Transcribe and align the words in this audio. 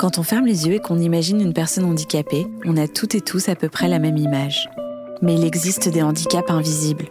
Quand 0.00 0.16
on 0.16 0.22
ferme 0.22 0.46
les 0.46 0.66
yeux 0.66 0.76
et 0.76 0.78
qu'on 0.78 0.98
imagine 0.98 1.42
une 1.42 1.52
personne 1.52 1.84
handicapée, 1.84 2.46
on 2.64 2.78
a 2.78 2.88
toutes 2.88 3.14
et 3.14 3.20
tous 3.20 3.50
à 3.50 3.54
peu 3.54 3.68
près 3.68 3.86
la 3.86 3.98
même 3.98 4.16
image. 4.16 4.70
Mais 5.20 5.34
il 5.34 5.44
existe 5.44 5.90
des 5.90 6.00
handicaps 6.00 6.50
invisibles. 6.50 7.08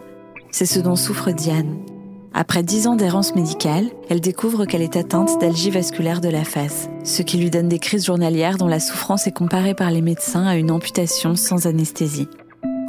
C'est 0.50 0.66
ce 0.66 0.80
dont 0.80 0.96
souffre 0.96 1.30
Diane. 1.30 1.76
Après 2.34 2.64
dix 2.64 2.88
ans 2.88 2.96
d'errance 2.96 3.36
médicale, 3.36 3.86
elle 4.08 4.20
découvre 4.20 4.64
qu'elle 4.64 4.82
est 4.82 4.96
atteinte 4.96 5.40
d'algie 5.40 5.70
vasculaire 5.70 6.20
de 6.20 6.30
la 6.30 6.42
face, 6.42 6.88
ce 7.04 7.22
qui 7.22 7.38
lui 7.38 7.48
donne 7.48 7.68
des 7.68 7.78
crises 7.78 8.06
journalières 8.06 8.58
dont 8.58 8.66
la 8.66 8.80
souffrance 8.80 9.28
est 9.28 9.36
comparée 9.36 9.74
par 9.74 9.92
les 9.92 10.02
médecins 10.02 10.44
à 10.44 10.56
une 10.56 10.72
amputation 10.72 11.36
sans 11.36 11.68
anesthésie. 11.68 12.26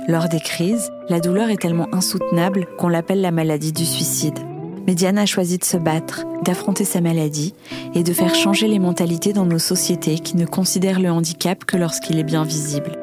Lors 0.07 0.29
des 0.29 0.39
crises, 0.39 0.89
la 1.09 1.19
douleur 1.19 1.51
est 1.51 1.61
tellement 1.61 1.93
insoutenable 1.93 2.65
qu'on 2.79 2.89
l'appelle 2.89 3.21
la 3.21 3.29
maladie 3.29 3.71
du 3.71 3.85
suicide. 3.85 4.39
Mais 4.87 4.95
Diane 4.95 5.17
a 5.17 5.25
choisi 5.25 5.57
de 5.57 5.63
se 5.63 5.77
battre, 5.77 6.25
d'affronter 6.43 6.85
sa 6.85 7.01
maladie 7.01 7.53
et 7.93 8.03
de 8.03 8.13
faire 8.13 8.35
changer 8.35 8.67
les 8.67 8.79
mentalités 8.79 9.33
dans 9.33 9.45
nos 9.45 9.59
sociétés 9.59 10.19
qui 10.19 10.37
ne 10.37 10.45
considèrent 10.45 10.99
le 10.99 11.11
handicap 11.11 11.65
que 11.65 11.77
lorsqu'il 11.77 12.17
est 12.17 12.23
bien 12.23 12.43
visible. 12.43 12.97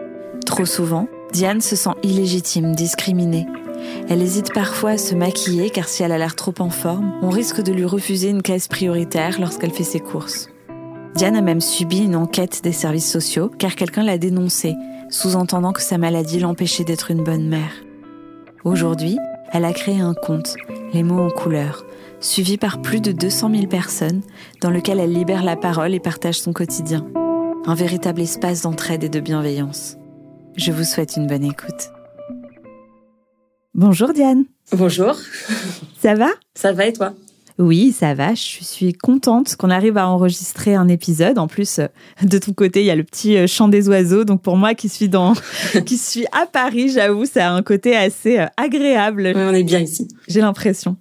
Trop 0.45 0.67
souvent, 0.67 1.09
Diane 1.33 1.61
se 1.61 1.77
sent 1.77 1.95
illégitime, 2.03 2.75
discriminée. 2.75 3.47
Elle 4.09 4.23
hésite 4.23 4.53
parfois 4.53 4.91
à 4.91 4.99
se 4.99 5.15
maquiller 5.15 5.71
car 5.71 5.89
si 5.89 6.03
elle 6.03 6.13
a 6.13 6.19
l'air 6.19 6.35
trop 6.35 6.55
en 6.59 6.71
forme, 6.71 7.13
on 7.23 7.31
risque 7.31 7.63
de 7.63 7.73
lui 7.73 7.85
refuser 7.85 8.31
une 8.31 8.43
classe 8.43 8.69
prioritaire 8.69 9.41
lorsqu'elle 9.41 9.73
fait 9.73 9.85
ses 9.85 10.01
courses. 10.01 10.49
Diane 11.15 11.37
a 11.37 11.41
même 11.41 11.61
subi 11.61 11.99
une 11.99 12.17
enquête 12.17 12.63
des 12.63 12.73
services 12.73 13.11
sociaux 13.11 13.51
car 13.59 13.75
quelqu'un 13.75 14.05
l'a 14.05 14.19
dénoncée, 14.19 14.75
sous-entendant 15.11 15.73
que 15.73 15.83
sa 15.83 15.99
maladie 15.99 16.39
l'empêchait 16.39 16.85
d'être 16.85 17.11
une 17.11 17.25
bonne 17.25 17.49
mère. 17.49 17.73
Aujourd'hui, 18.65 19.19
elle 19.53 19.65
a 19.65 19.73
créé 19.73 20.01
un 20.01 20.15
compte, 20.15 20.57
Les 20.93 21.03
mots 21.03 21.21
en 21.21 21.31
couleur, 21.31 21.85
suivi 22.21 22.57
par 22.57 22.81
plus 22.81 23.01
de 23.01 23.13
200 23.13 23.51
000 23.55 23.67
personnes, 23.67 24.23
dans 24.61 24.71
lequel 24.71 25.01
elle 25.01 25.13
libère 25.13 25.45
la 25.45 25.57
parole 25.57 25.95
et 25.95 26.01
partage 26.01 26.41
son 26.41 26.53
quotidien. 26.53 27.07
Un 27.67 27.75
véritable 27.75 28.21
espace 28.21 28.63
d'entraide 28.63 29.05
et 29.05 29.09
de 29.09 29.21
bienveillance. 29.21 29.97
Je 30.57 30.73
vous 30.73 30.85
souhaite 30.85 31.17
une 31.17 31.27
bonne 31.27 31.45
écoute. 31.45 31.91
Bonjour 33.75 34.13
Diane. 34.13 34.45
Bonjour. 34.73 35.15
Ça 36.01 36.15
va? 36.15 36.31
Ça 36.55 36.73
va 36.73 36.87
et 36.87 36.93
toi? 36.93 37.13
Oui, 37.59 37.93
ça 37.93 38.15
va. 38.15 38.35
Je 38.35 38.63
suis 38.63 38.93
contente 38.93 39.57
qu'on 39.57 39.71
arrive 39.71 39.97
à 39.97 40.09
enregistrer 40.09 40.75
un 40.75 40.89
épisode. 40.89 41.39
En 41.39 41.49
plus, 41.49 41.81
euh, 41.81 41.87
de 42.23 42.39
ton 42.39 42.53
côté, 42.53 42.81
il 42.81 42.87
y 42.87 42.91
a 42.91 42.97
le 42.97 43.03
petit 43.03 43.37
euh, 43.37 43.47
chant 43.47 43.69
des 43.69 43.89
oiseaux. 43.89 44.25
Donc 44.25 44.43
pour 44.43 44.57
moi, 44.57 44.75
qui 44.75 44.89
suis 44.89 45.09
dans, 45.09 45.35
qui 45.87 45.99
suis 45.99 46.25
à 46.33 46.47
Paris, 46.47 46.91
j'avoue, 46.91 47.25
ça 47.25 47.51
a 47.51 47.53
un 47.53 47.63
côté 47.63 47.97
assez 47.97 48.39
euh, 48.39 48.47
agréable. 48.57 49.33
on 49.35 49.53
est 49.53 49.65
bien 49.65 49.81
ici. 49.81 50.07
J'ai 50.29 50.41
l'impression. 50.41 50.97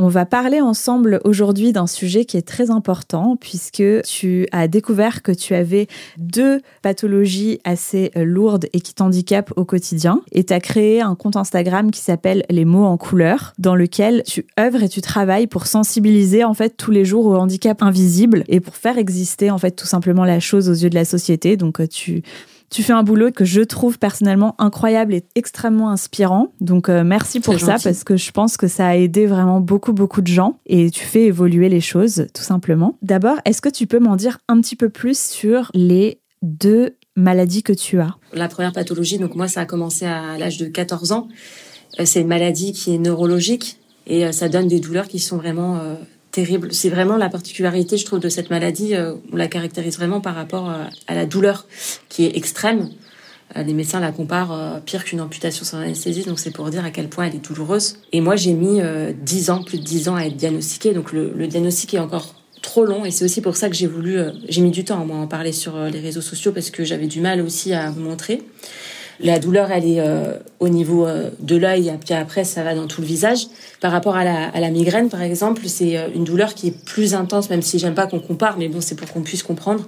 On 0.00 0.06
va 0.06 0.26
parler 0.26 0.60
ensemble 0.60 1.20
aujourd'hui 1.24 1.72
d'un 1.72 1.88
sujet 1.88 2.24
qui 2.24 2.36
est 2.36 2.46
très 2.46 2.70
important 2.70 3.34
puisque 3.34 3.82
tu 4.04 4.46
as 4.52 4.68
découvert 4.68 5.22
que 5.22 5.32
tu 5.32 5.56
avais 5.56 5.88
deux 6.18 6.60
pathologies 6.82 7.58
assez 7.64 8.12
euh, 8.16 8.24
lourdes 8.24 8.66
et 8.72 8.80
qui 8.80 8.94
t'handicapent 8.94 9.52
au 9.56 9.64
quotidien 9.64 10.20
et 10.30 10.44
tu 10.44 10.52
as 10.52 10.60
créé 10.60 11.00
un 11.00 11.16
compte 11.16 11.34
Instagram 11.34 11.90
qui 11.90 12.00
s'appelle 12.00 12.44
Les 12.48 12.64
mots 12.64 12.84
en 12.84 12.96
couleur 12.96 13.54
dans 13.58 13.74
lequel 13.74 14.22
tu 14.24 14.46
œuvres 14.56 14.84
et 14.84 14.88
tu 14.88 15.00
travailles 15.00 15.48
pour 15.48 15.66
sensibiliser 15.66 16.44
en 16.44 16.54
fait 16.54 16.76
tous 16.76 16.92
les 16.92 17.04
jours 17.04 17.26
au 17.26 17.34
handicap 17.34 17.82
invisible 17.82 18.44
et 18.46 18.60
pour 18.60 18.76
faire 18.76 18.98
exister 18.98 19.50
en 19.50 19.58
fait 19.58 19.72
tout 19.72 19.86
simplement 19.86 20.24
la 20.24 20.38
chose 20.38 20.68
aux 20.68 20.74
yeux 20.74 20.90
de 20.90 20.94
la 20.94 21.04
société. 21.04 21.56
Donc 21.56 21.80
euh, 21.80 21.88
tu 21.88 22.22
tu 22.70 22.82
fais 22.82 22.92
un 22.92 23.02
boulot 23.02 23.30
que 23.32 23.44
je 23.44 23.62
trouve 23.62 23.98
personnellement 23.98 24.54
incroyable 24.58 25.14
et 25.14 25.24
extrêmement 25.34 25.90
inspirant. 25.90 26.52
Donc 26.60 26.88
euh, 26.88 27.04
merci 27.04 27.40
pour 27.40 27.58
ça 27.58 27.76
parce 27.82 28.04
que 28.04 28.16
je 28.16 28.30
pense 28.30 28.56
que 28.56 28.68
ça 28.68 28.88
a 28.88 28.96
aidé 28.96 29.26
vraiment 29.26 29.60
beaucoup 29.60 29.92
beaucoup 29.92 30.20
de 30.20 30.26
gens 30.26 30.58
et 30.66 30.90
tu 30.90 31.04
fais 31.04 31.24
évoluer 31.24 31.68
les 31.68 31.80
choses 31.80 32.26
tout 32.34 32.42
simplement. 32.42 32.98
D'abord, 33.02 33.36
est-ce 33.44 33.62
que 33.62 33.68
tu 33.68 33.86
peux 33.86 33.98
m'en 33.98 34.16
dire 34.16 34.38
un 34.48 34.60
petit 34.60 34.76
peu 34.76 34.88
plus 34.88 35.18
sur 35.18 35.70
les 35.74 36.20
deux 36.42 36.96
maladies 37.16 37.62
que 37.62 37.72
tu 37.72 38.00
as? 38.00 38.16
La 38.32 38.48
première 38.48 38.72
pathologie, 38.72 39.18
donc 39.18 39.34
moi 39.34 39.48
ça 39.48 39.62
a 39.62 39.66
commencé 39.66 40.04
à 40.04 40.38
l'âge 40.38 40.58
de 40.58 40.66
14 40.66 41.12
ans. 41.12 41.28
Euh, 41.98 42.04
c'est 42.04 42.20
une 42.20 42.28
maladie 42.28 42.72
qui 42.72 42.94
est 42.94 42.98
neurologique 42.98 43.78
et 44.06 44.26
euh, 44.26 44.32
ça 44.32 44.48
donne 44.48 44.68
des 44.68 44.80
douleurs 44.80 45.08
qui 45.08 45.18
sont 45.18 45.36
vraiment 45.36 45.80
C'est 46.70 46.88
vraiment 46.88 47.16
la 47.16 47.28
particularité, 47.28 47.96
je 47.96 48.04
trouve, 48.04 48.20
de 48.20 48.28
cette 48.28 48.50
maladie. 48.50 48.94
Euh, 48.94 49.14
on 49.32 49.36
la 49.36 49.48
caractérise 49.48 49.96
vraiment 49.96 50.20
par 50.20 50.34
rapport 50.34 50.70
euh, 50.70 50.84
à 51.06 51.14
la 51.14 51.26
douleur 51.26 51.66
qui 52.08 52.24
est 52.24 52.36
extrême. 52.36 52.90
Euh, 53.56 53.62
les 53.62 53.72
médecins 53.72 54.00
la 54.00 54.12
comparent 54.12 54.80
pire 54.84 55.04
qu'une 55.04 55.20
amputation 55.20 55.64
sans 55.64 55.78
anesthésie, 55.78 56.24
donc 56.24 56.38
c'est 56.38 56.50
pour 56.50 56.68
dire 56.70 56.84
à 56.84 56.90
quel 56.90 57.08
point 57.08 57.26
elle 57.26 57.34
est 57.34 57.46
douloureuse. 57.46 57.98
Et 58.12 58.20
moi, 58.20 58.36
j'ai 58.36 58.52
mis 58.52 58.80
10 59.14 59.50
ans, 59.50 59.62
plus 59.62 59.78
de 59.78 59.84
10 59.84 60.08
ans 60.10 60.16
à 60.16 60.24
être 60.24 60.36
diagnostiquée, 60.36 60.92
donc 60.92 61.12
le, 61.12 61.32
le 61.34 61.46
diagnostic 61.46 61.94
est 61.94 61.98
encore 61.98 62.34
trop 62.60 62.84
long 62.84 63.04
et 63.04 63.12
c'est 63.12 63.24
aussi 63.24 63.40
pour 63.40 63.56
ça 63.56 63.68
que 63.68 63.76
j'ai 63.76 63.86
voulu, 63.86 64.18
j'ai 64.48 64.60
mis 64.60 64.72
du 64.72 64.84
temps 64.84 65.04
moi, 65.06 65.16
à 65.16 65.20
en 65.20 65.26
parler 65.28 65.52
sur 65.52 65.78
les 65.78 66.00
réseaux 66.00 66.20
sociaux 66.20 66.52
parce 66.52 66.70
que 66.70 66.84
j'avais 66.84 67.06
du 67.06 67.20
mal 67.20 67.40
aussi 67.40 67.72
à 67.72 67.90
vous 67.90 68.00
montrer. 68.00 68.42
La 69.20 69.38
douleur, 69.38 69.70
elle 69.72 69.84
est 69.84 70.00
euh, 70.00 70.34
au 70.60 70.68
niveau 70.68 71.06
euh, 71.06 71.30
de 71.40 71.56
l'œil, 71.56 71.92
puis 72.04 72.14
après, 72.14 72.44
ça 72.44 72.62
va 72.62 72.74
dans 72.74 72.86
tout 72.86 73.00
le 73.00 73.06
visage. 73.06 73.48
Par 73.80 73.90
rapport 73.90 74.16
à 74.16 74.24
la, 74.24 74.48
à 74.48 74.60
la 74.60 74.70
migraine, 74.70 75.08
par 75.08 75.22
exemple, 75.22 75.62
c'est 75.66 75.96
euh, 75.96 76.08
une 76.14 76.24
douleur 76.24 76.54
qui 76.54 76.68
est 76.68 76.84
plus 76.84 77.14
intense, 77.14 77.50
même 77.50 77.62
si 77.62 77.78
j'aime 77.78 77.94
pas 77.94 78.06
qu'on 78.06 78.20
compare, 78.20 78.56
mais 78.58 78.68
bon, 78.68 78.80
c'est 78.80 78.94
pour 78.94 79.10
qu'on 79.12 79.22
puisse 79.22 79.42
comprendre, 79.42 79.84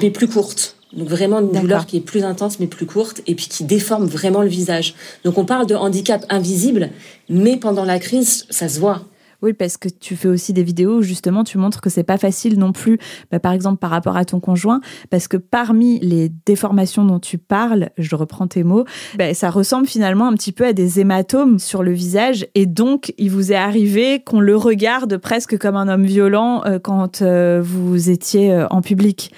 mais 0.00 0.10
plus 0.10 0.28
courte. 0.28 0.76
Donc 0.92 1.08
vraiment 1.08 1.40
une 1.40 1.52
douleur 1.52 1.84
qui 1.84 1.96
est 1.96 2.00
plus 2.00 2.22
intense 2.22 2.60
mais 2.60 2.68
plus 2.68 2.86
courte 2.86 3.20
et 3.26 3.34
puis 3.34 3.46
qui 3.48 3.64
déforme 3.64 4.06
vraiment 4.06 4.40
le 4.40 4.48
visage. 4.48 4.94
Donc 5.24 5.36
on 5.36 5.44
parle 5.44 5.66
de 5.66 5.74
handicap 5.74 6.24
invisible, 6.28 6.90
mais 7.28 7.56
pendant 7.56 7.84
la 7.84 7.98
crise, 7.98 8.46
ça 8.50 8.68
se 8.68 8.78
voit. 8.78 9.02
Oui, 9.42 9.52
parce 9.52 9.76
que 9.76 9.88
tu 9.88 10.16
fais 10.16 10.28
aussi 10.28 10.52
des 10.52 10.62
vidéos 10.62 10.98
où 10.98 11.02
justement 11.02 11.44
tu 11.44 11.58
montres 11.58 11.80
que 11.80 11.90
c'est 11.90 12.04
pas 12.04 12.18
facile 12.18 12.58
non 12.58 12.72
plus, 12.72 12.98
bah, 13.30 13.38
par 13.38 13.52
exemple 13.52 13.78
par 13.78 13.90
rapport 13.90 14.16
à 14.16 14.24
ton 14.24 14.40
conjoint, 14.40 14.80
parce 15.10 15.28
que 15.28 15.36
parmi 15.36 15.98
les 16.00 16.30
déformations 16.46 17.04
dont 17.04 17.20
tu 17.20 17.38
parles, 17.38 17.90
je 17.98 18.16
reprends 18.16 18.46
tes 18.46 18.64
mots, 18.64 18.84
bah, 19.18 19.34
ça 19.34 19.50
ressemble 19.50 19.86
finalement 19.86 20.26
un 20.26 20.34
petit 20.34 20.52
peu 20.52 20.66
à 20.66 20.72
des 20.72 21.00
hématomes 21.00 21.58
sur 21.58 21.82
le 21.82 21.92
visage, 21.92 22.46
et 22.54 22.66
donc 22.66 23.12
il 23.18 23.30
vous 23.30 23.52
est 23.52 23.56
arrivé 23.56 24.20
qu'on 24.20 24.40
le 24.40 24.56
regarde 24.56 25.16
presque 25.18 25.58
comme 25.58 25.76
un 25.76 25.88
homme 25.88 26.04
violent 26.04 26.62
euh, 26.64 26.78
quand 26.78 27.22
euh, 27.22 27.60
vous 27.62 28.10
étiez 28.10 28.52
euh, 28.52 28.66
en 28.70 28.82
public. 28.82 29.32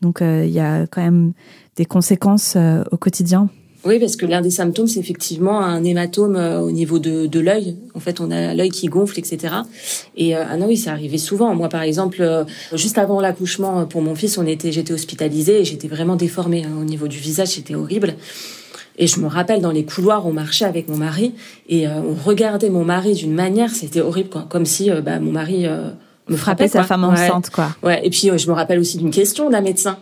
Donc 0.00 0.22
il 0.22 0.48
y 0.48 0.60
a 0.60 0.86
quand 0.86 1.02
même 1.02 1.34
des 1.76 1.84
conséquences 1.84 2.56
au 2.90 2.96
quotidien. 2.96 3.50
Oui, 3.84 3.98
parce 3.98 4.16
que 4.16 4.26
l'un 4.26 4.42
des 4.42 4.50
symptômes, 4.50 4.86
c'est 4.86 5.00
effectivement 5.00 5.60
un 5.60 5.82
hématome 5.82 6.36
euh, 6.36 6.60
au 6.60 6.70
niveau 6.70 6.98
de, 6.98 7.26
de 7.26 7.40
l'œil. 7.40 7.76
En 7.94 8.00
fait, 8.00 8.20
on 8.20 8.30
a 8.30 8.52
l'œil 8.52 8.68
qui 8.68 8.88
gonfle, 8.88 9.18
etc. 9.18 9.54
Et 10.16 10.36
euh, 10.36 10.44
ah 10.48 10.56
non, 10.58 10.66
oui, 10.66 10.76
c'est 10.76 10.90
arrivé 10.90 11.16
souvent. 11.16 11.54
Moi, 11.54 11.68
par 11.70 11.82
exemple, 11.82 12.18
euh, 12.20 12.44
juste 12.74 12.98
avant 12.98 13.20
l'accouchement 13.20 13.86
pour 13.86 14.02
mon 14.02 14.14
fils, 14.14 14.36
on 14.36 14.46
était, 14.46 14.70
j'étais 14.70 14.92
hospitalisée 14.92 15.60
et 15.60 15.64
j'étais 15.64 15.88
vraiment 15.88 16.16
déformée 16.16 16.64
hein, 16.64 16.76
au 16.78 16.84
niveau 16.84 17.08
du 17.08 17.16
visage. 17.16 17.48
C'était 17.48 17.74
horrible. 17.74 18.14
Et 18.98 19.06
je 19.06 19.18
me 19.18 19.28
rappelle 19.28 19.62
dans 19.62 19.70
les 19.70 19.84
couloirs, 19.84 20.26
on 20.26 20.32
marchait 20.32 20.66
avec 20.66 20.88
mon 20.88 20.96
mari 20.96 21.32
et 21.70 21.88
on 21.88 22.12
regardait 22.12 22.68
mon 22.68 22.84
mari 22.84 23.14
d'une 23.14 23.32
manière, 23.32 23.70
c'était 23.70 24.02
horrible, 24.02 24.28
quoi. 24.28 24.46
Comme 24.50 24.66
si 24.66 24.90
bah, 24.90 25.18
mon 25.20 25.32
mari 25.32 25.64
me 26.28 26.36
frappait, 26.36 26.68
sa 26.68 26.82
femme 26.82 27.04
enceinte, 27.04 27.48
quoi. 27.48 27.68
Ouais. 27.82 28.04
Et 28.04 28.10
puis 28.10 28.30
je 28.36 28.46
me 28.46 28.52
rappelle 28.52 28.78
aussi 28.78 28.98
d'une 28.98 29.10
question 29.10 29.48
d'un 29.48 29.62
médecin 29.62 29.96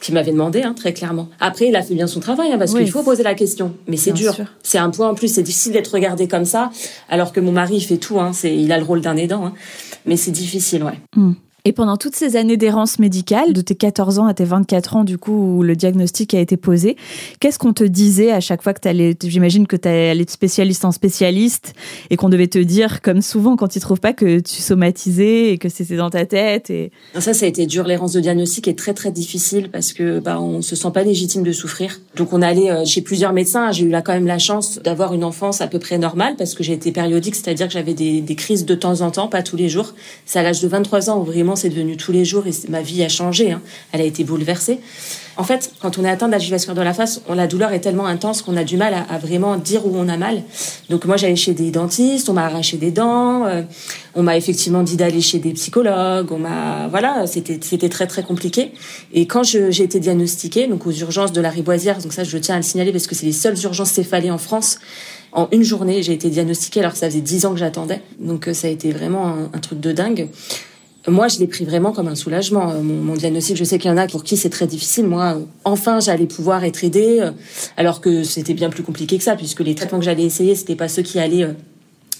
qui 0.00 0.12
m'avait 0.12 0.32
demandé, 0.32 0.62
hein, 0.62 0.74
très 0.74 0.92
clairement. 0.92 1.28
Après, 1.40 1.68
il 1.68 1.76
a 1.76 1.82
fait 1.82 1.94
bien 1.94 2.06
son 2.06 2.20
travail, 2.20 2.52
hein, 2.52 2.58
parce 2.58 2.74
qu'il 2.74 2.90
faut 2.90 3.02
poser 3.02 3.22
la 3.22 3.34
question. 3.34 3.74
Mais 3.86 3.96
c'est 3.96 4.12
dur. 4.12 4.34
C'est 4.62 4.78
un 4.78 4.90
point 4.90 5.10
en 5.10 5.14
plus. 5.14 5.28
C'est 5.28 5.42
difficile 5.42 5.72
d'être 5.72 5.92
regardé 5.92 6.26
comme 6.26 6.44
ça, 6.44 6.70
alors 7.08 7.32
que 7.32 7.40
mon 7.40 7.52
mari 7.52 7.76
il 7.76 7.84
fait 7.84 7.98
tout. 7.98 8.18
Hein, 8.18 8.32
c'est, 8.32 8.54
il 8.54 8.72
a 8.72 8.78
le 8.78 8.84
rôle 8.84 9.00
d'un 9.00 9.16
aidant. 9.16 9.46
Hein. 9.46 9.52
Mais 10.06 10.16
c'est 10.16 10.30
difficile, 10.30 10.82
ouais. 10.84 10.98
Hmm. 11.14 11.32
Et 11.64 11.72
pendant 11.72 11.96
toutes 11.96 12.14
ces 12.14 12.36
années 12.36 12.56
d'errance 12.56 12.98
médicale, 12.98 13.52
de 13.52 13.60
tes 13.60 13.74
14 13.74 14.18
ans 14.18 14.26
à 14.26 14.34
tes 14.34 14.44
24 14.44 14.96
ans, 14.96 15.04
du 15.04 15.18
coup, 15.18 15.58
où 15.58 15.62
le 15.62 15.76
diagnostic 15.76 16.34
a 16.34 16.40
été 16.40 16.56
posé, 16.56 16.96
qu'est-ce 17.38 17.58
qu'on 17.58 17.72
te 17.72 17.84
disait 17.84 18.32
à 18.32 18.40
chaque 18.40 18.62
fois 18.62 18.72
que 18.72 18.80
tu 18.80 18.88
allais, 18.88 19.16
j'imagine 19.22 19.66
que 19.66 19.76
tu 19.76 19.88
allais 19.88 20.24
de 20.24 20.30
spécialiste 20.30 20.84
en 20.84 20.92
spécialiste 20.92 21.74
et 22.08 22.16
qu'on 22.16 22.28
devait 22.28 22.46
te 22.46 22.58
dire, 22.58 23.02
comme 23.02 23.22
souvent 23.22 23.56
quand 23.56 23.76
ils 23.76 23.80
trouvent 23.80 24.00
pas 24.00 24.12
que 24.12 24.40
tu 24.40 24.62
somatisais 24.62 25.52
et 25.52 25.58
que 25.58 25.68
c'était 25.68 25.96
dans 25.96 26.10
ta 26.10 26.26
tête. 26.26 26.72
Ça, 27.18 27.34
ça 27.34 27.44
a 27.44 27.48
été 27.48 27.66
dur. 27.66 27.86
L'errance 27.86 28.12
de 28.12 28.20
diagnostic 28.20 28.68
est 28.68 28.78
très, 28.78 28.94
très 28.94 29.10
difficile 29.10 29.70
parce 29.70 29.92
que, 29.92 30.20
bah, 30.20 30.40
on 30.40 30.62
se 30.62 30.76
sent 30.76 30.90
pas 30.92 31.02
légitime 31.02 31.42
de 31.42 31.52
souffrir. 31.52 32.00
Donc, 32.16 32.32
on 32.32 32.42
allait 32.42 32.70
euh, 32.70 32.84
chez 32.84 33.02
plusieurs 33.02 33.32
médecins. 33.32 33.70
J'ai 33.72 33.84
eu 33.84 33.88
là 33.88 34.02
quand 34.02 34.12
même 34.12 34.26
la 34.26 34.38
chance 34.38 34.80
d'avoir 34.82 35.14
une 35.14 35.24
enfance 35.24 35.60
à 35.60 35.66
peu 35.66 35.78
près 35.78 35.98
normale 35.98 36.34
parce 36.36 36.54
que 36.54 36.62
j'ai 36.62 36.72
été 36.72 36.92
périodique, 36.92 37.34
c'est-à-dire 37.34 37.66
que 37.66 37.72
j'avais 37.72 37.94
des, 37.94 38.20
des 38.20 38.34
crises 38.34 38.64
de 38.64 38.74
temps 38.74 39.00
en 39.02 39.10
temps, 39.10 39.28
pas 39.28 39.42
tous 39.42 39.56
les 39.56 39.68
jours. 39.68 39.94
C'est 40.24 40.38
à 40.38 40.42
l'âge 40.42 40.60
de 40.60 40.68
23 40.68 41.10
ans 41.10 41.20
où 41.20 41.24
c'est 41.56 41.68
devenu 41.68 41.96
tous 41.96 42.12
les 42.12 42.24
jours 42.24 42.46
et 42.46 42.52
ma 42.68 42.82
vie 42.82 43.02
a 43.02 43.08
changé. 43.08 43.52
Hein. 43.52 43.62
Elle 43.92 44.00
a 44.00 44.04
été 44.04 44.24
bouleversée. 44.24 44.80
En 45.36 45.44
fait, 45.44 45.72
quand 45.80 45.96
on 45.96 46.04
est 46.04 46.10
atteint 46.10 46.28
d'algie 46.28 46.50
de 46.50 46.82
la 46.82 46.92
face, 46.92 47.22
la 47.32 47.46
douleur 47.46 47.72
est 47.72 47.80
tellement 47.80 48.06
intense 48.06 48.42
qu'on 48.42 48.58
a 48.58 48.64
du 48.64 48.76
mal 48.76 48.94
à, 49.08 49.16
vraiment 49.16 49.56
dire 49.56 49.86
où 49.86 49.96
on 49.96 50.06
a 50.08 50.18
mal. 50.18 50.42
Donc 50.90 51.06
moi, 51.06 51.16
j'allais 51.16 51.36
chez 51.36 51.54
des 51.54 51.70
dentistes, 51.70 52.28
on 52.28 52.34
m'a 52.34 52.44
arraché 52.44 52.76
des 52.76 52.90
dents, 52.90 53.46
euh, 53.46 53.62
on 54.14 54.22
m'a 54.22 54.36
effectivement 54.36 54.82
dit 54.82 54.96
d'aller 54.96 55.22
chez 55.22 55.38
des 55.38 55.52
psychologues, 55.52 56.30
on 56.30 56.38
m'a 56.38 56.88
voilà, 56.88 57.26
c'était 57.26 57.58
c'était 57.62 57.88
très 57.88 58.06
très 58.06 58.22
compliqué. 58.22 58.72
Et 59.14 59.26
quand 59.26 59.42
j'ai 59.42 59.82
été 59.82 59.98
diagnostiquée, 59.98 60.66
donc 60.66 60.86
aux 60.86 60.92
urgences 60.92 61.32
de 61.32 61.40
la 61.40 61.48
Riboisière, 61.48 61.98
donc 61.98 62.12
ça 62.12 62.22
je 62.22 62.36
tiens 62.36 62.56
à 62.56 62.58
le 62.58 62.64
signaler 62.64 62.92
parce 62.92 63.06
que 63.06 63.14
c'est 63.14 63.26
les 63.26 63.32
seules 63.32 63.58
urgences 63.64 63.92
céphalées 63.92 64.30
en 64.30 64.38
France. 64.38 64.78
En 65.32 65.48
une 65.52 65.62
journée, 65.62 66.02
j'ai 66.02 66.12
été 66.12 66.28
diagnostiquée 66.28 66.80
alors 66.80 66.92
que 66.92 66.98
ça 66.98 67.08
faisait 67.08 67.20
dix 67.20 67.46
ans 67.46 67.52
que 67.52 67.60
j'attendais. 67.60 68.02
Donc 68.18 68.48
euh, 68.48 68.52
ça 68.52 68.66
a 68.66 68.70
été 68.70 68.90
vraiment 68.92 69.48
un 69.54 69.58
truc 69.58 69.80
de 69.80 69.92
dingue. 69.92 70.28
Moi, 71.08 71.28
je 71.28 71.38
l'ai 71.38 71.46
pris 71.46 71.64
vraiment 71.64 71.92
comme 71.92 72.08
un 72.08 72.14
soulagement. 72.14 72.70
Euh, 72.70 72.82
mon, 72.82 73.14
diagnostic, 73.14 73.56
je 73.56 73.64
sais 73.64 73.78
qu'il 73.78 73.90
y 73.90 73.94
en 73.94 73.96
a 73.96 74.06
pour 74.06 74.22
qui 74.22 74.36
c'est 74.36 74.50
très 74.50 74.66
difficile. 74.66 75.06
Moi, 75.06 75.36
euh, 75.36 75.44
enfin, 75.64 76.00
j'allais 76.00 76.26
pouvoir 76.26 76.64
être 76.64 76.84
aidée, 76.84 77.20
euh, 77.20 77.30
alors 77.76 78.00
que 78.00 78.22
c'était 78.22 78.54
bien 78.54 78.68
plus 78.68 78.82
compliqué 78.82 79.16
que 79.16 79.24
ça, 79.24 79.36
puisque 79.36 79.60
les 79.60 79.74
traitements 79.74 79.98
que 79.98 80.04
j'allais 80.04 80.24
essayer, 80.24 80.54
c'était 80.54 80.76
pas 80.76 80.88
ceux 80.88 81.02
qui 81.02 81.18
allaient 81.18 81.48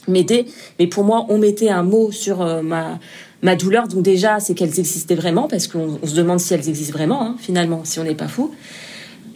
m'aider. 0.09 0.47
Mais 0.79 0.87
pour 0.87 1.05
moi, 1.05 1.27
on 1.29 1.39
mettait 1.39 1.69
un 1.69 1.83
mot 1.83 2.11
sur 2.11 2.39
ma 2.63 2.99
ma 3.43 3.57
douleur. 3.57 3.89
Donc 3.89 4.03
déjà, 4.03 4.41
c'est 4.41 4.55
qu'elles 4.55 4.79
existaient 4.79 5.15
vraiment, 5.15 5.49
parce 5.49 5.67
qu'on 5.67 5.99
se 6.05 6.15
demande 6.15 6.41
si 6.41 6.53
elles 6.55 6.69
existent 6.69 6.93
vraiment, 6.93 7.23
hein, 7.23 7.37
finalement, 7.39 7.83
si 7.85 7.99
on 7.99 8.05
n'est 8.05 8.15
pas 8.15 8.29
fou. 8.29 8.51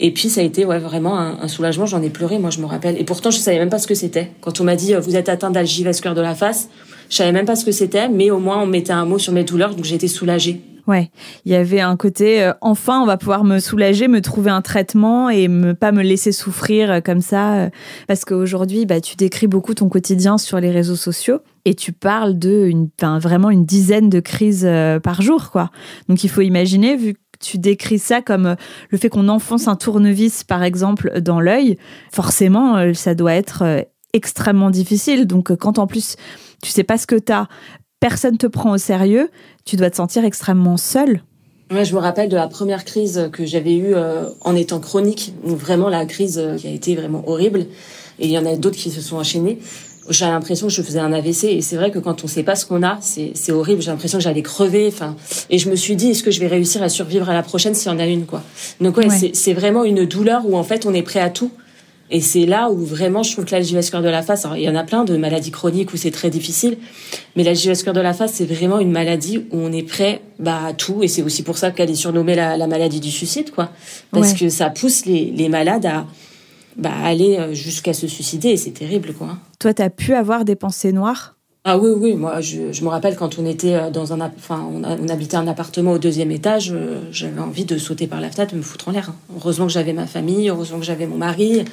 Et 0.01 0.13
puis 0.13 0.29
ça 0.29 0.41
a 0.41 0.45
été 0.45 0.65
ouais, 0.65 0.79
vraiment 0.79 1.19
un, 1.19 1.49
soulagement. 1.49 1.87
J'en 1.87 2.03
ai 2.03 2.11
pleuré, 2.11 2.39
moi 2.39 2.51
je 2.51 2.61
me 2.61 2.67
rappelle. 2.67 3.01
Et 3.01 3.05
pourtant 3.05 3.31
je 3.31 3.39
savais 3.39 3.59
même 3.59 3.71
pas 3.71 3.79
ce 3.79 3.87
que 3.87 3.95
c'était. 3.95 4.33
Quand 4.41 4.61
on 4.61 4.65
m'a 4.65 4.75
dit 4.75 4.93
vous 4.95 5.17
êtes 5.17 5.29
atteint 5.29 5.51
d'algie 5.51 5.85
vasculaire 5.85 6.17
de 6.17 6.21
la 6.21 6.35
face, 6.35 6.69
je 7.09 7.17
savais 7.17 7.33
même 7.33 7.47
pas 7.47 7.57
ce 7.57 7.65
que 7.65 7.73
c'était, 7.73 8.09
mais 8.09 8.31
au 8.31 8.39
moins 8.39 8.63
on 8.63 8.67
mettait 8.67 8.93
un 8.93 9.05
mot 9.05 9.19
sur 9.19 9.33
mes 9.33 9.45
douleurs, 9.45 9.75
donc 9.75 9.85
j'étais 9.85 10.09
soulagée. 10.09 10.61
Ouais, 10.87 11.11
il 11.47 11.53
y 11.53 11.55
avait 11.55 11.81
un 11.81 11.97
côté 11.97 12.43
euh, 12.43 12.53
enfin 12.61 13.01
on 13.01 13.07
va 13.07 13.17
pouvoir 13.17 13.43
me 13.43 13.59
soulager, 13.59 14.07
me 14.07 14.21
trouver 14.21 14.51
un 14.51 14.61
traitement 14.61 15.31
et 15.31 15.49
me 15.49 15.73
pas 15.73 15.93
me 15.93 16.03
laisser 16.03 16.31
souffrir 16.31 16.91
euh, 16.91 17.01
comme 17.01 17.23
ça 17.23 17.55
euh, 17.55 17.71
parce 18.07 18.27
qu'aujourd'hui 18.27 18.85
bah 18.85 19.01
tu 19.01 19.17
décris 19.17 19.47
beaucoup 19.47 19.73
ton 19.73 19.89
quotidien 19.89 20.37
sur 20.37 20.61
les 20.61 20.71
réseaux 20.71 20.97
sociaux 20.97 21.41
et 21.65 21.75
tu 21.75 21.93
parles 21.93 22.39
de 22.39 22.67
une 22.67 22.91
vraiment 23.01 23.49
une 23.49 23.65
dizaine 23.65 24.11
de 24.11 24.21
crises 24.21 24.69
par 25.03 25.23
jour 25.23 25.51
quoi. 25.51 25.71
Donc 26.11 26.23
il 26.23 26.29
faut 26.29 26.43
imaginer 26.43 26.97
vu 26.97 27.15
que 27.15 27.19
tu 27.41 27.57
décris 27.57 27.99
ça 27.99 28.21
comme 28.21 28.55
le 28.91 28.99
fait 28.99 29.09
qu'on 29.09 29.29
enfonce 29.29 29.69
un 29.69 29.77
tournevis 29.77 30.45
par 30.45 30.63
exemple 30.63 31.19
dans 31.23 31.41
l'œil, 31.41 31.79
forcément 32.13 32.93
ça 32.93 33.15
doit 33.15 33.33
être 33.33 33.87
extrêmement 34.15 34.71
difficile. 34.71 35.27
Donc 35.27 35.55
quand 35.57 35.79
en 35.79 35.87
plus 35.87 36.17
tu 36.63 36.71
sais 36.71 36.85
pas 36.85 36.97
ce 36.97 37.07
que 37.07 37.17
tu 37.17 37.31
as, 37.31 37.49
personne 38.01 38.39
te 38.39 38.47
prend 38.47 38.73
au 38.73 38.79
sérieux, 38.79 39.31
tu 39.65 39.77
dois 39.77 39.91
te 39.91 39.97
sentir 39.97 40.25
extrêmement 40.25 40.79
seul. 40.79 41.23
Moi, 41.71 41.85
je 41.85 41.95
me 41.95 41.99
rappelle 41.99 42.29
de 42.29 42.37
la 42.37 42.49
première 42.49 42.85
crise 42.85 43.31
que 43.33 43.45
j'avais 43.47 43.75
eue 43.75 43.95
euh, 43.95 44.29
en 44.43 44.55
étant 44.55 44.81
chronique, 44.81 45.33
vraiment 45.43 45.89
la 45.89 46.05
crise 46.05 46.39
euh, 46.39 46.57
qui 46.57 46.67
a 46.67 46.71
été 46.71 46.95
vraiment 46.95 47.27
horrible. 47.27 47.67
Et 48.19 48.27
il 48.27 48.31
y 48.31 48.39
en 48.39 48.47
a 48.47 48.57
d'autres 48.57 48.77
qui 48.77 48.91
se 48.91 49.01
sont 49.01 49.17
enchaînées. 49.17 49.59
J'ai 50.11 50.27
l'impression 50.27 50.67
que 50.67 50.73
je 50.73 50.83
faisais 50.83 50.99
un 50.99 51.13
AVC 51.15 51.45
et 51.45 51.63
c'est 51.63 51.77
vrai 51.77 51.91
que 51.91 51.99
quand 51.99 52.25
on 52.25 52.27
sait 52.27 52.43
pas 52.43 52.55
ce 52.57 52.67
qu'on 52.67 52.83
a, 52.83 52.99
c'est 53.01 53.53
horrible. 53.53 53.81
J'ai 53.81 53.91
l'impression 53.91 54.19
que 54.19 54.25
j'allais 54.25 54.43
crever. 54.43 54.87
Enfin, 54.89 55.17
et 55.49 55.57
je 55.57 55.71
me 55.71 55.77
suis 55.77 55.97
dit, 55.97 56.11
est-ce 56.11 56.23
que 56.23 56.31
je 56.31 56.41
vais 56.41 56.47
réussir 56.47 56.83
à 56.83 56.91
survivre 56.91 57.31
à 57.31 57.33
la 57.33 57.43
prochaine 57.43 57.75
s'il 57.75 57.91
y 57.91 57.95
en 57.95 57.99
a 57.99 58.07
une, 58.07 58.27
quoi? 58.27 58.43
Donc 58.83 58.99
ouais. 58.99 59.09
c'est 59.33 59.55
vraiment 59.55 59.83
une 59.83 60.05
douleur 60.05 60.43
où 60.47 60.59
en 60.59 60.63
fait 60.63 60.85
on 60.85 60.93
est 60.93 61.03
prêt 61.03 61.21
à 61.21 61.31
tout. 61.31 61.51
Et 62.15 62.21
c'est 62.21 62.47
là 62.47 62.71
où 62.71 62.77
vraiment 62.77 63.25
je 63.25 63.33
trouve 63.33 63.45
que 63.45 63.51
l'algie 63.51 63.75
vasculaire 63.75 64.05
de 64.05 64.09
la 64.09 64.23
face, 64.23 64.47
il 64.55 64.63
y 64.63 64.69
en 64.69 64.77
a 64.77 64.85
plein 64.85 65.03
de 65.03 65.17
maladies 65.17 65.51
chroniques 65.51 65.93
où 65.93 65.97
c'est 65.97 66.13
très 66.13 66.31
difficile, 66.31 66.79
mais 67.35 67.43
l'algie 67.43 67.67
vasculaire 67.67 67.93
de 67.93 68.01
la 68.01 68.13
face, 68.13 68.35
c'est 68.35 68.45
vraiment 68.45 68.79
une 68.79 68.93
maladie 68.93 69.39
où 69.39 69.59
on 69.59 69.73
est 69.73 69.83
prêt 69.83 70.23
bah, 70.39 70.61
à 70.67 70.73
tout, 70.75 71.03
et 71.03 71.09
c'est 71.09 71.23
aussi 71.23 71.43
pour 71.43 71.59
ça 71.59 71.73
qu'elle 71.73 71.91
est 71.91 71.97
surnommée 71.97 72.37
la, 72.37 72.69
maladie 72.69 73.01
du 73.01 73.11
suicide, 73.11 73.51
quoi. 73.51 73.71
Parce 74.13 74.33
que 74.33 74.49
ça 74.49 74.71
pousse 74.71 75.07
les, 75.07 75.33
les 75.33 75.49
malades 75.49 75.87
à 75.87 76.07
bah, 76.77 76.93
aller 77.03 77.37
euh, 77.37 77.53
jusqu'à 77.53 77.93
se 77.93 78.07
suicider, 78.07 78.51
et 78.51 78.57
c'est 78.57 78.71
terrible, 78.71 79.13
quoi. 79.13 79.37
Toi, 79.59 79.75
tu 79.75 79.83
as 79.83 79.91
pu 79.91 80.15
avoir 80.15 80.45
des 80.45 80.55
pensées 80.55 80.93
noires? 80.93 81.34
Ah 81.67 81.79
oui, 81.79 81.93
oui, 81.97 82.15
moi 82.15 82.43
je, 82.43 82.73
je 82.73 82.85
me 82.85 82.89
rappelle 82.89 83.17
quand 83.17 83.39
on 83.39 83.47
était 83.47 83.75
euh, 83.75 83.91
dans 83.91 84.13
un, 84.13 84.21
enfin 84.21 84.69
on, 84.71 84.85
on 84.85 85.09
habitait 85.09 85.39
un 85.39 85.49
appartement 85.49 85.93
au 85.93 85.99
deuxième 85.99 86.31
étage, 86.31 86.71
euh, 86.75 87.01
j'avais 87.11 87.41
envie 87.41 87.65
de 87.65 87.79
sauter 87.79 88.07
par 88.07 88.21
la 88.21 88.31
fenêtre, 88.31 88.53
de 88.53 88.59
me 88.59 88.63
foutre 88.63 88.89
en 88.89 88.91
l'air. 88.93 89.09
Hein. 89.09 89.17
Heureusement 89.35 89.67
que 89.67 89.73
j'avais 89.73 89.95
ma 89.95 90.07
famille, 90.07 90.51
heureusement 90.51 90.79
que 90.79 90.85
j'avais 90.85 91.07
mon 91.07 91.17
mari, 91.17 91.65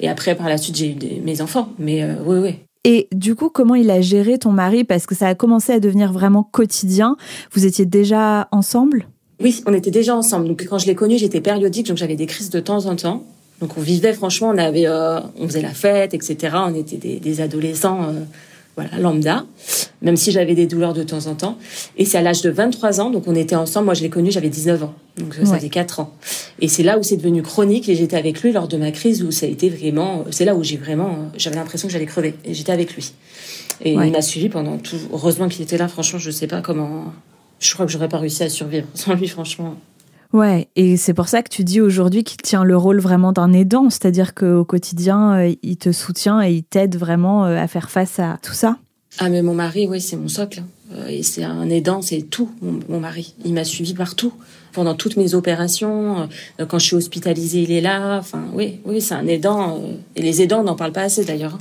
et 0.00 0.08
après 0.08 0.34
par 0.34 0.48
la 0.48 0.58
suite 0.58 0.74
j'ai 0.74 0.90
eu 0.90 1.20
mes 1.22 1.40
enfants. 1.42 1.68
Mais 1.78 2.02
euh, 2.02 2.14
oui, 2.26 2.38
oui. 2.38 2.54
Et 2.82 3.06
du 3.12 3.36
coup, 3.36 3.50
comment 3.50 3.76
il 3.76 3.88
a 3.90 4.00
géré 4.00 4.38
ton 4.38 4.50
mari? 4.50 4.82
Parce 4.82 5.06
que 5.06 5.14
ça 5.14 5.28
a 5.28 5.36
commencé 5.36 5.72
à 5.72 5.80
devenir 5.80 6.12
vraiment 6.12 6.42
quotidien. 6.42 7.16
Vous 7.52 7.66
étiez 7.66 7.84
déjà 7.84 8.48
ensemble? 8.50 9.06
Oui, 9.40 9.62
on 9.66 9.74
était 9.74 9.92
déjà 9.92 10.16
ensemble. 10.16 10.48
Donc 10.48 10.66
quand 10.68 10.78
je 10.78 10.86
l'ai 10.86 10.96
connu, 10.96 11.18
j'étais 11.18 11.40
périodique, 11.40 11.86
donc 11.86 11.98
j'avais 11.98 12.16
des 12.16 12.26
crises 12.26 12.50
de 12.50 12.58
temps 12.58 12.86
en 12.86 12.96
temps. 12.96 13.22
Donc 13.60 13.76
on 13.76 13.80
vivait 13.80 14.14
franchement, 14.14 14.48
on 14.48 14.58
avait, 14.58 14.88
on 14.88 15.46
faisait 15.46 15.62
la 15.62 15.74
fête, 15.74 16.14
etc. 16.14 16.56
On 16.66 16.74
était 16.74 16.96
des, 16.96 17.20
des 17.20 17.40
adolescents 17.42 18.12
voilà, 18.76 18.98
lambda, 18.98 19.44
même 20.02 20.16
si 20.16 20.32
j'avais 20.32 20.54
des 20.54 20.66
douleurs 20.66 20.94
de 20.94 21.02
temps 21.02 21.26
en 21.26 21.34
temps. 21.34 21.58
Et 21.96 22.04
c'est 22.04 22.18
à 22.18 22.22
l'âge 22.22 22.42
de 22.42 22.50
23 22.50 23.00
ans, 23.00 23.10
donc 23.10 23.24
on 23.26 23.34
était 23.34 23.56
ensemble, 23.56 23.86
moi 23.86 23.94
je 23.94 24.02
l'ai 24.02 24.10
connu, 24.10 24.30
j'avais 24.30 24.48
19 24.48 24.84
ans, 24.84 24.94
donc 25.18 25.34
ça 25.44 25.58
fait 25.58 25.68
4 25.68 26.00
ans. 26.00 26.14
Et 26.60 26.68
c'est 26.68 26.82
là 26.82 26.98
où 26.98 27.02
c'est 27.02 27.16
devenu 27.16 27.42
chronique 27.42 27.88
et 27.88 27.94
j'étais 27.94 28.16
avec 28.16 28.42
lui 28.42 28.52
lors 28.52 28.68
de 28.68 28.76
ma 28.76 28.90
crise 28.90 29.22
où 29.22 29.30
ça 29.30 29.46
a 29.46 29.48
été 29.48 29.68
vraiment, 29.68 30.24
c'est 30.30 30.44
là 30.44 30.54
où 30.54 30.62
j'ai 30.62 30.76
vraiment, 30.76 31.30
j'avais 31.36 31.56
l'impression 31.56 31.88
que 31.88 31.92
j'allais 31.92 32.06
crever 32.06 32.34
et 32.44 32.54
j'étais 32.54 32.72
avec 32.72 32.94
lui. 32.94 33.12
Et 33.82 33.92
il 33.92 34.12
m'a 34.12 34.22
suivi 34.22 34.48
pendant 34.48 34.78
tout, 34.78 34.96
heureusement 35.12 35.48
qu'il 35.48 35.62
était 35.62 35.78
là, 35.78 35.88
franchement 35.88 36.18
je 36.18 36.30
sais 36.30 36.46
pas 36.46 36.60
comment, 36.60 37.12
je 37.58 37.72
crois 37.74 37.86
que 37.86 37.92
j'aurais 37.92 38.08
pas 38.08 38.18
réussi 38.18 38.42
à 38.42 38.48
survivre 38.48 38.86
sans 38.94 39.14
lui 39.14 39.28
franchement. 39.28 39.76
Ouais, 40.32 40.68
et 40.76 40.96
c'est 40.96 41.14
pour 41.14 41.28
ça 41.28 41.42
que 41.42 41.48
tu 41.48 41.64
dis 41.64 41.80
aujourd'hui 41.80 42.22
qu'il 42.22 42.40
tient 42.40 42.62
le 42.62 42.76
rôle 42.76 43.00
vraiment 43.00 43.32
d'un 43.32 43.52
aidant, 43.52 43.90
c'est-à-dire 43.90 44.34
qu'au 44.34 44.64
quotidien, 44.64 45.32
euh, 45.32 45.54
il 45.62 45.76
te 45.76 45.90
soutient 45.90 46.40
et 46.40 46.52
il 46.52 46.62
t'aide 46.62 46.96
vraiment 46.96 47.46
euh, 47.46 47.56
à 47.56 47.66
faire 47.66 47.90
face 47.90 48.20
à 48.20 48.38
tout 48.40 48.52
ça. 48.52 48.76
Ah 49.18 49.28
mais 49.28 49.42
mon 49.42 49.54
mari, 49.54 49.88
oui, 49.88 50.00
c'est 50.00 50.16
mon 50.16 50.28
socle. 50.28 50.62
Euh, 50.92 51.08
et 51.08 51.24
c'est 51.24 51.42
un 51.42 51.68
aidant, 51.68 52.00
c'est 52.00 52.22
tout, 52.22 52.48
mon, 52.62 53.00
mari. 53.00 53.34
Il 53.44 53.54
m'a 53.54 53.64
suivi 53.64 53.92
partout, 53.92 54.32
pendant 54.72 54.94
toutes 54.94 55.16
mes 55.16 55.34
opérations. 55.34 56.28
Quand 56.68 56.78
je 56.78 56.86
suis 56.86 56.96
hospitalisée, 56.96 57.62
il 57.62 57.72
est 57.72 57.80
là. 57.80 58.18
Enfin, 58.18 58.44
oui, 58.52 58.78
oui, 58.84 59.00
c'est 59.00 59.14
un 59.14 59.26
aidant. 59.26 59.82
Et 60.14 60.22
les 60.22 60.42
aidants, 60.42 60.62
n'en 60.62 60.76
parlent 60.76 60.92
pas 60.92 61.02
assez 61.02 61.24
d'ailleurs. 61.24 61.58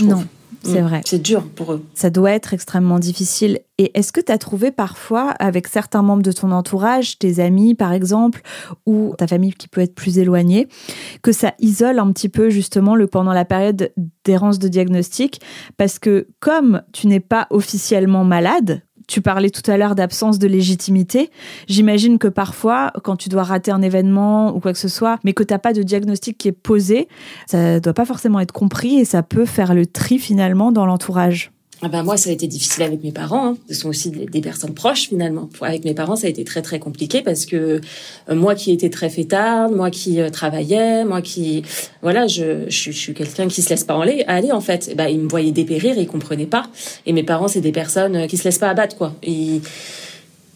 Hein, 0.00 0.04
non. 0.04 0.24
C'est 0.62 0.82
mm. 0.82 0.86
vrai. 0.86 1.00
C'est 1.04 1.22
dur 1.22 1.44
pour 1.44 1.72
eux. 1.72 1.84
Ça 1.94 2.10
doit 2.10 2.32
être 2.32 2.54
extrêmement 2.54 2.98
difficile. 2.98 3.60
Et 3.78 3.90
est-ce 3.98 4.12
que 4.12 4.20
tu 4.20 4.30
as 4.30 4.38
trouvé 4.38 4.70
parfois, 4.70 5.30
avec 5.38 5.66
certains 5.66 6.02
membres 6.02 6.22
de 6.22 6.32
ton 6.32 6.52
entourage, 6.52 7.18
tes 7.18 7.40
amis 7.40 7.74
par 7.74 7.92
exemple, 7.92 8.42
ou 8.86 9.14
ta 9.18 9.26
famille 9.26 9.54
qui 9.54 9.68
peut 9.68 9.80
être 9.80 9.94
plus 9.94 10.18
éloignée, 10.18 10.68
que 11.22 11.32
ça 11.32 11.54
isole 11.58 11.98
un 11.98 12.12
petit 12.12 12.28
peu 12.28 12.50
justement 12.50 12.94
le, 12.94 13.06
pendant 13.06 13.32
la 13.32 13.44
période 13.44 13.92
d'errance 14.24 14.58
de 14.58 14.68
diagnostic? 14.68 15.40
Parce 15.76 15.98
que 15.98 16.28
comme 16.40 16.82
tu 16.92 17.06
n'es 17.06 17.20
pas 17.20 17.46
officiellement 17.50 18.24
malade, 18.24 18.82
tu 19.06 19.20
parlais 19.20 19.50
tout 19.50 19.68
à 19.70 19.76
l'heure 19.76 19.94
d'absence 19.94 20.38
de 20.38 20.46
légitimité. 20.46 21.30
J'imagine 21.68 22.18
que 22.18 22.28
parfois, 22.28 22.92
quand 23.02 23.16
tu 23.16 23.28
dois 23.28 23.42
rater 23.42 23.70
un 23.70 23.82
événement 23.82 24.54
ou 24.54 24.60
quoi 24.60 24.72
que 24.72 24.78
ce 24.78 24.88
soit, 24.88 25.18
mais 25.24 25.32
que 25.32 25.42
tu 25.42 25.52
n'as 25.52 25.58
pas 25.58 25.72
de 25.72 25.82
diagnostic 25.82 26.38
qui 26.38 26.48
est 26.48 26.52
posé, 26.52 27.08
ça 27.46 27.74
ne 27.74 27.78
doit 27.78 27.94
pas 27.94 28.04
forcément 28.04 28.40
être 28.40 28.52
compris 28.52 28.98
et 28.98 29.04
ça 29.04 29.22
peut 29.22 29.46
faire 29.46 29.74
le 29.74 29.86
tri 29.86 30.18
finalement 30.18 30.72
dans 30.72 30.86
l'entourage. 30.86 31.52
Ah 31.84 31.88
ben 31.88 32.04
moi, 32.04 32.16
ça 32.16 32.30
a 32.30 32.32
été 32.32 32.46
difficile 32.46 32.84
avec 32.84 33.02
mes 33.02 33.10
parents. 33.10 33.48
Hein. 33.48 33.56
Ce 33.68 33.74
sont 33.74 33.88
aussi 33.88 34.10
des, 34.10 34.40
personnes 34.40 34.72
proches 34.72 35.08
finalement. 35.08 35.50
Avec 35.62 35.84
mes 35.84 35.94
parents, 35.94 36.14
ça 36.14 36.28
a 36.28 36.30
été 36.30 36.44
très 36.44 36.62
très 36.62 36.78
compliqué 36.78 37.22
parce 37.22 37.44
que 37.44 37.80
euh, 38.28 38.34
moi 38.36 38.54
qui 38.54 38.70
étais 38.70 38.88
très 38.88 39.10
fêtarde, 39.10 39.74
moi 39.74 39.90
qui 39.90 40.20
euh, 40.20 40.30
travaillais, 40.30 41.04
moi 41.04 41.20
qui 41.22 41.64
voilà, 42.00 42.28
je, 42.28 42.68
je, 42.68 42.92
suis 42.92 43.14
quelqu'un 43.14 43.48
qui 43.48 43.62
se 43.62 43.70
laisse 43.70 43.82
pas 43.82 44.00
aller, 44.00 44.22
aller 44.28 44.52
en 44.52 44.60
fait. 44.60 44.90
Et 44.90 44.94
ben 44.94 45.08
ils 45.08 45.18
me 45.18 45.28
voyaient 45.28 45.50
dépérir, 45.50 45.98
et 45.98 46.02
ils 46.02 46.06
comprenaient 46.06 46.46
pas. 46.46 46.68
Et 47.04 47.12
mes 47.12 47.24
parents, 47.24 47.48
c'est 47.48 47.60
des 47.60 47.72
personnes 47.72 48.14
euh, 48.14 48.26
qui 48.28 48.36
se 48.36 48.44
laissent 48.44 48.58
pas 48.58 48.70
abattre 48.70 48.96
quoi. 48.96 49.16
Ils, 49.24 49.60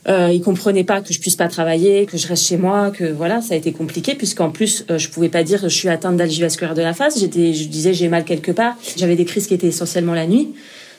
euh, 0.08 0.30
ils 0.32 0.42
comprenaient 0.42 0.84
pas 0.84 1.00
que 1.00 1.12
je 1.12 1.18
puisse 1.18 1.34
pas 1.34 1.48
travailler, 1.48 2.06
que 2.06 2.16
je 2.18 2.28
reste 2.28 2.46
chez 2.46 2.56
moi, 2.56 2.92
que 2.92 3.04
voilà, 3.04 3.40
ça 3.40 3.54
a 3.54 3.56
été 3.56 3.72
compliqué 3.72 4.14
puisqu'en 4.14 4.50
plus 4.50 4.84
je 4.88 5.08
pouvais 5.08 5.28
pas 5.28 5.42
dire 5.42 5.58
je 5.64 5.74
suis 5.74 5.88
atteinte 5.88 6.16
d'algie 6.16 6.40
vasculaire 6.40 6.74
de 6.74 6.82
la 6.82 6.94
face. 6.94 7.18
J'étais, 7.18 7.52
je 7.52 7.66
disais 7.66 7.94
j'ai 7.94 8.06
mal 8.06 8.24
quelque 8.24 8.52
part. 8.52 8.76
J'avais 8.96 9.16
des 9.16 9.24
crises 9.24 9.48
qui 9.48 9.54
étaient 9.54 9.66
essentiellement 9.66 10.14
la 10.14 10.28
nuit. 10.28 10.54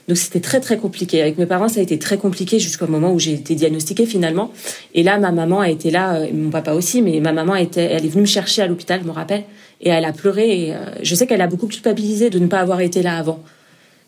Donc 0.07 0.17
c'était 0.17 0.39
très 0.39 0.61
très 0.61 0.77
compliqué. 0.77 1.21
Avec 1.21 1.37
mes 1.37 1.45
parents, 1.45 1.67
ça 1.67 1.79
a 1.79 1.83
été 1.83 1.99
très 1.99 2.17
compliqué 2.17 2.59
jusqu'au 2.59 2.87
moment 2.87 3.11
où 3.11 3.19
j'ai 3.19 3.33
été 3.33 3.55
diagnostiquée 3.55 4.05
finalement. 4.05 4.51
Et 4.93 5.03
là, 5.03 5.17
ma 5.19 5.31
maman 5.31 5.59
a 5.59 5.69
été 5.69 5.91
là, 5.91 6.15
euh, 6.15 6.27
mon 6.33 6.49
papa 6.49 6.73
aussi, 6.73 7.01
mais 7.01 7.19
ma 7.19 7.33
maman 7.33 7.55
était, 7.55 7.83
elle 7.83 8.05
est 8.05 8.09
venue 8.09 8.21
me 8.21 8.27
chercher 8.27 8.61
à 8.61 8.67
l'hôpital, 8.67 9.01
je 9.01 9.07
me 9.07 9.11
rappelle, 9.11 9.43
et 9.81 9.89
elle 9.89 10.05
a 10.05 10.13
pleuré. 10.13 10.67
Et, 10.67 10.73
euh, 10.73 10.77
je 11.01 11.13
sais 11.13 11.27
qu'elle 11.27 11.41
a 11.41 11.47
beaucoup 11.47 11.67
culpabilisé 11.67 12.29
de 12.29 12.39
ne 12.39 12.47
pas 12.47 12.59
avoir 12.59 12.79
été 12.79 13.01
là 13.01 13.17
avant. 13.17 13.43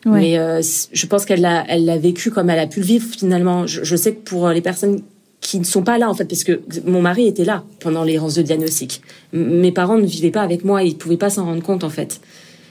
Mais 0.06 0.38
euh, 0.38 0.62
je 0.92 1.06
pense 1.06 1.26
qu'elle 1.26 1.42
l'a, 1.42 1.62
elle 1.68 1.84
l'a 1.84 1.98
vécu 1.98 2.30
comme 2.30 2.48
elle 2.48 2.58
a 2.58 2.66
pu 2.66 2.80
le 2.80 2.86
vivre 2.86 3.06
finalement. 3.06 3.66
Je, 3.66 3.84
je, 3.84 3.96
sais 3.96 4.14
que 4.14 4.20
pour 4.20 4.48
les 4.48 4.62
personnes 4.62 5.02
qui 5.42 5.58
ne 5.58 5.64
sont 5.64 5.82
pas 5.82 5.98
là 5.98 6.08
en 6.08 6.14
fait, 6.14 6.24
parce 6.24 6.42
que 6.42 6.62
mon 6.86 7.02
mari 7.02 7.26
était 7.26 7.44
là 7.44 7.64
pendant 7.80 8.02
les 8.02 8.16
rangs 8.16 8.32
de 8.34 8.40
diagnostic. 8.40 9.02
mes 9.34 9.72
parents 9.72 9.98
ne 9.98 10.06
vivaient 10.06 10.30
pas 10.30 10.40
avec 10.40 10.64
moi, 10.64 10.82
ils 10.82 10.96
pouvaient 10.96 11.18
pas 11.18 11.28
s'en 11.28 11.44
rendre 11.44 11.62
compte 11.62 11.84
en 11.84 11.90
fait. 11.90 12.22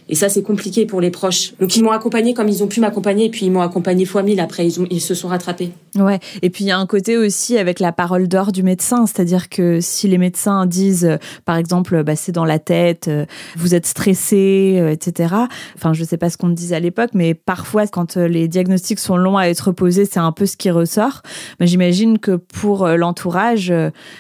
Et 0.10 0.16
ça, 0.16 0.28
c'est 0.28 0.42
compliqué 0.42 0.88
pour 0.88 1.02
les 1.02 1.12
proches. 1.12 1.54
Donc, 1.60 1.78
ils 1.78 1.84
m'ont 1.84 1.92
accompagné 1.92 2.34
comme 2.34 2.50
ils 2.50 2.64
ont 2.64 2.68
pu 2.68 2.82
m'accompagner, 2.82 3.26
et 3.26 3.30
puis 3.30 3.46
ils 3.46 3.52
m'ont 3.52 3.62
accompagné 3.62 4.06
fois 4.06 4.24
mille. 4.24 4.40
Après, 4.40 4.68
ils, 4.68 5.02
se 5.02 5.14
sont 5.14 5.28
rattrapés. 5.28 5.72
Ouais. 5.96 6.20
Et 6.42 6.50
puis, 6.50 6.64
il 6.64 6.68
y 6.68 6.72
a 6.72 6.80
un 6.80 6.88
côté 6.88 7.16
aussi 7.16 7.58
avec 7.60 7.80
la 7.80 7.92
parole 7.92 8.28
d'or 8.28 8.52
du 8.52 8.64
médecin. 8.64 9.06
C'est-à-dire 9.06 9.50
que 9.50 9.80
si 9.82 10.08
les 10.08 10.18
médecins 10.18 10.66
disent, 10.66 11.06
euh, 11.06 11.18
par 11.46 11.58
exemple, 11.58 12.04
bah, 12.04 12.16
c'est 12.16 12.32
dans 12.32 12.46
la 12.46 12.58
tête, 12.58 13.08
euh, 13.08 13.26
vous 13.56 13.76
êtes 13.76 13.86
stressé, 13.86 14.78
euh, 14.80 14.92
etc. 14.92 15.36
Enfin, 15.76 15.94
je 15.94 16.04
sais 16.04 16.18
pas 16.18 16.32
ce 16.32 16.38
qu'on 16.38 16.50
disait 16.50 16.76
à 16.76 16.80
l'époque, 16.80 17.12
mais 17.14 17.36
parfois, 17.36 17.86
quand 17.86 18.18
les 18.18 18.48
diagnostics 18.48 19.00
sont 19.00 19.16
longs 19.16 19.38
à 19.38 19.46
être 19.46 19.72
posés, 19.72 20.06
c'est 20.06 20.20
un 20.20 20.32
peu 20.32 20.48
ce 20.48 20.58
qui 20.58 20.72
ressort. 20.72 21.22
Mais 21.60 21.68
j'imagine 21.68 22.18
que 22.18 22.36
pour 22.36 22.88
l'entourage, 22.88 23.72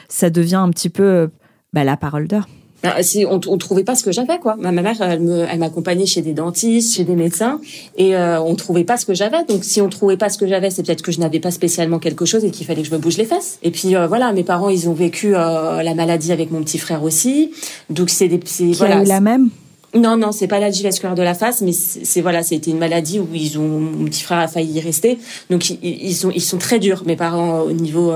ça 0.08 0.30
devient 0.30 0.56
un 0.56 0.70
petit 0.70 0.90
peu 0.90 1.30
bah, 1.74 1.84
la 1.84 1.98
parole 1.98 2.28
d'or. 2.28 2.46
Bah, 2.82 2.96
on, 3.30 3.42
on 3.46 3.58
trouvait 3.58 3.84
pas 3.84 3.96
ce 3.96 4.04
que 4.04 4.12
j'avais 4.12 4.38
quoi. 4.40 4.56
Ma, 4.58 4.72
mère, 4.72 5.02
elle 5.02 5.20
me, 5.20 5.46
elle 5.50 5.60
m'accompagnait 5.60 6.06
chez 6.06 6.22
des 6.22 6.34
dentistes, 6.34 6.96
chez 6.96 7.04
des 7.04 7.16
médecins, 7.16 7.60
et 7.98 8.16
euh, 8.16 8.42
on 8.42 8.56
trouvait 8.56 8.86
pas 8.86 8.98
ce 8.98 9.06
que 9.06 9.14
j'avais. 9.14 9.44
Donc 9.46 9.64
si 9.64 9.82
on 9.82 9.90
trouvait 9.90 10.18
pas 10.18 10.30
ce 10.30 10.38
que 10.38 10.48
j'avais, 10.48 10.70
c'est 10.70 10.84
peut-être 10.84 11.02
que 11.02 11.12
je 11.12 11.20
n'avais 11.20 11.40
pas 11.40 11.52
spécialement 11.52 12.00
quelque 12.00 12.26
chose 12.26 12.46
et 12.46 12.52
qu'il 12.52 12.66
fallait 12.66 12.82
que 12.82 12.88
je 12.88 12.94
me 12.94 13.00
bouge 13.00 13.18
les 13.18 13.26
fesses. 13.26 13.60
Et 13.64 13.72
puis 13.72 13.96
euh, 13.96 14.08
voilà, 14.08 14.32
mes 14.32 14.44
parents, 14.44 14.70
ils 14.70 14.88
ont 14.88 14.94
vécu 14.94 15.36
euh, 15.36 15.84
la 15.84 15.94
maladie 15.94 16.32
avec 16.32 16.52
mon 16.52 16.62
petit 16.64 16.78
frère 16.78 17.04
aussi. 17.04 17.52
Donc 17.90 18.10
c'est 18.10 18.30
des, 18.30 18.40
c'est 18.46 18.72
voilà. 18.72 19.04
la 19.04 19.20
même? 19.20 19.50
Non, 19.96 20.16
non, 20.16 20.32
c'est 20.32 20.48
pas 20.48 20.60
l'algie 20.60 20.84
vasculaire 20.84 21.16
de 21.16 21.24
la 21.24 21.34
face, 21.34 21.62
mais 21.62 21.72
c'est 21.72 22.22
voilà, 22.22 22.44
c'était 22.44 22.70
une 22.72 22.78
maladie 22.78 23.20
où 23.20 23.28
ils 23.34 23.58
ont 23.58 23.80
mon 23.80 24.06
petit 24.06 24.22
frère 24.22 24.38
a 24.38 24.48
failli 24.48 24.74
y 24.74 24.80
rester. 24.80 25.18
Donc 25.50 25.70
ils, 25.70 25.80
ils 25.84 26.16
sont 26.16 26.32
ils 26.32 26.42
sont 26.42 26.60
très 26.60 26.80
durs, 26.80 27.04
mes 27.06 27.16
parents 27.16 27.62
au 27.62 27.72
niveau 27.72 28.14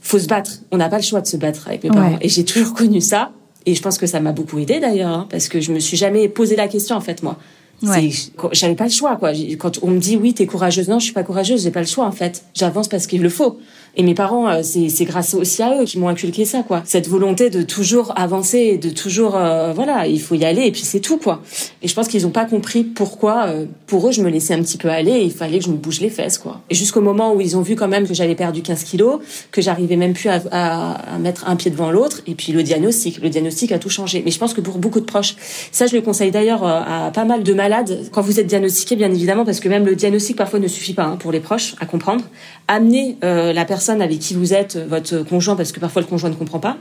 faut 0.00 0.18
se 0.20 0.28
battre. 0.28 0.52
On 0.70 0.76
n'a 0.76 0.88
pas 0.88 0.98
le 0.98 1.02
choix 1.02 1.20
de 1.20 1.26
se 1.26 1.36
battre 1.36 1.66
avec 1.66 1.82
mes 1.84 1.90
parents. 1.90 2.16
Et 2.20 2.28
j'ai 2.28 2.44
toujours 2.44 2.72
connu 2.72 3.00
ça. 3.00 3.32
Et 3.66 3.74
je 3.74 3.82
pense 3.82 3.98
que 3.98 4.06
ça 4.06 4.20
m'a 4.20 4.32
beaucoup 4.32 4.58
aidé 4.58 4.80
d'ailleurs, 4.80 5.10
hein, 5.10 5.26
parce 5.28 5.48
que 5.48 5.60
je 5.60 5.72
me 5.72 5.80
suis 5.80 5.96
jamais 5.96 6.28
posé 6.28 6.56
la 6.56 6.68
question 6.68 6.96
en 6.96 7.00
fait 7.00 7.22
moi. 7.22 7.36
Ouais. 7.82 8.10
J'avais 8.52 8.74
pas 8.74 8.84
le 8.84 8.90
choix 8.90 9.16
quoi. 9.16 9.32
Quand 9.58 9.78
on 9.82 9.88
me 9.88 9.98
dit 9.98 10.16
oui 10.16 10.32
t'es 10.32 10.46
courageuse, 10.46 10.88
non 10.88 10.98
je 10.98 11.04
suis 11.04 11.12
pas 11.12 11.24
courageuse, 11.24 11.62
j'ai 11.62 11.70
pas 11.70 11.80
le 11.80 11.86
choix 11.86 12.06
en 12.06 12.12
fait. 12.12 12.44
J'avance 12.54 12.88
parce 12.88 13.06
qu'il 13.06 13.22
le 13.22 13.28
faut. 13.28 13.58
Et 13.98 14.02
mes 14.02 14.14
parents, 14.14 14.48
euh, 14.48 14.60
c'est 14.62 15.04
grâce 15.06 15.32
aussi 15.32 15.62
à 15.62 15.80
eux 15.80 15.84
qui 15.84 15.98
m'ont 15.98 16.08
inculqué 16.08 16.44
ça, 16.44 16.62
quoi. 16.62 16.82
Cette 16.84 17.08
volonté 17.08 17.48
de 17.48 17.62
toujours 17.62 18.12
avancer, 18.16 18.76
de 18.76 18.90
toujours, 18.90 19.36
euh, 19.36 19.72
voilà, 19.72 20.06
il 20.06 20.20
faut 20.20 20.34
y 20.34 20.44
aller 20.44 20.66
et 20.66 20.70
puis 20.70 20.82
c'est 20.82 21.00
tout, 21.00 21.16
quoi. 21.16 21.40
Et 21.80 21.88
je 21.88 21.94
pense 21.94 22.06
qu'ils 22.06 22.24
n'ont 22.24 22.30
pas 22.30 22.44
compris 22.44 22.84
pourquoi, 22.84 23.46
euh, 23.46 23.64
pour 23.86 24.06
eux, 24.06 24.12
je 24.12 24.20
me 24.20 24.28
laissais 24.28 24.52
un 24.52 24.60
petit 24.60 24.76
peu 24.76 24.90
aller 24.90 25.12
et 25.12 25.24
il 25.24 25.32
fallait 25.32 25.58
que 25.58 25.64
je 25.64 25.70
me 25.70 25.76
bouge 25.76 26.00
les 26.00 26.10
fesses, 26.10 26.36
quoi. 26.36 26.60
Et 26.68 26.74
jusqu'au 26.74 27.00
moment 27.00 27.32
où 27.32 27.40
ils 27.40 27.56
ont 27.56 27.62
vu 27.62 27.74
quand 27.74 27.88
même 27.88 28.06
que 28.06 28.12
j'avais 28.12 28.34
perdu 28.34 28.60
15 28.60 28.84
kilos, 28.84 29.20
que 29.50 29.62
j'arrivais 29.62 29.96
même 29.96 30.12
plus 30.12 30.28
à, 30.28 30.42
à, 30.50 31.18
mettre 31.18 31.48
un 31.48 31.56
pied 31.56 31.70
devant 31.70 31.90
l'autre, 31.90 32.20
et 32.26 32.34
puis 32.34 32.52
le 32.52 32.62
diagnostic, 32.62 33.22
le 33.22 33.30
diagnostic 33.30 33.72
a 33.72 33.78
tout 33.78 33.88
changé. 33.88 34.20
Mais 34.26 34.30
je 34.30 34.38
pense 34.38 34.52
que 34.52 34.60
pour 34.60 34.76
beaucoup 34.76 35.00
de 35.00 35.06
proches, 35.06 35.36
ça 35.72 35.86
je 35.86 35.94
le 35.94 36.02
conseille 36.02 36.30
d'ailleurs 36.30 36.64
à 36.66 37.10
pas 37.14 37.24
mal 37.24 37.42
de 37.42 37.54
malades, 37.54 38.10
quand 38.12 38.20
vous 38.20 38.38
êtes 38.40 38.46
diagnostiqué, 38.46 38.94
bien 38.94 39.10
évidemment, 39.10 39.46
parce 39.46 39.60
que 39.60 39.70
même 39.70 39.86
le 39.86 39.96
diagnostic 39.96 40.36
parfois 40.36 40.58
ne 40.58 40.68
suffit 40.68 40.92
pas 40.92 41.04
hein, 41.04 41.16
pour 41.16 41.32
les 41.32 41.40
proches 41.40 41.76
à 41.80 41.86
comprendre. 41.86 42.24
Amener 42.68 43.16
la 43.22 43.64
personne 43.64 43.85
avec 43.94 44.18
qui 44.18 44.34
vous 44.34 44.52
êtes, 44.52 44.76
votre 44.76 45.22
conjoint, 45.22 45.56
parce 45.56 45.72
que 45.72 45.80
parfois 45.80 46.02
le 46.02 46.08
conjoint 46.08 46.30
ne 46.30 46.34
comprend 46.34 46.58
pas, 46.58 46.76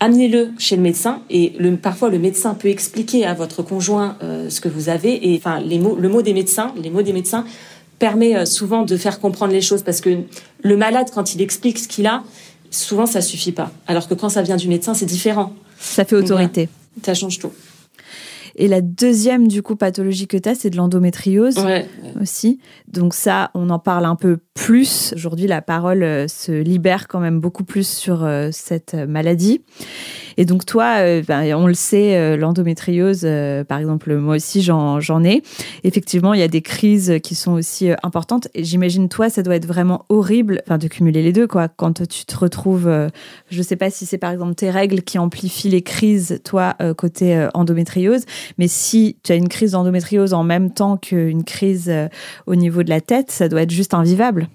amenez-le 0.00 0.50
chez 0.58 0.76
le 0.76 0.82
médecin 0.82 1.20
et 1.30 1.52
le, 1.58 1.76
parfois 1.76 2.10
le 2.10 2.18
médecin 2.18 2.54
peut 2.54 2.68
expliquer 2.68 3.24
à 3.26 3.34
votre 3.34 3.62
conjoint 3.62 4.16
euh, 4.22 4.50
ce 4.50 4.60
que 4.60 4.68
vous 4.68 4.88
avez 4.88 5.32
et 5.32 5.36
enfin 5.36 5.60
les 5.60 5.78
mots, 5.78 5.96
le 5.96 6.08
mot 6.08 6.22
des 6.22 6.34
médecins, 6.34 6.72
les 6.80 6.90
mots 6.90 7.02
des 7.02 7.12
médecins 7.12 7.44
permet 7.98 8.36
euh, 8.36 8.44
souvent 8.44 8.82
de 8.82 8.96
faire 8.96 9.20
comprendre 9.20 9.52
les 9.52 9.60
choses 9.60 9.82
parce 9.82 10.00
que 10.00 10.18
le 10.62 10.76
malade 10.76 11.08
quand 11.14 11.34
il 11.34 11.42
explique 11.42 11.78
ce 11.78 11.88
qu'il 11.88 12.06
a, 12.06 12.22
souvent 12.70 13.06
ça 13.06 13.20
suffit 13.20 13.52
pas. 13.52 13.70
Alors 13.86 14.08
que 14.08 14.14
quand 14.14 14.28
ça 14.28 14.42
vient 14.42 14.56
du 14.56 14.68
médecin, 14.68 14.94
c'est 14.94 15.06
différent. 15.06 15.54
Ça 15.78 16.04
fait 16.04 16.16
autorité. 16.16 16.68
ça 17.02 17.14
change 17.14 17.38
tout. 17.38 17.52
Et 18.56 18.68
la 18.68 18.80
deuxième, 18.80 19.48
du 19.48 19.62
coup, 19.62 19.76
pathologie 19.76 20.26
que 20.26 20.36
tu 20.36 20.48
as, 20.48 20.54
c'est 20.54 20.70
de 20.70 20.76
l'endométriose 20.76 21.58
aussi. 22.20 22.58
Donc 22.88 23.14
ça, 23.14 23.50
on 23.54 23.68
en 23.68 23.78
parle 23.78 24.06
un 24.06 24.16
peu 24.16 24.38
plus. 24.54 25.12
Aujourd'hui, 25.14 25.46
la 25.46 25.60
parole 25.60 26.02
euh, 26.02 26.26
se 26.26 26.52
libère 26.52 27.06
quand 27.06 27.20
même 27.20 27.38
beaucoup 27.38 27.64
plus 27.64 27.86
sur 27.86 28.24
euh, 28.24 28.48
cette 28.52 28.94
maladie. 28.94 29.62
Et 30.36 30.44
donc 30.44 30.66
toi, 30.66 30.98
euh, 30.98 31.22
ben, 31.26 31.54
on 31.54 31.66
le 31.66 31.74
sait, 31.74 32.36
l'endométriose, 32.36 33.26
par 33.68 33.78
exemple, 33.78 34.14
moi 34.16 34.36
aussi, 34.36 34.62
j'en 34.62 35.24
ai. 35.24 35.42
Effectivement, 35.84 36.34
il 36.34 36.40
y 36.40 36.42
a 36.42 36.48
des 36.48 36.62
crises 36.62 37.18
qui 37.22 37.34
sont 37.34 37.52
aussi 37.52 37.90
importantes. 38.02 38.48
Et 38.54 38.64
j'imagine, 38.64 39.08
toi, 39.08 39.30
ça 39.30 39.42
doit 39.42 39.56
être 39.56 39.66
vraiment 39.66 40.04
horrible 40.08 40.62
de 40.68 40.88
cumuler 40.88 41.22
les 41.22 41.32
deux, 41.32 41.46
quoi. 41.46 41.68
Quand 41.68 42.06
tu 42.06 42.24
te 42.24 42.36
retrouves, 42.36 42.90
je 43.50 43.58
ne 43.58 43.62
sais 43.62 43.76
pas 43.76 43.90
si 43.90 44.06
c'est 44.06 44.18
par 44.18 44.30
exemple 44.30 44.54
tes 44.54 44.70
règles 44.70 45.02
qui 45.02 45.18
amplifient 45.18 45.70
les 45.70 45.82
crises, 45.82 46.40
toi, 46.44 46.76
côté 46.96 47.48
endométriose, 47.54 48.24
mais 48.58 48.68
si 48.68 49.16
tu 49.22 49.32
as 49.32 49.36
une 49.36 49.48
crise 49.48 49.72
d'endométriose 49.72 50.34
en 50.34 50.44
même 50.44 50.72
temps 50.72 50.96
qu'une 50.96 51.44
crise 51.44 51.92
au 52.46 52.54
niveau 52.54 52.82
de 52.82 52.90
la 52.90 53.00
tête, 53.00 53.30
ça 53.30 53.48
doit 53.48 53.62
être 53.62 53.70
juste 53.70 53.94
invivable. 53.94 54.48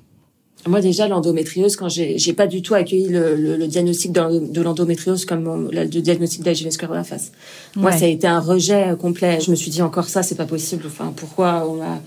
Moi 0.67 0.81
déjà 0.81 1.07
l'endométriose, 1.07 1.75
quand 1.75 1.89
j'ai 1.89 2.17
j'ai 2.17 2.33
pas 2.33 2.47
du 2.47 2.61
tout 2.61 2.75
accueilli 2.75 3.07
le, 3.09 3.67
diagnostic 3.67 4.11
de, 4.11 4.61
l'endométriose 4.61 5.25
comme 5.25 5.69
le, 5.71 5.85
diagnostic 5.85 6.43
de 6.43 6.51
de 6.51 6.93
la 6.93 7.03
face. 7.03 7.31
Moi 7.75 7.91
ça 7.91 8.05
a 8.05 8.07
été 8.07 8.27
un 8.27 8.39
rejet 8.39 8.95
complet. 8.99 9.39
Je 9.39 9.51
me 9.51 9.55
suis 9.55 9.71
dit 9.71 9.81
encore 9.81 10.09
ça 10.09 10.21
c'est 10.23 10.35
pas 10.35 10.45
possible. 10.45 10.83
Enfin 10.85 11.13
pourquoi 11.15 11.67
on 11.67 11.81
a 11.81 11.99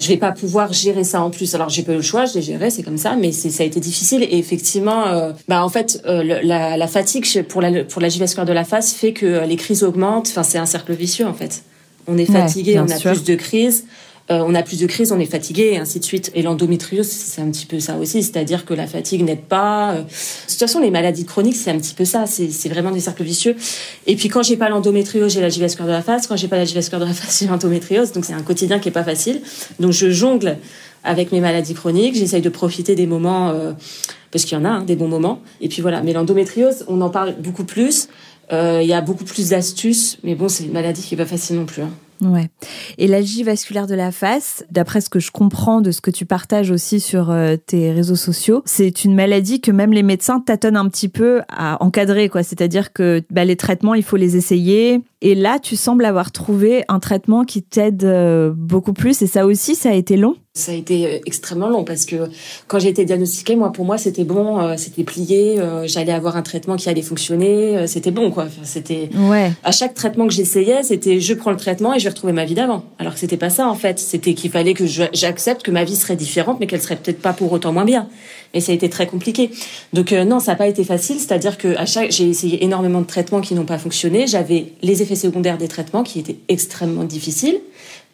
je 0.00 0.08
vais 0.08 0.16
pas 0.16 0.32
pouvoir 0.32 0.72
gérer 0.72 1.04
ça 1.04 1.22
en 1.22 1.30
plus. 1.30 1.54
Alors 1.54 1.68
j'ai 1.68 1.82
pas 1.82 1.92
eu 1.92 1.96
le 1.96 2.02
choix, 2.02 2.26
je 2.26 2.34
l'ai 2.34 2.42
géré, 2.42 2.70
c'est 2.70 2.82
comme 2.82 2.98
ça, 2.98 3.16
mais 3.16 3.32
ça 3.32 3.62
a 3.62 3.66
été 3.66 3.80
difficile. 3.80 4.22
Et 4.22 4.38
effectivement, 4.38 5.06
euh, 5.06 5.32
bah 5.48 5.64
en 5.64 5.68
fait, 5.68 6.02
euh, 6.06 6.22
la, 6.42 6.76
la, 6.76 6.86
fatigue 6.88 7.42
pour 7.44 7.62
la 7.62 7.84
pour 7.84 8.02
la 8.02 8.08
de 8.08 8.52
la 8.52 8.64
face 8.64 8.92
fait 8.92 9.12
que 9.12 9.46
les 9.46 9.56
crises 9.56 9.82
augmentent. 9.82 10.28
Enfin, 10.28 10.42
c'est 10.42 10.58
un 10.58 10.66
cercle 10.66 10.92
vicieux 10.92 11.26
en 11.26 11.34
fait. 11.34 11.62
On 12.06 12.18
est 12.18 12.30
fatigué, 12.30 12.78
on 12.78 12.90
a 12.90 12.98
plus 12.98 13.24
de 13.24 13.34
crises. 13.34 13.84
Euh, 14.30 14.42
on 14.46 14.54
a 14.54 14.62
plus 14.62 14.80
de 14.80 14.86
crises, 14.86 15.12
on 15.12 15.20
est 15.20 15.26
fatigué, 15.26 15.72
et 15.74 15.76
ainsi 15.76 16.00
de 16.00 16.04
suite. 16.04 16.30
Et 16.34 16.40
l'endométriose, 16.40 17.06
c'est 17.06 17.42
un 17.42 17.50
petit 17.50 17.66
peu 17.66 17.78
ça 17.78 17.98
aussi, 17.98 18.22
c'est-à-dire 18.22 18.64
que 18.64 18.72
la 18.72 18.86
fatigue 18.86 19.22
n'aide 19.22 19.42
pas. 19.42 19.92
Euh. 19.92 19.98
De 19.98 20.48
toute 20.48 20.58
façon, 20.58 20.80
les 20.80 20.90
maladies 20.90 21.26
chroniques, 21.26 21.56
c'est 21.56 21.70
un 21.70 21.78
petit 21.78 21.94
peu 21.94 22.06
ça, 22.06 22.24
c'est 22.26 22.68
vraiment 22.70 22.90
des 22.90 23.00
cercles 23.00 23.22
vicieux. 23.22 23.54
Et 24.06 24.16
puis 24.16 24.30
quand 24.30 24.42
j'ai 24.42 24.56
pas 24.56 24.70
l'endométriose, 24.70 25.34
j'ai 25.34 25.42
la 25.42 25.48
vasculaire 25.48 25.88
de 25.88 25.92
la 25.92 26.02
face. 26.02 26.26
Quand 26.26 26.36
j'ai 26.36 26.48
pas 26.48 26.56
la 26.56 26.64
vasculaire 26.64 27.00
de 27.00 27.04
la 27.04 27.12
face, 27.12 27.38
j'ai 27.40 27.46
l'endométriose. 27.46 28.12
Donc 28.12 28.24
c'est 28.24 28.32
un 28.32 28.42
quotidien 28.42 28.78
qui 28.78 28.88
est 28.88 28.92
pas 28.92 29.04
facile. 29.04 29.42
Donc 29.78 29.92
je 29.92 30.10
jongle 30.10 30.56
avec 31.02 31.30
mes 31.30 31.40
maladies 31.40 31.74
chroniques, 31.74 32.14
j'essaye 32.14 32.40
de 32.40 32.48
profiter 32.48 32.94
des 32.94 33.06
moments, 33.06 33.50
euh, 33.50 33.72
parce 34.30 34.46
qu'il 34.46 34.56
y 34.56 34.60
en 34.60 34.64
a, 34.64 34.70
hein, 34.70 34.84
des 34.84 34.96
bons 34.96 35.08
moments. 35.08 35.42
Et 35.60 35.68
puis 35.68 35.82
voilà, 35.82 36.02
mais 36.02 36.14
l'endométriose, 36.14 36.86
on 36.88 37.02
en 37.02 37.10
parle 37.10 37.34
beaucoup 37.38 37.64
plus. 37.64 38.08
Il 38.50 38.86
y 38.86 38.92
a 38.92 39.00
beaucoup 39.00 39.24
plus 39.24 39.50
d'astuces, 39.50 40.18
mais 40.22 40.34
bon, 40.34 40.48
c'est 40.48 40.64
une 40.64 40.72
maladie 40.72 41.02
qui 41.02 41.14
est 41.14 41.18
pas 41.18 41.26
facile 41.26 41.56
non 41.56 41.66
plus. 41.66 41.82
Hein. 41.82 41.90
Ouais. 42.20 42.48
Et 42.98 43.06
l'algie 43.06 43.42
vasculaire 43.42 43.86
de 43.86 43.94
la 43.94 44.12
face, 44.12 44.64
d'après 44.70 45.00
ce 45.00 45.10
que 45.10 45.18
je 45.18 45.30
comprends 45.30 45.80
de 45.80 45.90
ce 45.90 46.00
que 46.00 46.10
tu 46.10 46.26
partages 46.26 46.70
aussi 46.70 47.00
sur 47.00 47.30
euh, 47.30 47.56
tes 47.56 47.92
réseaux 47.92 48.16
sociaux, 48.16 48.62
c'est 48.64 49.04
une 49.04 49.14
maladie 49.14 49.60
que 49.60 49.70
même 49.70 49.92
les 49.92 50.02
médecins 50.02 50.40
tâtonnent 50.40 50.76
un 50.76 50.88
petit 50.88 51.08
peu 51.08 51.42
à 51.48 51.82
encadrer, 51.82 52.28
quoi. 52.28 52.42
C'est-à-dire 52.42 52.92
que 52.92 53.22
bah, 53.30 53.44
les 53.44 53.56
traitements, 53.56 53.94
il 53.94 54.02
faut 54.02 54.16
les 54.16 54.36
essayer. 54.36 55.00
Et 55.22 55.34
là, 55.34 55.58
tu 55.58 55.76
sembles 55.76 56.04
avoir 56.04 56.30
trouvé 56.30 56.84
un 56.88 57.00
traitement 57.00 57.44
qui 57.44 57.62
t'aide 57.62 58.04
euh, 58.04 58.52
beaucoup 58.54 58.92
plus. 58.92 59.22
Et 59.22 59.26
ça 59.26 59.46
aussi, 59.46 59.74
ça 59.74 59.90
a 59.90 59.94
été 59.94 60.16
long? 60.16 60.36
Ça 60.56 60.70
a 60.70 60.76
été 60.76 61.06
euh, 61.06 61.18
extrêmement 61.26 61.68
long 61.68 61.82
parce 61.82 62.04
que 62.04 62.30
quand 62.68 62.78
j'ai 62.78 62.90
été 62.90 63.04
diagnostiquée, 63.04 63.56
moi 63.56 63.72
pour 63.72 63.84
moi 63.84 63.98
c'était 63.98 64.22
bon, 64.22 64.60
euh, 64.60 64.76
c'était 64.76 65.02
plié, 65.02 65.58
euh, 65.58 65.88
j'allais 65.88 66.12
avoir 66.12 66.36
un 66.36 66.42
traitement 66.42 66.76
qui 66.76 66.88
allait 66.88 67.02
fonctionner, 67.02 67.88
c'était 67.88 68.12
bon 68.12 68.30
quoi. 68.30 68.46
c'était 68.62 69.10
ouais. 69.16 69.50
à 69.64 69.72
chaque 69.72 69.94
traitement 69.94 70.28
que 70.28 70.32
j'essayais, 70.32 70.84
c'était 70.84 71.18
je 71.18 71.34
prends 71.34 71.50
le 71.50 71.56
traitement 71.56 71.92
et 71.92 71.98
je 71.98 72.04
vais 72.04 72.10
retrouver 72.10 72.32
ma 72.32 72.44
vie 72.44 72.54
d'avant. 72.54 72.84
Alors 73.00 73.14
que 73.14 73.18
c'était 73.18 73.36
pas 73.36 73.50
ça 73.50 73.66
en 73.66 73.74
fait, 73.74 73.98
c'était 73.98 74.34
qu'il 74.34 74.52
fallait 74.52 74.74
que 74.74 74.84
j'accepte 74.86 75.64
que 75.64 75.72
ma 75.72 75.82
vie 75.82 75.96
serait 75.96 76.14
différente, 76.14 76.60
mais 76.60 76.68
qu'elle 76.68 76.82
serait 76.82 76.94
peut-être 76.94 77.20
pas 77.20 77.32
pour 77.32 77.50
autant 77.50 77.72
moins 77.72 77.84
bien. 77.84 78.08
Et 78.52 78.60
ça 78.60 78.70
a 78.70 78.76
été 78.76 78.88
très 78.88 79.08
compliqué. 79.08 79.50
Donc 79.92 80.12
non, 80.12 80.38
ça 80.38 80.52
n'a 80.52 80.56
pas 80.56 80.68
été 80.68 80.84
facile, 80.84 81.18
c'est-à-dire 81.18 81.58
que 81.58 81.76
à 81.76 81.84
chaque 81.84 82.12
j'ai 82.12 82.28
essayé 82.28 82.62
énormément 82.62 83.00
de 83.00 83.06
traitements 83.06 83.40
qui 83.40 83.56
n'ont 83.56 83.66
pas 83.66 83.78
fonctionné, 83.78 84.28
j'avais 84.28 84.66
les 84.82 85.02
effets 85.02 85.16
secondaires 85.16 85.58
des 85.58 85.66
traitements 85.66 86.04
qui 86.04 86.20
étaient 86.20 86.38
extrêmement 86.46 87.02
difficiles, 87.02 87.58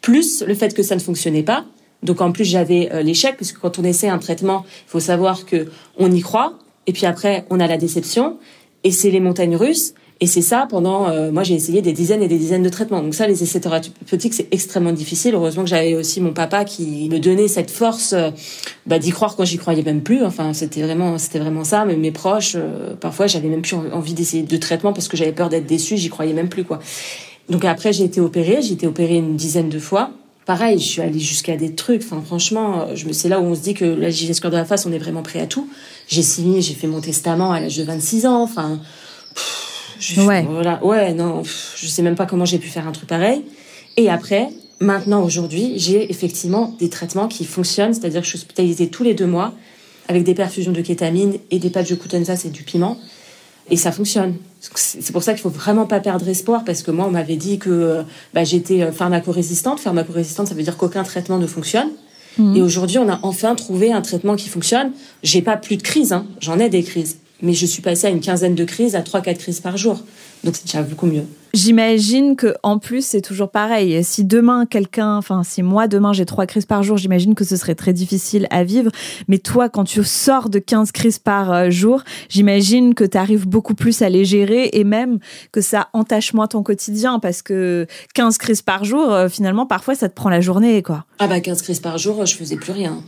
plus 0.01 0.41
le 0.41 0.55
fait 0.55 0.73
que 0.73 0.81
ça 0.81 0.95
ne 0.95 1.01
fonctionnait 1.01 1.43
pas 1.43 1.65
donc 2.03 2.21
en 2.21 2.31
plus 2.31 2.45
j'avais 2.45 2.89
euh, 2.91 3.01
l'échec 3.01 3.35
puisque 3.35 3.59
quand 3.59 3.79
on 3.79 3.83
essaie 3.83 4.09
un 4.09 4.17
traitement, 4.17 4.65
il 4.87 4.89
faut 4.89 4.99
savoir 4.99 5.45
que 5.45 5.67
on 5.97 6.11
y 6.11 6.21
croit 6.21 6.53
et 6.87 6.93
puis 6.93 7.05
après 7.05 7.45
on 7.49 7.59
a 7.59 7.67
la 7.67 7.77
déception 7.77 8.37
et 8.83 8.91
c'est 8.91 9.11
les 9.11 9.19
montagnes 9.19 9.55
russes 9.55 9.93
et 10.19 10.27
c'est 10.27 10.41
ça 10.41 10.67
pendant 10.69 11.09
euh, 11.09 11.31
moi 11.31 11.43
j'ai 11.43 11.53
essayé 11.53 11.81
des 11.81 11.93
dizaines 11.93 12.23
et 12.23 12.27
des 12.27 12.37
dizaines 12.39 12.63
de 12.63 12.69
traitements. 12.69 13.01
Donc 13.03 13.13
ça 13.13 13.27
les 13.27 13.43
essais 13.43 13.59
thérapeutiques 13.59 14.33
c'est 14.33 14.47
extrêmement 14.51 14.93
difficile. 14.93 15.35
Heureusement 15.35 15.63
que 15.63 15.69
j'avais 15.69 15.95
aussi 15.95 16.21
mon 16.21 16.33
papa 16.33 16.65
qui 16.65 17.07
me 17.11 17.19
donnait 17.19 17.47
cette 17.47 17.69
force 17.69 18.13
euh, 18.13 18.31
bah, 18.87 18.97
d'y 18.97 19.11
croire 19.11 19.35
quand 19.35 19.45
j'y 19.45 19.57
croyais 19.57 19.83
même 19.83 20.01
plus. 20.01 20.23
Enfin 20.23 20.53
c'était 20.53 20.81
vraiment 20.81 21.19
c'était 21.19 21.39
vraiment 21.39 21.63
ça. 21.63 21.85
Mais 21.85 21.97
mes 21.97 22.11
proches 22.11 22.57
parfois 22.99 23.27
j'avais 23.27 23.47
même 23.47 23.61
plus 23.61 23.75
envie 23.75 24.15
d'essayer 24.15 24.41
de 24.41 24.57
traitement 24.57 24.91
parce 24.93 25.07
que 25.07 25.17
j'avais 25.17 25.33
peur 25.33 25.49
d'être 25.49 25.67
déçue. 25.67 25.97
J'y 25.97 26.09
croyais 26.09 26.33
même 26.33 26.49
plus 26.49 26.63
quoi. 26.63 26.79
Donc 27.49 27.63
après 27.63 27.93
j'ai 27.93 28.05
été 28.05 28.21
opérée. 28.21 28.59
J'ai 28.61 28.73
été 28.73 28.87
opérée 28.87 29.17
une 29.17 29.35
dizaine 29.35 29.69
de 29.69 29.79
fois 29.79 30.11
pareil, 30.45 30.79
je 30.79 30.85
suis 30.85 31.01
allée 31.01 31.19
jusqu'à 31.19 31.55
des 31.55 31.73
trucs. 31.75 32.03
Enfin, 32.03 32.21
franchement, 32.25 32.95
je 32.95 33.07
me, 33.07 33.13
c'est 33.13 33.29
là 33.29 33.39
où 33.39 33.43
on 33.43 33.55
se 33.55 33.61
dit 33.61 33.73
que 33.73 33.85
la 33.85 34.09
gestion 34.09 34.49
de 34.49 34.55
la 34.55 34.65
face, 34.65 34.85
on 34.85 34.91
est 34.91 34.99
vraiment 34.99 35.23
prêt 35.23 35.39
à 35.39 35.47
tout. 35.47 35.69
J'ai 36.07 36.23
signé, 36.23 36.61
j'ai 36.61 36.73
fait 36.73 36.87
mon 36.87 37.01
testament 37.01 37.51
à 37.51 37.59
l'âge 37.59 37.77
de 37.77 37.83
26 37.83 38.25
ans. 38.25 38.41
Enfin, 38.41 38.79
ouais. 40.17 40.45
voilà, 40.49 40.83
ouais, 40.83 41.13
non, 41.13 41.43
je 41.43 41.87
sais 41.87 42.01
même 42.01 42.15
pas 42.15 42.25
comment 42.25 42.45
j'ai 42.45 42.59
pu 42.59 42.69
faire 42.69 42.87
un 42.87 42.91
truc 42.91 43.07
pareil. 43.07 43.43
Et 43.97 44.09
après, 44.09 44.49
maintenant, 44.79 45.23
aujourd'hui, 45.23 45.73
j'ai 45.77 46.09
effectivement 46.11 46.75
des 46.79 46.89
traitements 46.89 47.27
qui 47.27 47.45
fonctionnent, 47.45 47.93
c'est-à-dire 47.93 48.21
que 48.21 48.25
je 48.25 48.31
suis 48.31 48.39
hospitalisée 48.39 48.89
tous 48.89 49.03
les 49.03 49.13
deux 49.13 49.27
mois 49.27 49.53
avec 50.07 50.23
des 50.23 50.33
perfusions 50.33 50.71
de 50.71 50.81
kétamine 50.81 51.37
et 51.51 51.59
des 51.59 51.69
patchs 51.69 51.89
de 51.89 51.95
Kutenza, 51.95 52.35
c'est 52.35 52.49
du 52.49 52.63
piment. 52.63 52.97
Et 53.71 53.77
ça 53.77 53.91
fonctionne. 53.91 54.35
C'est 54.75 55.11
pour 55.11 55.23
ça 55.23 55.33
qu'il 55.33 55.41
faut 55.41 55.49
vraiment 55.49 55.87
pas 55.87 56.01
perdre 56.01 56.27
espoir 56.27 56.63
parce 56.65 56.83
que 56.83 56.91
moi, 56.91 57.05
on 57.07 57.11
m'avait 57.11 57.37
dit 57.37 57.57
que 57.57 58.03
bah, 58.33 58.43
j'étais 58.43 58.83
euh, 58.83 58.91
pharmacorésistante. 58.91 59.79
Pharmacorésistante, 59.79 60.47
ça 60.47 60.53
veut 60.53 60.61
dire 60.61 60.77
qu'aucun 60.77 61.03
traitement 61.03 61.39
ne 61.39 61.47
fonctionne. 61.47 61.89
Mhm. 62.37 62.57
Et 62.57 62.61
aujourd'hui, 62.61 62.99
on 62.99 63.09
a 63.09 63.19
enfin 63.23 63.55
trouvé 63.55 63.91
un 63.91 64.01
traitement 64.01 64.35
qui 64.35 64.49
fonctionne. 64.49 64.91
J'ai 65.23 65.41
pas 65.41 65.57
plus 65.57 65.77
de 65.77 65.81
crise, 65.81 66.11
hein. 66.11 66.25
j'en 66.41 66.59
ai 66.59 66.69
des 66.69 66.83
crises. 66.83 67.17
mais 67.41 67.53
je 67.53 67.65
suis 67.65 67.81
passée 67.81 68.05
à 68.05 68.09
une 68.11 68.19
quinzaine 68.19 68.53
de 68.53 68.65
crises, 68.65 68.95
à 68.95 69.01
3-4 69.01 69.37
crises 69.37 69.61
par 69.61 69.77
jour. 69.77 70.03
Donc 70.43 70.55
c'est 70.55 70.65
déjà 70.65 70.81
beaucoup 70.81 71.05
mieux. 71.05 71.23
J'imagine 71.53 72.37
que 72.37 72.55
en 72.63 72.79
plus 72.79 73.05
c'est 73.05 73.21
toujours 73.21 73.51
pareil. 73.51 74.03
Si 74.03 74.23
demain 74.23 74.65
quelqu'un, 74.65 75.17
enfin 75.17 75.43
si 75.43 75.61
moi 75.63 75.87
demain 75.87 76.13
j'ai 76.13 76.25
trois 76.25 76.45
crises 76.45 76.65
par 76.65 76.81
jour, 76.81 76.97
j'imagine 76.97 77.35
que 77.35 77.43
ce 77.43 77.57
serait 77.57 77.75
très 77.75 77.91
difficile 77.91 78.47
à 78.51 78.63
vivre. 78.63 78.89
Mais 79.27 79.37
toi, 79.37 79.67
quand 79.67 79.83
tu 79.83 80.01
sors 80.03 80.49
de 80.49 80.59
15 80.59 80.93
crises 80.93 81.19
par 81.19 81.51
euh, 81.51 81.69
jour, 81.69 82.03
j'imagine 82.29 82.93
que 82.93 83.03
tu 83.03 83.17
arrives 83.17 83.47
beaucoup 83.47 83.75
plus 83.75 84.01
à 84.01 84.09
les 84.09 84.23
gérer 84.23 84.69
et 84.73 84.85
même 84.85 85.19
que 85.51 85.59
ça 85.59 85.89
entache 85.91 86.33
moins 86.33 86.47
ton 86.47 86.63
quotidien 86.63 87.19
parce 87.19 87.41
que 87.41 87.85
15 88.13 88.37
crises 88.37 88.61
par 88.61 88.85
jour, 88.85 89.11
euh, 89.11 89.27
finalement 89.27 89.65
parfois 89.65 89.95
ça 89.95 90.07
te 90.07 90.15
prend 90.15 90.29
la 90.29 90.41
journée 90.41 90.81
quoi. 90.81 91.05
Ah 91.19 91.27
bah 91.27 91.41
15 91.41 91.61
crises 91.61 91.81
par 91.81 91.97
jour, 91.97 92.25
je 92.25 92.35
faisais 92.35 92.55
plus 92.55 92.71
rien. 92.71 93.01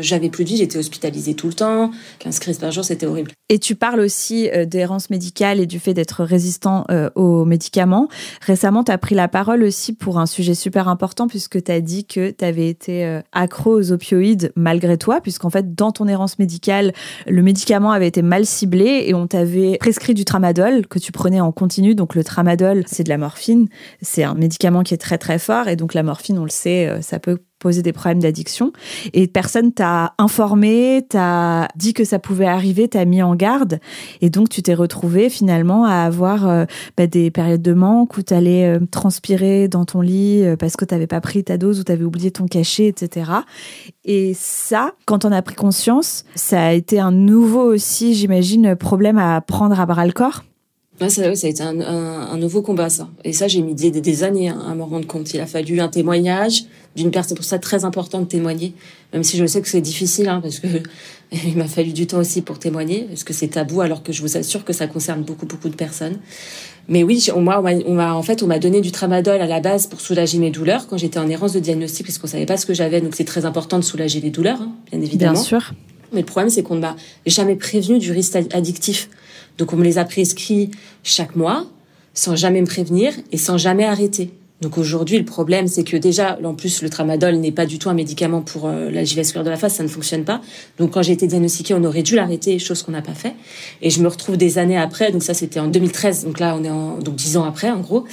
J'avais 0.00 0.30
plus 0.30 0.44
de 0.44 0.48
vie, 0.50 0.56
j'étais 0.56 0.78
hospitalisée 0.78 1.34
tout 1.34 1.48
le 1.48 1.54
temps. 1.54 1.90
15 2.20 2.38
crises 2.38 2.58
par 2.58 2.70
jour, 2.70 2.84
c'était 2.84 3.06
horrible. 3.06 3.32
Et 3.50 3.58
tu 3.58 3.74
parles 3.76 4.00
aussi 4.00 4.50
euh, 4.50 4.66
d'errance 4.66 5.08
médicale 5.08 5.58
et 5.58 5.66
du 5.66 5.78
fait 5.78 5.94
d'être 5.94 6.22
résistant 6.22 6.84
euh, 6.90 7.08
aux 7.14 7.46
médicaments. 7.46 8.08
Récemment, 8.42 8.84
tu 8.84 8.92
as 8.92 8.98
pris 8.98 9.14
la 9.14 9.26
parole 9.26 9.62
aussi 9.62 9.94
pour 9.94 10.18
un 10.18 10.26
sujet 10.26 10.54
super 10.54 10.86
important 10.88 11.28
puisque 11.28 11.62
tu 11.62 11.72
as 11.72 11.80
dit 11.80 12.04
que 12.04 12.30
tu 12.30 12.44
avais 12.44 12.68
été 12.68 13.06
euh, 13.06 13.22
accro 13.32 13.74
aux 13.74 13.90
opioïdes 13.90 14.52
malgré 14.54 14.98
toi, 14.98 15.22
puisqu'en 15.22 15.48
fait, 15.48 15.74
dans 15.74 15.92
ton 15.92 16.08
errance 16.08 16.38
médicale, 16.38 16.92
le 17.26 17.42
médicament 17.42 17.90
avait 17.90 18.08
été 18.08 18.20
mal 18.20 18.44
ciblé 18.44 19.04
et 19.06 19.14
on 19.14 19.26
t'avait 19.26 19.78
prescrit 19.78 20.12
du 20.12 20.26
tramadol 20.26 20.86
que 20.86 20.98
tu 20.98 21.10
prenais 21.10 21.40
en 21.40 21.50
continu. 21.50 21.94
Donc 21.94 22.14
le 22.14 22.24
tramadol, 22.24 22.84
c'est 22.86 23.04
de 23.04 23.08
la 23.08 23.18
morphine. 23.18 23.68
C'est 24.02 24.24
un 24.24 24.34
médicament 24.34 24.82
qui 24.82 24.92
est 24.92 24.98
très 24.98 25.16
très 25.16 25.38
fort 25.38 25.68
et 25.68 25.76
donc 25.76 25.94
la 25.94 26.02
morphine, 26.02 26.38
on 26.38 26.44
le 26.44 26.50
sait, 26.50 27.00
ça 27.00 27.18
peut 27.18 27.38
poser 27.58 27.82
des 27.82 27.92
problèmes 27.92 28.20
d'addiction 28.20 28.72
et 29.12 29.26
personne 29.26 29.72
t'a 29.72 30.14
informé, 30.18 31.04
t'a 31.08 31.68
dit 31.76 31.94
que 31.94 32.04
ça 32.04 32.18
pouvait 32.18 32.46
arriver, 32.46 32.88
t'a 32.88 33.04
mis 33.04 33.22
en 33.22 33.34
garde 33.34 33.80
et 34.20 34.30
donc 34.30 34.48
tu 34.48 34.62
t'es 34.62 34.74
retrouvé 34.74 35.28
finalement 35.30 35.84
à 35.84 36.02
avoir 36.02 36.48
euh, 36.48 36.64
bah, 36.96 37.06
des 37.06 37.30
périodes 37.30 37.62
de 37.62 37.72
manque 37.72 38.16
où 38.16 38.22
t'allais 38.22 38.38
allais 38.38 38.78
euh, 38.78 38.86
transpirer 38.90 39.68
dans 39.68 39.84
ton 39.84 40.00
lit 40.00 40.44
euh, 40.44 40.56
parce 40.56 40.76
que 40.76 40.84
t'avais 40.84 41.06
pas 41.06 41.20
pris 41.20 41.44
ta 41.44 41.58
dose 41.58 41.80
ou 41.80 41.84
t'avais 41.84 42.04
oublié 42.04 42.30
ton 42.30 42.46
cachet, 42.46 42.86
etc. 42.86 43.30
Et 44.04 44.32
ça, 44.34 44.92
quand 45.06 45.24
on 45.24 45.32
a 45.32 45.42
pris 45.42 45.54
conscience, 45.54 46.24
ça 46.34 46.66
a 46.66 46.72
été 46.72 47.00
un 47.00 47.12
nouveau 47.12 47.62
aussi, 47.62 48.14
j'imagine, 48.14 48.76
problème 48.76 49.18
à 49.18 49.40
prendre 49.40 49.78
à 49.78 49.86
bras 49.86 50.06
le 50.06 50.12
corps. 50.12 50.44
Ouais, 51.00 51.08
ça, 51.08 51.34
ça 51.34 51.46
a 51.46 51.50
été 51.50 51.62
un, 51.62 51.80
un, 51.80 52.36
nouveau 52.38 52.60
combat, 52.60 52.88
ça. 52.88 53.08
Et 53.22 53.32
ça, 53.32 53.46
j'ai 53.46 53.62
mis 53.62 53.74
des, 53.74 53.90
des, 53.90 54.24
années 54.24 54.48
hein, 54.48 54.60
à 54.68 54.74
m'en 54.74 54.86
rendre 54.86 55.06
compte. 55.06 55.32
Il 55.32 55.40
a 55.40 55.46
fallu 55.46 55.80
un 55.80 55.88
témoignage 55.88 56.64
d'une 56.96 57.12
personne. 57.12 57.36
Pour 57.36 57.44
ça, 57.44 57.58
très 57.60 57.84
important 57.84 58.20
de 58.20 58.26
témoigner, 58.26 58.74
même 59.12 59.22
si 59.22 59.36
je 59.36 59.46
sais 59.46 59.60
que 59.60 59.68
c'est 59.68 59.80
difficile, 59.80 60.28
hein, 60.28 60.40
parce 60.42 60.58
que 60.58 60.66
il 61.32 61.56
m'a 61.56 61.68
fallu 61.68 61.92
du 61.92 62.08
temps 62.08 62.18
aussi 62.18 62.42
pour 62.42 62.58
témoigner, 62.58 63.04
parce 63.08 63.22
que 63.22 63.32
c'est 63.32 63.48
tabou, 63.48 63.80
alors 63.80 64.02
que 64.02 64.12
je 64.12 64.22
vous 64.22 64.36
assure 64.36 64.64
que 64.64 64.72
ça 64.72 64.88
concerne 64.88 65.22
beaucoup, 65.22 65.46
beaucoup 65.46 65.68
de 65.68 65.76
personnes. 65.76 66.18
Mais 66.88 67.04
oui, 67.04 67.28
on 67.34 67.42
m'a, 67.42 67.60
on 67.60 67.94
m'a, 67.94 68.14
en 68.14 68.22
fait, 68.22 68.42
on 68.42 68.48
m'a 68.48 68.58
donné 68.58 68.80
du 68.80 68.90
tramadol 68.90 69.40
à 69.40 69.46
la 69.46 69.60
base 69.60 69.86
pour 69.86 70.00
soulager 70.00 70.38
mes 70.38 70.50
douleurs 70.50 70.88
quand 70.88 70.96
j'étais 70.96 71.18
en 71.18 71.28
errance 71.28 71.52
de 71.52 71.60
diagnostic, 71.60 72.06
parce 72.06 72.18
qu'on 72.18 72.26
savait 72.26 72.46
pas 72.46 72.56
ce 72.56 72.66
que 72.66 72.74
j'avais. 72.74 73.00
Donc, 73.00 73.14
c'est 73.14 73.24
très 73.24 73.44
important 73.44 73.78
de 73.78 73.84
soulager 73.84 74.20
les 74.20 74.30
douleurs, 74.30 74.62
hein, 74.62 74.72
bien 74.90 75.00
évidemment. 75.00 75.34
Bien 75.34 75.42
sûr. 75.42 75.74
Mais 76.12 76.20
le 76.20 76.26
problème, 76.26 76.50
c'est 76.50 76.62
qu'on 76.62 76.76
ne 76.76 76.80
m'a 76.80 76.96
jamais 77.26 77.54
prévenu 77.54 77.98
du 77.98 78.10
risque 78.12 78.34
addictif. 78.52 79.10
Donc 79.58 79.72
on 79.72 79.76
me 79.76 79.84
les 79.84 79.98
a 79.98 80.04
prescrits 80.04 80.70
chaque 81.02 81.36
mois, 81.36 81.66
sans 82.14 82.36
jamais 82.36 82.60
me 82.60 82.66
prévenir 82.66 83.12
et 83.32 83.36
sans 83.36 83.58
jamais 83.58 83.84
arrêter. 83.84 84.30
Donc 84.60 84.76
aujourd'hui, 84.76 85.18
le 85.18 85.24
problème, 85.24 85.68
c'est 85.68 85.84
que 85.84 85.96
déjà, 85.96 86.36
en 86.42 86.54
plus, 86.54 86.82
le 86.82 86.90
tramadol 86.90 87.36
n'est 87.36 87.52
pas 87.52 87.64
du 87.64 87.78
tout 87.78 87.90
un 87.90 87.94
médicament 87.94 88.40
pour 88.40 88.66
euh, 88.66 88.90
la 88.90 89.04
vasculaire 89.04 89.44
de 89.44 89.50
la 89.50 89.56
face, 89.56 89.74
ça 89.74 89.84
ne 89.84 89.88
fonctionne 89.88 90.24
pas. 90.24 90.40
Donc 90.78 90.92
quand 90.92 91.02
j'ai 91.02 91.12
été 91.12 91.28
diagnostiquée, 91.28 91.74
on 91.74 91.84
aurait 91.84 92.02
dû 92.02 92.16
l'arrêter, 92.16 92.58
chose 92.58 92.82
qu'on 92.82 92.90
n'a 92.90 93.02
pas 93.02 93.14
fait. 93.14 93.34
Et 93.82 93.90
je 93.90 94.02
me 94.02 94.08
retrouve 94.08 94.36
des 94.36 94.58
années 94.58 94.76
après, 94.76 95.12
donc 95.12 95.22
ça 95.22 95.32
c'était 95.32 95.60
en 95.60 95.68
2013, 95.68 96.24
donc 96.24 96.40
là 96.40 96.56
on 96.58 96.64
est 96.64 96.70
en 96.70 96.98
donc 96.98 97.14
dix 97.14 97.36
ans 97.36 97.44
après 97.44 97.70
en 97.70 97.78
gros, 97.78 98.04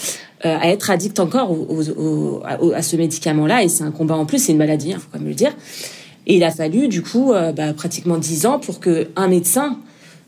euh, 0.46 0.56
à 0.62 0.70
être 0.70 0.92
addict 0.92 1.20
encore 1.20 1.50
au, 1.52 2.44
à, 2.46 2.82
ce 2.84 2.96
médicament-là. 2.96 3.64
Et 3.64 3.68
c'est 3.68 3.84
un 3.84 3.92
combat 3.92 4.16
en 4.16 4.28
plus, 4.28 4.38
c'est 4.38 4.52
une 4.52 4.60
maladie, 4.60 4.90
il 4.90 4.94
hein, 4.94 5.00
faut 5.00 5.08
quand 5.12 5.20
même 5.20 5.28
le 5.28 5.34
dire. 5.34 5.54
Et 6.28 6.36
il 6.36 6.44
a 6.44 6.52
fallu 6.52 6.90
du 6.90 7.02
coup 7.02 7.34
euh, 7.34 7.54
bah, 7.54 7.74
pratiquement 7.74 8.20
dix 8.20 8.46
ans 8.46 8.60
pour 8.60 8.80
que 8.80 9.08
un 9.16 9.28
médecin 9.28 9.80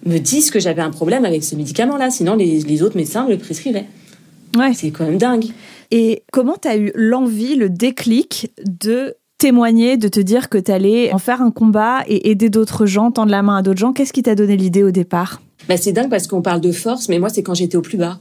me 0.05 0.17
disent 0.19 0.51
que 0.51 0.59
j'avais 0.59 0.81
un 0.81 0.91
problème 0.91 1.25
avec 1.25 1.43
ce 1.43 1.55
médicament-là. 1.55 2.09
Sinon, 2.11 2.35
les, 2.35 2.83
autres 2.83 2.97
médecins 2.97 3.25
me 3.25 3.31
le 3.31 3.37
prescrivaient. 3.37 3.85
Ouais. 4.57 4.73
C'est 4.73 4.91
quand 4.91 5.05
même 5.05 5.17
dingue. 5.17 5.45
Et 5.91 6.23
comment 6.31 6.55
tu 6.61 6.67
as 6.67 6.77
eu 6.77 6.91
l'envie, 6.95 7.55
le 7.55 7.69
déclic 7.69 8.51
de 8.65 9.15
témoigner, 9.37 9.97
de 9.97 10.07
te 10.07 10.19
dire 10.19 10.49
que 10.49 10.57
tu 10.57 10.71
allais 10.71 11.13
en 11.13 11.19
faire 11.19 11.41
un 11.41 11.51
combat 11.51 12.03
et 12.07 12.29
aider 12.29 12.49
d'autres 12.49 12.85
gens, 12.85 13.11
tendre 13.11 13.31
la 13.31 13.41
main 13.41 13.57
à 13.57 13.61
d'autres 13.61 13.79
gens? 13.79 13.93
Qu'est-ce 13.93 14.13
qui 14.13 14.23
t'a 14.23 14.35
donné 14.35 14.57
l'idée 14.57 14.83
au 14.83 14.91
départ? 14.91 15.41
Bah, 15.67 15.77
c'est 15.77 15.91
dingue 15.91 16.09
parce 16.09 16.27
qu'on 16.27 16.41
parle 16.41 16.61
de 16.61 16.71
force, 16.71 17.09
mais 17.09 17.19
moi, 17.19 17.29
c'est 17.29 17.43
quand 17.43 17.53
j'étais 17.53 17.77
au 17.77 17.81
plus 17.81 17.97
bas. 17.97 18.19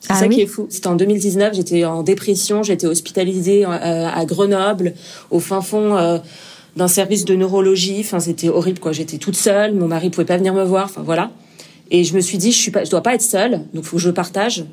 C'est 0.00 0.12
ah 0.12 0.16
ça 0.16 0.28
qui 0.28 0.42
est 0.42 0.46
fou. 0.46 0.66
C'était 0.68 0.86
en 0.86 0.94
2019, 0.94 1.54
j'étais 1.54 1.84
en 1.84 2.02
dépression, 2.02 2.62
j'étais 2.62 2.86
hospitalisée 2.86 3.64
euh, 3.64 3.68
à 4.08 4.24
Grenoble, 4.26 4.94
au 5.30 5.40
fin 5.40 5.60
fond 5.60 5.96
euh, 5.96 6.18
d'un 6.76 6.88
service 6.88 7.24
de 7.24 7.34
neurologie. 7.34 8.00
Enfin, 8.00 8.20
c'était 8.20 8.48
horrible, 8.48 8.78
quoi. 8.78 8.92
J'étais 8.92 9.18
toute 9.18 9.36
seule. 9.36 9.74
Mon 9.74 9.88
mari 9.88 10.10
pouvait 10.10 10.24
pas 10.24 10.36
venir 10.36 10.54
me 10.54 10.64
voir. 10.64 10.86
Enfin, 10.86 11.02
voilà. 11.02 11.30
Et 11.90 12.04
je 12.04 12.14
me 12.14 12.20
suis 12.20 12.38
dit, 12.38 12.52
je 12.52 12.58
suis 12.58 12.70
pas, 12.70 12.84
je 12.84 12.90
dois 12.90 13.02
pas 13.02 13.14
être 13.14 13.22
seule. 13.22 13.62
Donc, 13.72 13.84
faut 13.84 13.96
que 13.96 14.02
je 14.02 14.10
partage. 14.10 14.64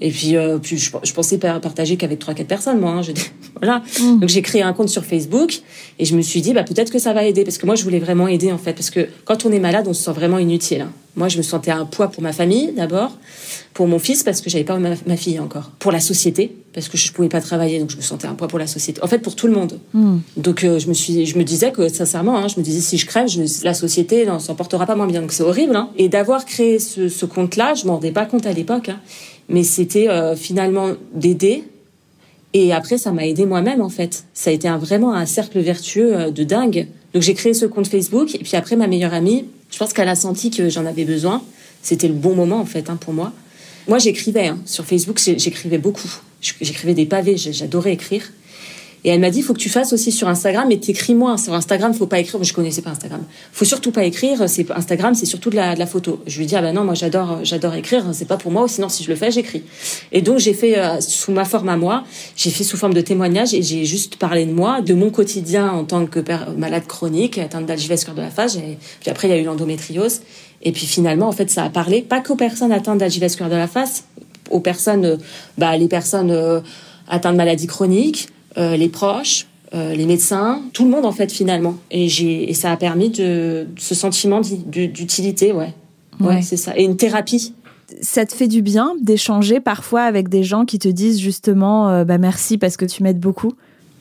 Et 0.00 0.10
puis, 0.10 0.36
euh, 0.36 0.58
puis 0.58 0.78
je, 0.78 0.90
je, 1.02 1.12
pensais 1.12 1.38
partager 1.38 1.96
qu'avec 1.96 2.18
trois 2.18 2.34
quatre 2.34 2.46
personnes, 2.46 2.78
moi. 2.78 2.92
Hein, 2.92 3.00
voilà. 3.60 3.82
Mm. 4.00 4.20
Donc 4.20 4.28
j'ai 4.28 4.42
créé 4.42 4.62
un 4.62 4.72
compte 4.72 4.88
sur 4.88 5.04
Facebook 5.04 5.60
et 5.98 6.04
je 6.04 6.14
me 6.14 6.22
suis 6.22 6.40
dit, 6.40 6.52
bah 6.52 6.62
peut-être 6.62 6.92
que 6.92 6.98
ça 6.98 7.12
va 7.12 7.24
aider 7.24 7.44
parce 7.44 7.58
que 7.58 7.66
moi 7.66 7.74
je 7.74 7.82
voulais 7.82 7.98
vraiment 7.98 8.28
aider 8.28 8.52
en 8.52 8.58
fait 8.58 8.74
parce 8.74 8.90
que 8.90 9.08
quand 9.24 9.44
on 9.44 9.52
est 9.52 9.58
malade, 9.58 9.86
on 9.88 9.92
se 9.92 10.04
sent 10.04 10.12
vraiment 10.12 10.38
inutile. 10.38 10.82
Hein. 10.82 10.92
Moi, 11.16 11.26
je 11.28 11.36
me 11.36 11.42
sentais 11.42 11.72
un 11.72 11.84
poids 11.84 12.08
pour 12.08 12.22
ma 12.22 12.32
famille 12.32 12.72
d'abord, 12.76 13.10
pour 13.74 13.88
mon 13.88 13.98
fils 13.98 14.22
parce 14.22 14.40
que 14.40 14.48
j'avais 14.50 14.62
pas 14.62 14.78
ma, 14.78 15.16
fille 15.16 15.40
encore, 15.40 15.72
pour 15.80 15.90
la 15.90 15.98
société 15.98 16.52
parce 16.80 16.88
que 16.88 16.96
je 16.96 17.12
pouvais 17.12 17.28
pas 17.28 17.40
travailler, 17.40 17.78
donc 17.78 17.90
je 17.90 17.96
me 17.96 18.02
sentais 18.02 18.26
un 18.26 18.34
poids 18.34 18.48
pour 18.48 18.58
la 18.58 18.66
société. 18.66 19.02
En 19.02 19.06
fait, 19.06 19.18
pour 19.18 19.36
tout 19.36 19.46
le 19.46 19.52
monde. 19.52 19.78
Mm. 19.92 20.18
Donc 20.36 20.64
euh, 20.64 20.78
je 20.78 20.88
me 20.88 20.94
suis, 20.94 21.26
je 21.26 21.38
me 21.38 21.44
disais 21.44 21.72
que 21.72 21.88
sincèrement, 21.88 22.38
hein, 22.38 22.48
je 22.48 22.58
me 22.58 22.64
disais 22.64 22.80
si 22.80 22.98
je 22.98 23.06
crève, 23.06 23.28
je, 23.28 23.42
la 23.64 23.74
société 23.74 24.26
n'en 24.26 24.38
s'en 24.38 24.54
portera 24.54 24.86
pas 24.86 24.96
moins 24.96 25.06
bien. 25.06 25.20
Donc 25.20 25.32
c'est 25.32 25.42
horrible. 25.42 25.76
Hein. 25.76 25.90
Et 25.96 26.08
d'avoir 26.08 26.44
créé 26.44 26.78
ce, 26.78 27.08
ce 27.08 27.26
compte-là, 27.26 27.74
je 27.74 27.86
m'en 27.86 27.94
rendais 27.94 28.12
pas 28.12 28.26
compte 28.26 28.46
à 28.46 28.52
l'époque. 28.52 28.88
Hein 28.88 29.00
mais 29.48 29.64
c'était 29.64 30.08
euh, 30.08 30.36
finalement 30.36 30.90
d'aider. 31.14 31.64
Et 32.54 32.72
après, 32.72 32.98
ça 32.98 33.12
m'a 33.12 33.26
aidé 33.26 33.46
moi-même 33.46 33.80
en 33.80 33.88
fait. 33.88 34.24
Ça 34.34 34.50
a 34.50 34.52
été 34.52 34.68
un, 34.68 34.78
vraiment 34.78 35.14
un 35.14 35.26
cercle 35.26 35.58
vertueux 35.60 36.16
euh, 36.16 36.30
de 36.30 36.44
dingue. 36.44 36.88
Donc 37.14 37.22
j'ai 37.22 37.34
créé 37.34 37.54
ce 37.54 37.66
compte 37.66 37.88
Facebook 37.88 38.34
et 38.34 38.38
puis 38.38 38.56
après 38.56 38.76
ma 38.76 38.86
meilleure 38.86 39.14
amie, 39.14 39.46
je 39.70 39.78
pense 39.78 39.92
qu'elle 39.92 40.08
a 40.08 40.14
senti 40.14 40.50
que 40.50 40.68
j'en 40.68 40.86
avais 40.86 41.04
besoin. 41.04 41.42
C'était 41.82 42.08
le 42.08 42.14
bon 42.14 42.34
moment 42.34 42.60
en 42.60 42.66
fait 42.66 42.84
pour 43.00 43.14
moi. 43.14 43.32
Moi 43.86 43.98
j'écrivais 43.98 44.48
hein. 44.48 44.58
sur 44.66 44.84
Facebook, 44.84 45.18
j'écrivais 45.18 45.78
beaucoup. 45.78 46.10
J'écrivais 46.40 46.94
des 46.94 47.06
pavés, 47.06 47.36
j'adorais 47.36 47.92
écrire. 47.92 48.22
Et 49.04 49.10
elle 49.10 49.20
m'a 49.20 49.30
dit, 49.30 49.38
il 49.38 49.42
faut 49.42 49.54
que 49.54 49.58
tu 49.58 49.68
fasses 49.68 49.92
aussi 49.92 50.10
sur 50.10 50.28
Instagram 50.28 50.70
et 50.72 50.78
t'écris 50.78 51.14
moins. 51.14 51.36
Sur 51.36 51.54
Instagram, 51.54 51.94
faut 51.94 52.06
pas 52.06 52.18
écrire. 52.18 52.42
Je 52.42 52.52
connaissais 52.52 52.82
pas 52.82 52.90
Instagram. 52.90 53.22
Faut 53.52 53.64
surtout 53.64 53.92
pas 53.92 54.04
écrire. 54.04 54.42
Instagram, 54.42 55.14
c'est 55.14 55.26
surtout 55.26 55.50
de 55.50 55.56
la, 55.56 55.86
photo. 55.86 56.20
Je 56.26 56.38
lui 56.38 56.46
dis, 56.46 56.56
ah 56.56 56.62
ben 56.62 56.74
non, 56.74 56.84
moi 56.84 56.94
j'adore, 56.94 57.38
j'adore 57.44 57.74
écrire. 57.74 58.04
C'est 58.12 58.26
pas 58.26 58.36
pour 58.36 58.50
moi. 58.50 58.66
Sinon, 58.66 58.88
si 58.88 59.04
je 59.04 59.08
le 59.08 59.16
fais, 59.16 59.30
j'écris. 59.30 59.62
Et 60.10 60.20
donc, 60.20 60.38
j'ai 60.38 60.52
fait 60.52 60.78
euh, 60.78 61.00
sous 61.00 61.30
ma 61.30 61.44
forme 61.44 61.68
à 61.68 61.76
moi. 61.76 62.04
J'ai 62.36 62.50
fait 62.50 62.64
sous 62.64 62.76
forme 62.76 62.94
de 62.94 63.00
témoignage 63.00 63.54
et 63.54 63.62
j'ai 63.62 63.84
juste 63.84 64.16
parlé 64.16 64.46
de 64.46 64.52
moi, 64.52 64.80
de 64.80 64.94
mon 64.94 65.10
quotidien 65.10 65.70
en 65.70 65.84
tant 65.84 66.06
que 66.06 66.20
malade 66.56 66.86
chronique, 66.86 67.38
atteinte 67.38 67.66
d'algivescure 67.66 68.14
de 68.14 68.22
la 68.22 68.30
phage. 68.30 68.56
Et 68.56 68.78
puis 69.00 69.10
après, 69.10 69.28
il 69.28 69.30
y 69.30 69.34
a 69.34 69.38
eu 69.38 69.44
l'endométriose. 69.44 70.22
Et 70.62 70.72
puis 70.72 70.86
finalement, 70.86 71.28
en 71.28 71.32
fait, 71.32 71.50
ça 71.50 71.62
a 71.64 71.70
parlé 71.70 72.02
pas 72.02 72.20
qu'aux 72.20 72.34
personnes 72.34 72.72
atteintes 72.72 72.98
d'algivescure 72.98 73.48
de 73.48 73.54
la 73.54 73.68
face, 73.68 74.04
aux 74.50 74.60
personnes, 74.60 75.04
euh, 75.04 75.16
bah, 75.56 75.76
les 75.76 75.88
personnes 75.88 76.30
euh, 76.30 76.60
atteintes 77.08 77.32
de 77.32 77.36
maladies 77.38 77.66
chroniques, 77.66 78.28
euh, 78.56 78.76
les 78.76 78.88
proches, 78.88 79.46
euh, 79.74 79.94
les 79.94 80.06
médecins, 80.06 80.62
tout 80.72 80.84
le 80.84 80.90
monde 80.90 81.04
en 81.04 81.12
fait 81.12 81.30
finalement. 81.30 81.76
Et 81.90 82.08
j'ai 82.08 82.50
et 82.50 82.54
ça 82.54 82.72
a 82.72 82.76
permis 82.76 83.10
de 83.10 83.66
ce 83.76 83.94
sentiment 83.94 84.40
d'utilité, 84.40 85.52
ouais, 85.52 85.74
ouais, 86.20 86.42
c'est 86.42 86.56
ça. 86.56 86.76
Et 86.76 86.84
une 86.84 86.96
thérapie. 86.96 87.54
Ça 88.02 88.26
te 88.26 88.34
fait 88.34 88.48
du 88.48 88.60
bien 88.60 88.94
d'échanger 89.00 89.60
parfois 89.60 90.02
avec 90.02 90.28
des 90.28 90.42
gens 90.42 90.64
qui 90.64 90.78
te 90.78 90.88
disent 90.88 91.20
justement 91.20 91.88
euh, 91.88 92.04
bah 92.04 92.18
merci 92.18 92.58
parce 92.58 92.76
que 92.76 92.84
tu 92.84 93.02
m'aides 93.02 93.20
beaucoup? 93.20 93.52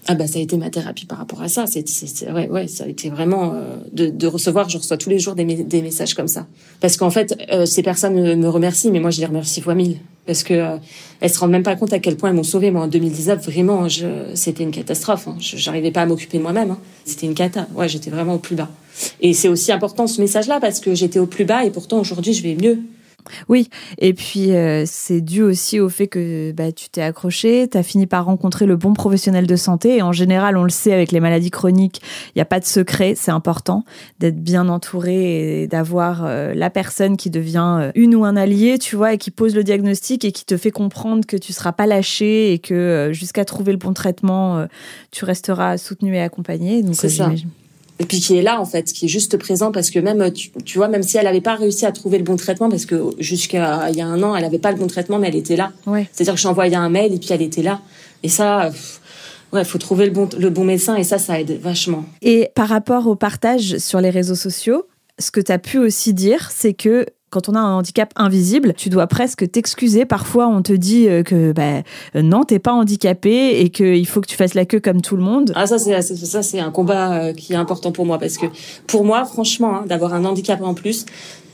Ah 0.07 0.15
bah 0.15 0.27
ça 0.27 0.39
a 0.39 0.41
été 0.41 0.57
ma 0.57 0.69
thérapie 0.69 1.05
par 1.05 1.17
rapport 1.17 1.41
à 1.41 1.49
ça. 1.49 1.65
C'est, 1.67 1.83
ouais, 2.31 2.49
ouais, 2.49 2.67
ça 2.67 2.85
a 2.85 2.87
été 2.87 3.09
vraiment 3.09 3.53
de, 3.91 4.07
de, 4.07 4.27
recevoir. 4.27 4.69
Je 4.69 4.77
reçois 4.77 4.95
tous 4.95 5.09
les 5.09 5.19
jours 5.19 5.35
des, 5.35 5.43
des 5.43 5.81
messages 5.81 6.13
comme 6.13 6.29
ça. 6.29 6.47
Parce 6.79 6.95
qu'en 6.95 7.09
fait, 7.09 7.37
ces 7.65 7.83
personnes 7.83 8.35
me 8.35 8.47
remercient, 8.47 8.89
mais 8.89 9.01
moi 9.01 9.11
je 9.11 9.19
les 9.19 9.25
remercie 9.25 9.59
fois 9.59 9.75
mille 9.75 9.97
parce 10.27 10.43
que 10.43 10.53
euh, 10.53 10.77
elles 11.21 11.31
se 11.31 11.39
rendent 11.39 11.51
même 11.51 11.63
pas 11.63 11.75
compte 11.75 11.93
à 11.93 11.99
quel 11.99 12.17
point 12.17 12.29
elles 12.29 12.35
m'ont 12.35 12.43
sauvé. 12.43 12.69
Moi, 12.69 12.83
en 12.83 12.87
2019, 12.87 13.43
vraiment, 13.43 13.87
c'était 14.35 14.63
une 14.63 14.71
catastrophe. 14.71 15.27
Hein. 15.27 15.37
Je 15.39 15.57
J'arrivais 15.57 15.91
pas 15.91 16.01
à 16.01 16.05
m'occuper 16.05 16.37
moi-même. 16.37 16.71
Hein. 16.71 16.79
C'était 17.05 17.25
une 17.25 17.33
cata. 17.33 17.67
Ouais, 17.73 17.89
j'étais 17.89 18.11
vraiment 18.11 18.35
au 18.35 18.39
plus 18.39 18.55
bas. 18.55 18.69
Et 19.21 19.33
c'est 19.33 19.47
aussi 19.47 19.71
important 19.71 20.05
ce 20.05 20.21
message-là 20.21 20.59
parce 20.59 20.79
que 20.79 20.93
j'étais 20.93 21.19
au 21.19 21.25
plus 21.25 21.45
bas 21.45 21.63
et 21.63 21.71
pourtant 21.71 21.99
aujourd'hui, 21.99 22.33
je 22.33 22.43
vais 22.43 22.55
mieux. 22.55 22.79
Oui, 23.49 23.69
et 23.97 24.13
puis 24.13 24.53
euh, 24.53 24.83
c'est 24.85 25.21
dû 25.21 25.41
aussi 25.41 25.79
au 25.79 25.89
fait 25.89 26.07
que 26.07 26.51
bah, 26.51 26.71
tu 26.71 26.89
t'es 26.89 27.01
accroché, 27.01 27.67
tu 27.69 27.77
as 27.77 27.83
fini 27.83 28.07
par 28.07 28.25
rencontrer 28.25 28.65
le 28.65 28.75
bon 28.75 28.93
professionnel 28.93 29.47
de 29.47 29.55
santé. 29.55 29.97
Et 29.97 30.01
en 30.01 30.11
général, 30.11 30.57
on 30.57 30.63
le 30.63 30.69
sait, 30.69 30.93
avec 30.93 31.11
les 31.11 31.19
maladies 31.19 31.51
chroniques, 31.51 32.01
il 32.27 32.37
n'y 32.37 32.41
a 32.41 32.45
pas 32.45 32.59
de 32.59 32.65
secret. 32.65 33.13
C'est 33.15 33.31
important 33.31 33.83
d'être 34.19 34.41
bien 34.41 34.69
entouré 34.69 35.63
et 35.63 35.67
d'avoir 35.67 36.23
euh, 36.25 36.53
la 36.53 36.69
personne 36.69 37.17
qui 37.17 37.29
devient 37.29 37.77
euh, 37.79 37.91
une 37.95 38.15
ou 38.15 38.25
un 38.25 38.35
allié, 38.35 38.77
tu 38.77 38.95
vois, 38.95 39.13
et 39.13 39.17
qui 39.17 39.31
pose 39.31 39.55
le 39.55 39.63
diagnostic 39.63 40.25
et 40.25 40.31
qui 40.31 40.45
te 40.45 40.57
fait 40.57 40.71
comprendre 40.71 41.25
que 41.25 41.37
tu 41.37 41.53
seras 41.53 41.71
pas 41.71 41.85
lâché 41.85 42.53
et 42.53 42.59
que 42.59 43.09
jusqu'à 43.13 43.45
trouver 43.45 43.71
le 43.71 43.77
bon 43.77 43.93
traitement, 43.93 44.67
tu 45.11 45.25
resteras 45.25 45.77
soutenu 45.77 46.15
et 46.15 46.21
accompagné. 46.21 46.83
Donc, 46.83 46.95
c'est 46.95 47.09
ça 47.09 47.31
et 47.99 48.05
puis 48.05 48.19
qui 48.19 48.37
est 48.37 48.41
là 48.41 48.59
en 48.61 48.65
fait, 48.65 48.83
qui 48.93 49.05
est 49.05 49.09
juste 49.09 49.37
présent 49.37 49.71
parce 49.71 49.89
que 49.89 49.99
même 49.99 50.31
tu, 50.31 50.51
tu 50.65 50.77
vois, 50.77 50.87
même 50.87 51.03
si 51.03 51.17
elle 51.17 51.25
n'avait 51.25 51.41
pas 51.41 51.55
réussi 51.55 51.85
à 51.85 51.91
trouver 51.91 52.17
le 52.17 52.23
bon 52.23 52.35
traitement, 52.35 52.69
parce 52.69 52.85
que 52.85 53.09
jusqu'à 53.19 53.89
il 53.89 53.95
y 53.95 54.01
a 54.01 54.07
un 54.07 54.21
an, 54.23 54.35
elle 54.35 54.43
n'avait 54.43 54.59
pas 54.59 54.71
le 54.71 54.77
bon 54.77 54.87
traitement, 54.87 55.19
mais 55.19 55.27
elle 55.29 55.35
était 55.35 55.55
là. 55.55 55.71
Ouais. 55.85 56.07
C'est-à-dire 56.11 56.35
que 56.35 56.39
j'envoyais 56.39 56.75
un 56.75 56.89
mail 56.89 57.13
et 57.13 57.17
puis 57.17 57.29
elle 57.31 57.41
était 57.41 57.63
là. 57.63 57.81
Et 58.23 58.29
ça, 58.29 58.71
ouais, 59.53 59.63
faut 59.63 59.77
trouver 59.77 60.05
le 60.05 60.11
bon 60.11 60.29
le 60.37 60.49
bon 60.49 60.63
médecin 60.63 60.95
et 60.95 61.03
ça, 61.03 61.17
ça 61.17 61.39
aide 61.39 61.59
vachement. 61.59 62.05
Et 62.21 62.49
par 62.55 62.69
rapport 62.69 63.07
au 63.07 63.15
partage 63.15 63.77
sur 63.77 64.01
les 64.01 64.09
réseaux 64.09 64.35
sociaux, 64.35 64.85
ce 65.19 65.31
que 65.31 65.39
tu 65.39 65.51
as 65.51 65.59
pu 65.59 65.79
aussi 65.79 66.13
dire, 66.13 66.49
c'est 66.51 66.73
que 66.73 67.05
quand 67.29 67.49
on 67.49 67.55
a 67.55 67.59
un 67.59 67.77
handicap 67.77 68.13
invisible, 68.15 68.73
tu 68.75 68.89
dois 68.89 69.07
presque 69.07 69.49
t'excuser. 69.51 70.05
Parfois, 70.05 70.47
on 70.47 70.61
te 70.61 70.73
dit 70.73 71.09
euh, 71.09 71.23
que 71.23 71.51
bah, 71.51 71.83
euh, 72.15 72.21
non, 72.21 72.43
t'es 72.43 72.59
pas 72.59 72.71
handicapé 72.71 73.59
et 73.59 73.69
qu'il 73.69 74.05
faut 74.07 74.21
que 74.21 74.27
tu 74.27 74.37
fasses 74.37 74.53
la 74.53 74.65
queue 74.65 74.79
comme 74.79 75.01
tout 75.01 75.17
le 75.17 75.23
monde. 75.23 75.51
Ah 75.55 75.67
ça, 75.67 75.77
c'est 75.77 76.01
ça, 76.01 76.41
c'est 76.41 76.59
un 76.59 76.71
combat 76.71 77.13
euh, 77.13 77.33
qui 77.33 77.53
est 77.53 77.57
important 77.57 77.91
pour 77.91 78.05
moi 78.05 78.17
parce 78.17 78.37
que 78.37 78.45
pour 78.87 79.03
moi, 79.03 79.25
franchement, 79.25 79.77
hein, 79.77 79.83
d'avoir 79.85 80.13
un 80.13 80.23
handicap 80.23 80.61
en 80.61 80.73
plus, 80.73 81.05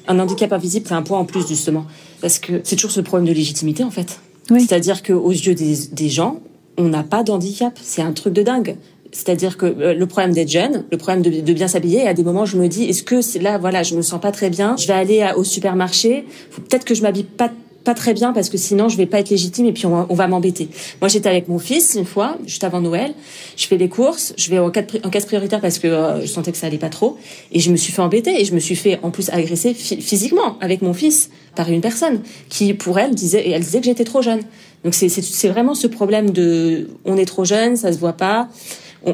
un 0.07 0.19
handicap 0.19 0.53
invisible, 0.53 0.85
c'est 0.87 0.93
un 0.93 1.01
point 1.01 1.17
en 1.17 1.25
plus 1.25 1.47
justement 1.47 1.85
parce 2.21 2.37
que 2.37 2.61
c'est 2.63 2.75
toujours 2.75 2.91
ce 2.91 3.01
problème 3.01 3.27
de 3.27 3.33
légitimité 3.33 3.83
en 3.83 3.91
fait. 3.91 4.19
C'est-à-dire 4.49 5.01
qu'aux 5.03 5.31
yeux 5.31 5.55
des, 5.55 5.87
des 5.91 6.09
gens, 6.09 6.39
on 6.77 6.89
n'a 6.89 7.03
pas 7.03 7.23
d'handicap. 7.23 7.77
C'est 7.81 8.01
un 8.01 8.11
truc 8.11 8.33
de 8.33 8.41
dingue. 8.43 8.77
C'est-à-dire 9.13 9.57
que 9.57 9.65
euh, 9.65 9.93
le 9.93 10.05
problème 10.05 10.33
d'être 10.33 10.49
jeune, 10.49 10.83
le 10.91 10.97
problème 10.97 11.21
de, 11.21 11.53
bien 11.53 11.67
s'habiller, 11.67 12.07
à 12.07 12.13
des 12.13 12.23
moments 12.23 12.45
je 12.45 12.57
me 12.57 12.67
dis 12.67 12.85
est-ce 12.85 13.03
que 13.03 13.21
là 13.39 13.57
voilà 13.57 13.83
je 13.83 13.95
me 13.95 14.01
sens 14.01 14.19
pas 14.19 14.31
très 14.31 14.49
bien, 14.49 14.75
je 14.77 14.87
vais 14.87 14.93
aller 14.93 15.25
au 15.37 15.43
supermarché, 15.43 16.25
peut-être 16.51 16.83
que 16.83 16.95
je 16.95 17.01
m'habille 17.01 17.23
pas 17.23 17.51
pas 17.83 17.93
très 17.93 18.13
bien 18.13 18.33
parce 18.33 18.49
que 18.49 18.57
sinon 18.57 18.89
je 18.89 18.97
vais 18.97 19.05
pas 19.05 19.19
être 19.19 19.29
légitime 19.29 19.65
et 19.65 19.73
puis 19.73 19.85
on 19.85 20.05
va, 20.05 20.27
m'embêter. 20.27 20.69
Moi 21.01 21.09
j'étais 21.09 21.29
avec 21.29 21.47
mon 21.47 21.59
fils 21.59 21.95
une 21.95 22.05
fois, 22.05 22.37
juste 22.45 22.63
avant 22.63 22.81
Noël, 22.81 23.13
je 23.57 23.67
fais 23.67 23.77
les 23.77 23.89
courses, 23.89 24.33
je 24.37 24.49
vais 24.49 24.59
en 24.59 24.69
cas 24.71 24.83
en 25.03 25.09
prioritaire 25.09 25.59
parce 25.59 25.79
que 25.79 25.87
euh, 25.87 26.21
je 26.21 26.27
sentais 26.27 26.51
que 26.51 26.57
ça 26.57 26.67
allait 26.67 26.77
pas 26.77 26.89
trop 26.89 27.17
et 27.51 27.59
je 27.59 27.71
me 27.71 27.75
suis 27.75 27.91
fait 27.91 28.01
embêter 28.01 28.39
et 28.39 28.45
je 28.45 28.53
me 28.53 28.59
suis 28.59 28.75
fait 28.75 28.99
en 29.03 29.11
plus 29.11 29.29
agresser 29.29 29.73
physiquement 29.73 30.57
avec 30.61 30.81
mon 30.81 30.93
fils 30.93 31.29
par 31.55 31.69
une 31.69 31.81
personne 31.81 32.21
qui 32.49 32.73
pour 32.73 32.99
elle 32.99 33.13
disait 33.13 33.45
et 33.47 33.51
elle 33.51 33.63
disait 33.63 33.79
que 33.79 33.85
j'étais 33.85 34.05
trop 34.05 34.21
jeune. 34.21 34.41
Donc 34.83 34.93
c'est 34.93 35.09
c'est 35.09 35.49
vraiment 35.49 35.75
ce 35.75 35.87
problème 35.87 36.31
de 36.31 36.89
on 37.05 37.17
est 37.17 37.25
trop 37.25 37.45
jeune, 37.45 37.75
ça 37.75 37.91
se 37.91 37.99
voit 37.99 38.13
pas 38.13 38.49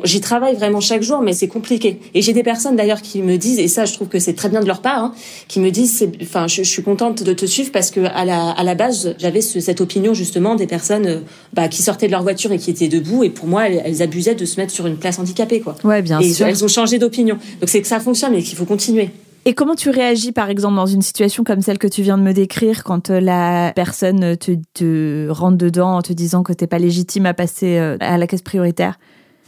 j'y 0.04 0.22
travaille 0.22 0.56
vraiment 0.56 0.80
chaque 0.80 1.02
jour, 1.02 1.22
mais 1.22 1.34
c'est 1.34 1.48
compliqué. 1.48 2.00
Et 2.14 2.22
j'ai 2.22 2.34
des 2.34 2.44
personnes 2.44 2.76
d'ailleurs 2.76 3.02
qui 3.02 3.22
me 3.22 3.38
disent, 3.38 3.60
et 3.60 3.68
ça, 3.68 3.86
je 3.86 3.94
trouve 3.94 4.08
que 4.08 4.20
c'est 4.20 4.34
très 4.34 4.50
bien 4.50 4.62
de 4.62 4.68
leur 4.68 4.82
part, 4.82 5.04
hein, 5.04 5.14
qui 5.48 5.60
me 5.60 5.72
disent, 5.72 6.08
enfin, 6.22 6.48
je, 6.48 6.64
suis 6.64 6.84
contente 6.84 7.24
de 7.24 7.34
te 7.34 7.46
suivre 7.46 7.72
parce 7.72 7.92
que 7.92 8.02
à 8.02 8.26
la, 8.26 8.52
à 8.52 8.64
la 8.64 8.76
base, 8.76 9.16
j'avais 9.18 9.42
cette 9.42 9.82
opinion 9.82 10.14
justement 10.14 10.56
des 10.56 10.68
personnes 10.68 11.08
euh, 11.08 11.20
bah, 11.54 11.68
qui 11.68 11.82
sortaient 11.82 12.08
de 12.08 12.12
leur 12.12 12.24
voiture 12.24 12.52
et 12.52 12.58
qui 12.58 12.70
étaient 12.70 12.88
debout, 12.88 13.24
et 13.24 13.30
pour 13.30 13.48
moi, 13.48 13.68
elles, 13.70 14.02
abusaient 14.02 14.36
de 14.36 14.46
se 14.46 14.60
mettre 14.60 14.72
sur 14.72 14.88
une 14.88 14.98
place 14.98 15.20
handicapée, 15.20 15.60
quoi. 15.60 15.76
Ouais, 15.84 16.02
bien 16.02 16.20
et 16.20 16.34
sûr. 16.34 16.46
Elles 16.46 16.64
ont 16.64 16.68
changé 16.68 17.00
d'opinion. 17.00 17.38
Donc 17.60 17.70
c'est 17.70 17.82
que 17.82 17.88
ça 17.88 18.00
fonctionne 18.00 18.34
et 18.36 18.44
qu'il 18.44 18.58
faut 18.58 18.66
continuer. 18.66 19.10
Et 19.46 19.54
comment 19.54 19.76
tu 19.76 19.90
réagis, 19.90 20.32
par 20.32 20.50
exemple, 20.50 20.76
dans 20.76 20.86
une 20.86 21.02
situation 21.02 21.44
comme 21.44 21.62
celle 21.62 21.78
que 21.78 21.88
tu 21.88 22.02
viens 22.02 22.18
de 22.18 22.24
me 22.24 22.34
décrire, 22.34 22.84
quand 22.84 23.10
euh, 23.10 23.20
la 23.20 23.72
personne 23.76 24.38
te, 24.38 24.52
te 24.74 25.30
rentre 25.30 25.58
dedans 25.58 25.98
en 25.98 26.02
te 26.02 26.14
disant 26.14 26.44
que 26.44 26.54
t'es 26.54 26.68
pas 26.68 26.80
légitime 26.80 27.26
à 27.26 27.34
passer 27.34 27.78
euh, 27.78 27.98
à 28.00 28.18
la 28.18 28.28
caisse 28.28 28.42
prioritaire? 28.42 29.00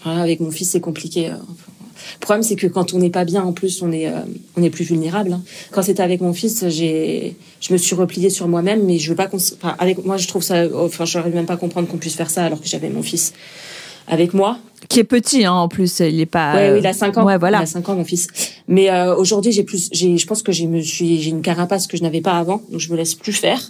Avec 0.05 0.39
mon 0.39 0.51
fils, 0.51 0.71
c'est 0.71 0.81
compliqué. 0.81 1.29
Euh. 1.29 1.35
Le 2.15 2.19
problème, 2.19 2.43
c'est 2.43 2.55
que 2.55 2.67
quand 2.67 2.93
on 2.93 2.99
n'est 2.99 3.09
pas 3.09 3.25
bien, 3.25 3.43
en 3.43 3.53
plus, 3.53 3.81
on 3.81 3.91
est, 3.91 4.07
euh, 4.07 4.19
on 4.57 4.63
est 4.63 4.69
plus 4.69 4.85
vulnérable. 4.85 5.33
Hein. 5.33 5.41
Quand 5.71 5.83
c'était 5.83 6.03
avec 6.03 6.21
mon 6.21 6.33
fils, 6.33 6.67
j'ai, 6.67 7.35
je 7.59 7.73
me 7.73 7.77
suis 7.77 7.95
repliée 7.95 8.29
sur 8.29 8.47
moi-même, 8.47 8.85
mais 8.85 8.97
je 8.97 9.09
veux 9.09 9.15
pas 9.15 9.29
enfin, 9.31 9.75
avec 9.79 10.03
moi, 10.03 10.17
je 10.17 10.27
trouve 10.27 10.43
ça, 10.43 10.65
enfin, 10.75 11.05
je 11.05 11.17
n'arrive 11.17 11.35
même 11.35 11.45
pas 11.45 11.53
à 11.53 11.57
comprendre 11.57 11.87
qu'on 11.87 11.97
puisse 11.97 12.15
faire 12.15 12.29
ça 12.29 12.45
alors 12.45 12.59
que 12.59 12.67
j'avais 12.67 12.89
mon 12.89 13.03
fils 13.03 13.33
avec 14.07 14.33
moi. 14.33 14.57
Qui 14.89 14.99
est 14.99 15.03
petit, 15.03 15.45
hein, 15.45 15.53
en 15.53 15.67
plus, 15.67 15.99
il 15.99 16.19
est 16.19 16.25
pas. 16.25 16.55
Ouais, 16.55 16.71
oui, 16.73 16.79
il 16.79 16.87
a 16.87 16.93
5 16.93 17.17
ans. 17.17 17.25
Ouais, 17.25 17.37
voilà. 17.37 17.59
Il 17.59 17.63
a 17.63 17.67
5 17.67 17.87
ans, 17.89 17.95
mon 17.95 18.03
fils. 18.03 18.27
Mais 18.67 18.89
euh, 18.89 19.15
aujourd'hui, 19.15 19.51
j'ai 19.51 19.63
plus, 19.63 19.89
j'ai, 19.91 20.17
je 20.17 20.27
pense 20.27 20.43
que 20.43 20.51
j'ai, 20.51 20.67
me 20.67 20.81
suis, 20.81 21.21
j'ai 21.21 21.29
une 21.29 21.41
carapace 21.41 21.87
que 21.87 21.97
je 21.97 22.03
n'avais 22.03 22.21
pas 22.21 22.33
avant, 22.33 22.61
donc 22.71 22.79
je 22.79 22.91
me 22.91 22.97
laisse 22.97 23.15
plus 23.15 23.33
faire. 23.33 23.61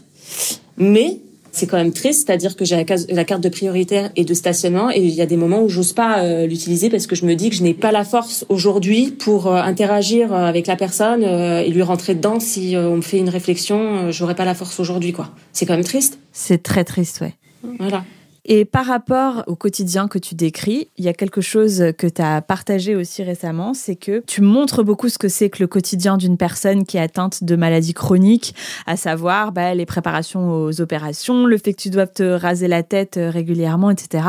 Mais 0.77 1.19
c'est 1.51 1.67
quand 1.67 1.77
même 1.77 1.93
triste, 1.93 2.25
c'est-à-dire 2.25 2.55
que 2.55 2.65
j'ai 2.65 2.85
la, 3.09 3.25
carte 3.25 3.41
de 3.41 3.49
prioritaire 3.49 4.11
et 4.15 4.23
de 4.23 4.33
stationnement 4.33 4.89
et 4.89 4.99
il 4.99 5.09
y 5.09 5.21
a 5.21 5.25
des 5.25 5.37
moments 5.37 5.61
où 5.61 5.69
j'ose 5.69 5.93
pas 5.93 6.23
euh, 6.23 6.47
l'utiliser 6.47 6.89
parce 6.89 7.07
que 7.07 7.15
je 7.15 7.25
me 7.25 7.35
dis 7.35 7.49
que 7.49 7.55
je 7.55 7.63
n'ai 7.63 7.73
pas 7.73 7.91
la 7.91 8.03
force 8.03 8.45
aujourd'hui 8.49 9.11
pour 9.11 9.47
euh, 9.47 9.61
interagir 9.61 10.33
euh, 10.33 10.45
avec 10.45 10.67
la 10.67 10.75
personne 10.75 11.23
et 11.23 11.69
lui 11.69 11.81
rentrer 11.81 12.15
dedans 12.15 12.39
si 12.39 12.75
on 12.77 12.97
me 12.97 13.01
fait 13.01 13.17
une 13.17 13.29
réflexion, 13.29 14.11
j'aurais 14.11 14.35
pas 14.35 14.45
la 14.45 14.55
force 14.55 14.79
aujourd'hui 14.79 15.11
quoi. 15.11 15.29
C'est 15.53 15.65
quand 15.65 15.73
même 15.73 15.83
triste. 15.83 16.19
C'est 16.31 16.63
très 16.63 16.83
triste, 16.83 17.21
ouais. 17.21 17.33
Voilà. 17.79 18.03
Et 18.45 18.65
par 18.65 18.85
rapport 18.85 19.43
au 19.47 19.55
quotidien 19.55 20.07
que 20.07 20.17
tu 20.17 20.33
décris, 20.33 20.89
il 20.97 21.05
y 21.05 21.09
a 21.09 21.13
quelque 21.13 21.41
chose 21.41 21.83
que 21.97 22.07
tu 22.07 22.21
as 22.21 22.41
partagé 22.41 22.95
aussi 22.95 23.21
récemment, 23.21 23.73
c'est 23.73 23.95
que 23.95 24.23
tu 24.25 24.41
montres 24.41 24.83
beaucoup 24.83 25.09
ce 25.09 25.19
que 25.19 25.27
c'est 25.27 25.49
que 25.49 25.61
le 25.61 25.67
quotidien 25.67 26.17
d'une 26.17 26.37
personne 26.37 26.85
qui 26.85 26.97
est 26.97 27.01
atteinte 27.01 27.43
de 27.43 27.55
maladies 27.55 27.93
chroniques, 27.93 28.55
à 28.87 28.97
savoir 28.97 29.51
bah, 29.51 29.75
les 29.75 29.85
préparations 29.85 30.63
aux 30.63 30.81
opérations, 30.81 31.45
le 31.45 31.57
fait 31.57 31.73
que 31.73 31.81
tu 31.81 31.89
dois 31.91 32.07
te 32.07 32.23
raser 32.23 32.67
la 32.67 32.81
tête 32.81 33.17
euh, 33.17 33.29
régulièrement, 33.29 33.91
etc. 33.91 34.23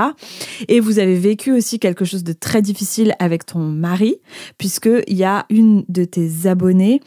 Et 0.68 0.80
vous 0.80 0.98
avez 0.98 1.18
vécu 1.18 1.52
aussi 1.52 1.78
quelque 1.78 2.04
chose 2.04 2.24
de 2.24 2.32
très 2.32 2.60
difficile 2.60 3.14
avec 3.18 3.46
ton 3.46 3.60
mari, 3.60 4.16
puisqu'il 4.58 5.16
y 5.16 5.24
a 5.24 5.46
une 5.48 5.84
de 5.88 6.04
tes 6.04 6.46
abonnées 6.46 7.00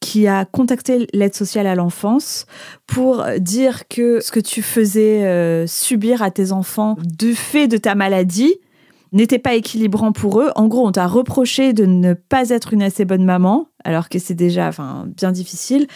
qui 0.00 0.26
a 0.26 0.44
contacté 0.44 1.06
l'aide 1.12 1.34
sociale 1.34 1.66
à 1.66 1.74
l'enfance 1.74 2.46
pour 2.86 3.24
dire 3.38 3.86
que 3.88 4.20
ce 4.20 4.32
que 4.32 4.40
tu 4.40 4.62
faisais 4.62 5.24
euh, 5.24 5.66
subir 5.66 6.22
à 6.22 6.30
tes 6.30 6.52
enfants 6.52 6.96
du 7.04 7.34
fait 7.34 7.68
de 7.68 7.76
ta 7.76 7.94
maladie 7.94 8.54
n'était 9.12 9.38
pas 9.38 9.54
équilibrant 9.54 10.12
pour 10.12 10.40
eux. 10.40 10.50
En 10.56 10.68
gros, 10.68 10.86
on 10.86 10.92
t'a 10.92 11.06
reproché 11.06 11.72
de 11.72 11.84
ne 11.84 12.14
pas 12.14 12.50
être 12.50 12.72
une 12.72 12.82
assez 12.82 13.04
bonne 13.04 13.24
maman, 13.24 13.66
alors 13.84 14.08
que 14.08 14.18
c'est 14.18 14.34
déjà 14.34 14.68
enfin, 14.68 15.06
bien 15.16 15.32
difficile. 15.32 15.86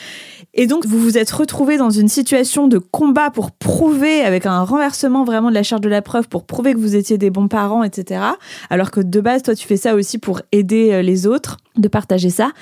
Et 0.54 0.66
donc, 0.66 0.86
vous 0.86 0.98
vous 0.98 1.18
êtes 1.18 1.30
retrouvé 1.30 1.76
dans 1.76 1.90
une 1.90 2.08
situation 2.08 2.68
de 2.68 2.78
combat 2.78 3.30
pour 3.30 3.50
prouver, 3.50 4.20
avec 4.22 4.46
un 4.46 4.62
renversement 4.62 5.24
vraiment 5.24 5.50
de 5.50 5.54
la 5.54 5.62
charge 5.62 5.82
de 5.82 5.88
la 5.88 6.02
preuve, 6.02 6.28
pour 6.28 6.44
prouver 6.44 6.72
que 6.72 6.78
vous 6.78 6.96
étiez 6.96 7.18
des 7.18 7.30
bons 7.30 7.48
parents, 7.48 7.82
etc. 7.82 8.22
Alors 8.70 8.90
que 8.90 9.00
de 9.00 9.20
base, 9.20 9.42
toi, 9.42 9.54
tu 9.54 9.66
fais 9.66 9.76
ça 9.76 9.94
aussi 9.94 10.18
pour 10.18 10.42
aider 10.52 10.92
euh, 10.92 11.02
les 11.02 11.26
autres, 11.26 11.58
de 11.76 11.88
partager 11.88 12.30
ça. 12.30 12.52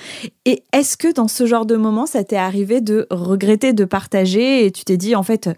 Et 0.45 0.65
est-ce 0.73 0.97
que 0.97 1.13
dans 1.13 1.29
ce 1.29 1.47
genre 1.47 1.67
de 1.67 1.77
moment, 1.77 2.07
ça 2.07 2.25
t'est 2.25 2.37
arrivé 2.37 2.81
de 2.81 3.07
regretter 3.11 3.73
de 3.73 3.85
partager 3.85 4.65
et 4.65 4.71
tu 4.71 4.85
t'es 4.85 4.97
dit, 4.97 5.15
en 5.15 5.23
fait, 5.23 5.51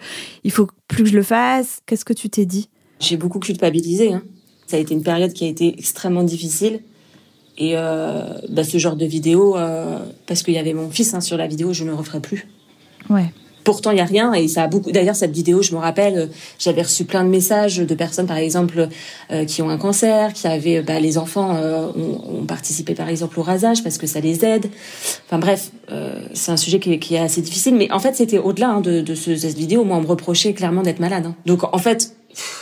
il 0.42 0.50
faut 0.50 0.68
plus 0.88 1.04
que 1.04 1.10
je 1.10 1.16
le 1.16 1.22
fasse? 1.22 1.80
Qu'est-ce 1.86 2.04
que 2.04 2.12
tu 2.12 2.28
t'es 2.28 2.46
dit? 2.46 2.68
J'ai 3.00 3.16
beaucoup 3.16 3.38
culpabilisé. 3.38 4.14
Hein. 4.14 4.22
Ça 4.66 4.76
a 4.76 4.80
été 4.80 4.94
une 4.94 5.02
période 5.02 5.32
qui 5.32 5.44
a 5.44 5.48
été 5.48 5.74
extrêmement 5.78 6.22
difficile. 6.22 6.80
Et 7.56 7.72
euh, 7.76 8.22
bah, 8.48 8.64
ce 8.64 8.78
genre 8.78 8.96
de 8.96 9.04
vidéo, 9.04 9.56
euh, 9.56 9.98
parce 10.26 10.42
qu'il 10.42 10.54
y 10.54 10.58
avait 10.58 10.72
mon 10.72 10.90
fils 10.90 11.14
hein, 11.14 11.20
sur 11.20 11.36
la 11.36 11.46
vidéo, 11.46 11.72
je 11.72 11.84
ne 11.84 11.90
le 11.90 11.94
referai 11.94 12.20
plus. 12.20 12.48
Ouais. 13.08 13.26
Pourtant, 13.62 13.92
il 13.92 13.96
y 13.96 14.00
a 14.00 14.04
rien 14.04 14.34
et 14.34 14.46
ça 14.46 14.64
a 14.64 14.66
beaucoup. 14.66 14.92
D'ailleurs, 14.92 15.16
cette 15.16 15.30
vidéo, 15.30 15.62
je 15.62 15.72
me 15.72 15.78
rappelle, 15.78 16.28
j'avais 16.58 16.82
reçu 16.82 17.04
plein 17.04 17.24
de 17.24 17.30
messages 17.30 17.78
de 17.78 17.94
personnes, 17.94 18.26
par 18.26 18.36
exemple, 18.36 18.88
euh, 19.30 19.44
qui 19.46 19.62
ont 19.62 19.70
un 19.70 19.78
cancer, 19.78 20.34
qui 20.34 20.46
avaient, 20.46 20.82
bah, 20.82 21.00
les 21.00 21.16
enfants 21.16 21.56
ont, 21.56 22.40
ont, 22.40 22.44
participé, 22.44 22.94
par 22.94 23.08
exemple, 23.08 23.40
au 23.40 23.42
rasage 23.42 23.82
parce 23.82 23.96
que 23.96 24.06
ça 24.06 24.20
les 24.20 24.44
aide. 24.44 24.66
Enfin 25.26 25.38
bref, 25.38 25.70
c'est 26.34 26.50
un 26.50 26.58
sujet 26.58 26.78
qui 26.78 26.92
est, 26.92 26.98
qui 26.98 27.14
est, 27.14 27.20
assez 27.20 27.40
difficile. 27.40 27.74
Mais 27.74 27.90
en 27.90 28.00
fait, 28.00 28.14
c'était 28.16 28.38
au-delà 28.38 28.68
hein, 28.68 28.80
de, 28.82 29.00
de, 29.00 29.14
ce, 29.14 29.34
cette 29.34 29.56
vidéo. 29.56 29.84
Moi, 29.84 29.96
on 29.96 30.02
me 30.02 30.06
reprochait 30.06 30.52
clairement 30.52 30.82
d'être 30.82 31.00
malade. 31.00 31.24
Hein. 31.24 31.36
Donc, 31.46 31.62
en 31.64 31.78
fait, 31.78 32.14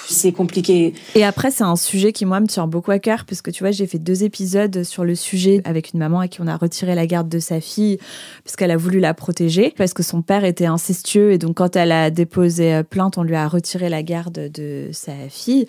c'est 0.09 0.33
compliqué. 0.33 0.95
Et 1.15 1.25
après, 1.25 1.51
c'est 1.51 1.65
un 1.65 1.77
sujet 1.77 2.13
qui, 2.13 2.25
moi, 2.25 2.41
me 2.41 2.47
tient 2.47 2.67
beaucoup 2.67 2.91
à 2.91 2.99
cœur, 2.99 3.25
parce 3.25 3.43
que 3.43 3.51
tu 3.51 3.63
vois, 3.63 3.71
j'ai 3.71 3.87
fait 3.87 3.99
deux 3.99 4.25
épisodes 4.25 4.85
sur 4.85 5.05
le 5.05 5.15
sujet 5.15 5.61
avec 5.65 5.93
une 5.93 6.01
maman 6.01 6.21
à 6.21 6.29
qui 6.29 6.41
on 6.41 6.47
a 6.47 6.57
retiré 6.57 6.95
la 6.95 7.07
garde 7.07 7.29
de 7.29 7.39
sa 7.39 7.61
fille, 7.61 7.99
parce 8.45 8.57
qu'elle 8.57 8.71
a 8.71 8.77
voulu 8.77 9.01
la 9.01 9.15
protéger, 9.15 9.75
parce 9.77 9.95
que 9.95 10.03
son 10.03 10.23
père 10.23 10.45
était 10.45 10.67
incestueux, 10.67 11.33
et 11.33 11.39
donc 11.39 11.57
quand 11.57 11.77
elle 11.77 11.93
a 11.93 12.11
déposé 12.11 12.75
euh, 12.75 12.83
plainte, 12.83 13.19
on 13.19 13.23
lui 13.23 13.37
a 13.37 13.49
retiré 13.49 13.89
la 13.89 14.03
garde 14.03 14.51
de 14.53 14.89
sa 14.93 15.13
fille. 15.29 15.67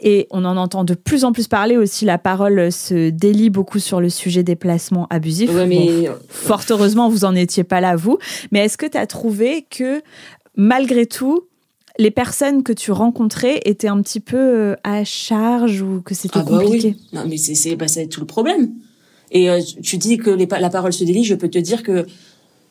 Et 0.00 0.26
on 0.30 0.44
en 0.44 0.56
entend 0.56 0.84
de 0.84 0.94
plus 0.94 1.24
en 1.24 1.32
plus 1.32 1.48
parler 1.48 1.76
aussi, 1.76 2.04
la 2.04 2.18
parole 2.18 2.70
se 2.70 3.10
délie 3.10 3.50
beaucoup 3.50 3.78
sur 3.78 4.00
le 4.00 4.08
sujet 4.08 4.42
des 4.42 4.56
placements 4.56 5.06
abusifs. 5.10 5.50
mais... 5.66 6.08
fort 6.28 6.62
heureusement, 6.70 7.08
vous 7.08 7.24
en 7.24 7.34
étiez 7.34 7.64
pas 7.64 7.80
là, 7.80 7.96
vous. 7.96 8.18
Mais 8.52 8.64
est-ce 8.64 8.78
que 8.78 8.86
tu 8.86 8.98
as 8.98 9.06
trouvé 9.06 9.66
que, 9.70 10.02
malgré 10.56 11.06
tout, 11.06 11.47
les 11.98 12.10
personnes 12.10 12.62
que 12.62 12.72
tu 12.72 12.92
rencontrais 12.92 13.60
étaient 13.64 13.88
un 13.88 14.00
petit 14.02 14.20
peu 14.20 14.36
euh, 14.36 14.76
à 14.84 15.04
charge 15.04 15.82
ou 15.82 16.00
que 16.00 16.14
c'était 16.14 16.38
ah 16.38 16.44
bah 16.48 16.58
compliqué? 16.58 16.96
Oui. 16.96 17.06
Non, 17.12 17.24
mais 17.28 17.36
c'est 17.36 17.76
bah, 17.76 17.86
tout 18.10 18.20
le 18.20 18.26
problème. 18.26 18.70
Et 19.30 19.50
euh, 19.50 19.60
tu 19.82 19.98
dis 19.98 20.16
que 20.16 20.30
les, 20.30 20.46
la 20.46 20.70
parole 20.70 20.92
se 20.92 21.04
délie, 21.04 21.24
je 21.24 21.34
peux 21.34 21.48
te 21.48 21.58
dire 21.58 21.82
que 21.82 22.06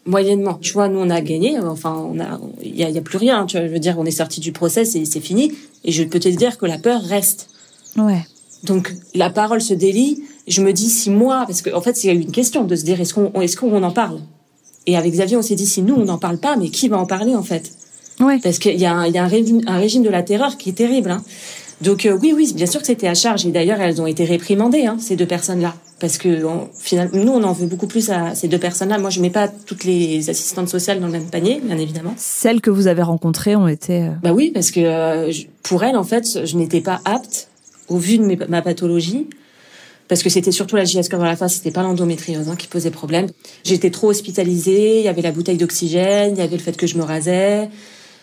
Moyennement. 0.08 0.54
Tu 0.62 0.72
vois, 0.72 0.88
nous, 0.88 1.00
on 1.00 1.10
a 1.10 1.20
gagné. 1.20 1.60
Enfin, 1.60 1.94
on 1.94 2.20
a, 2.20 2.40
il 2.64 2.76
y 2.76 2.84
a, 2.98 3.02
plus 3.02 3.18
rien. 3.18 3.46
Tu 3.46 3.58
vois, 3.58 3.68
je 3.68 3.72
veux 3.72 3.80
dire, 3.80 3.96
on 4.00 4.06
est 4.06 4.12
sorti 4.12 4.40
du 4.40 4.54
process 4.54 4.96
et 4.96 5.04
c'est 5.04 5.20
fini. 5.20 5.52
Et 5.84 5.92
je 5.92 6.04
peux 6.04 6.20
te 6.20 6.30
dire 6.30 6.58
que 6.58 6.66
la 6.66 6.78
peur 6.78 7.02
reste. 7.02 7.50
Ouais. 7.98 8.26
Donc, 8.64 8.94
la 9.14 9.30
parole 9.30 9.62
se 9.62 9.74
délie. 9.74 10.24
Je 10.48 10.62
me 10.62 10.72
dis, 10.72 10.90
si 10.90 11.10
moi, 11.10 11.44
parce 11.46 11.62
qu'en 11.62 11.78
en 11.78 11.82
fait, 11.82 11.98
c'est 11.98 12.14
une 12.14 12.32
question 12.32 12.64
de 12.64 12.76
se 12.76 12.86
dire, 12.86 13.02
est-ce 13.02 13.14
qu'on, 13.14 13.34
est-ce 13.42 13.58
qu'on 13.58 13.84
en 13.84 13.92
parle? 13.92 14.22
Et 14.86 14.96
avec 14.96 15.12
Xavier, 15.12 15.36
on 15.36 15.42
s'est 15.42 15.56
dit, 15.56 15.68
si 15.68 15.82
nous, 15.82 15.96
on 15.96 16.06
n'en 16.06 16.18
parle 16.18 16.38
pas, 16.38 16.56
mais 16.56 16.70
qui 16.70 16.88
va 16.88 16.98
en 16.98 17.06
parler, 17.06 17.36
en 17.36 17.44
fait? 17.44 17.70
Ouais. 18.20 18.40
Parce 18.42 18.60
qu'il 18.60 18.80
y 18.80 18.86
a, 18.86 18.94
un, 18.94 19.08
y 19.08 19.18
a 19.18 19.24
un, 19.24 19.28
régime, 19.28 19.62
un 19.68 19.78
régime 19.78 20.04
de 20.04 20.10
la 20.10 20.24
terreur 20.24 20.58
qui 20.58 20.70
est 20.70 20.74
terrible. 20.74 21.12
Hein. 21.12 21.24
Donc 21.82 22.06
euh, 22.06 22.18
oui, 22.20 22.34
oui, 22.36 22.52
bien 22.56 22.66
sûr 22.66 22.80
que 22.80 22.88
c'était 22.88 23.08
à 23.08 23.14
charge. 23.14 23.46
Et 23.46 23.52
d'ailleurs, 23.52 23.80
elles 23.80 24.02
ont 24.02 24.08
été 24.08 24.26
réprimandées, 24.26 24.86
hein, 24.86 24.98
ces 25.00 25.16
deux 25.16 25.28
personnes-là. 25.28 25.76
Parce 26.00 26.18
que 26.18 26.42
finalement, 26.80 27.18
nous, 27.18 27.32
on 27.32 27.44
en 27.44 27.54
veut 27.54 27.68
beaucoup 27.68 27.88
plus 27.88 28.10
à 28.10 28.36
ces 28.36 28.48
deux 28.48 28.60
personnes-là. 28.60 28.98
Moi, 28.98 29.10
je 29.10 29.20
mets 29.20 29.30
pas 29.30 29.48
toutes 29.48 29.84
les 29.84 30.30
assistantes 30.30 30.70
sociales 30.70 31.00
dans 31.00 31.08
le 31.08 31.12
même 31.12 31.30
panier, 31.30 31.60
bien 31.64 31.78
évidemment. 31.78 32.14
Celles 32.18 32.62
que 32.62 32.70
vous 32.70 32.88
avez 32.88 33.02
rencontrées 33.02 33.56
ont 33.56 33.68
été... 33.68 34.04
Euh, 34.04 34.10
bah 34.22 34.32
oui, 34.32 34.52
parce 34.54 34.72
que 34.72 34.80
euh, 34.80 35.32
pour 35.64 35.84
elles, 35.84 35.98
en 35.98 36.04
fait, 36.04 36.46
je 36.46 36.58
n'étais 36.58 36.82
pas 36.82 37.02
apte, 37.06 37.50
au 37.90 37.98
vu 37.98 38.18
de 38.18 38.46
ma 38.48 38.62
pathologie, 38.62 39.28
parce 40.08 40.24
que 40.24 40.30
c'était 40.30 40.52
surtout 40.52 40.76
la 40.76 40.86
JS 40.86 41.10
dans 41.10 41.24
la 41.24 41.36
face, 41.36 41.56
c'était 41.56 41.72
pas 41.72 41.84
l'endométriose 41.84 42.50
hein, 42.50 42.56
qui 42.56 42.68
posait 42.68 42.92
problème. 42.92 43.28
J'étais 43.64 43.90
trop 43.90 44.10
hospitalisée, 44.10 45.00
il 45.00 45.06
y 45.06 45.08
avait 45.08 45.22
la 45.22 45.32
bouteille 45.32 45.58
d'oxygène, 45.58 46.34
il 46.36 46.40
y 46.40 46.42
avait 46.42 46.58
le 46.58 46.62
fait 46.62 46.78
que 46.78 46.88
je 46.88 46.98
me 46.98 47.04
rasais, 47.04 47.70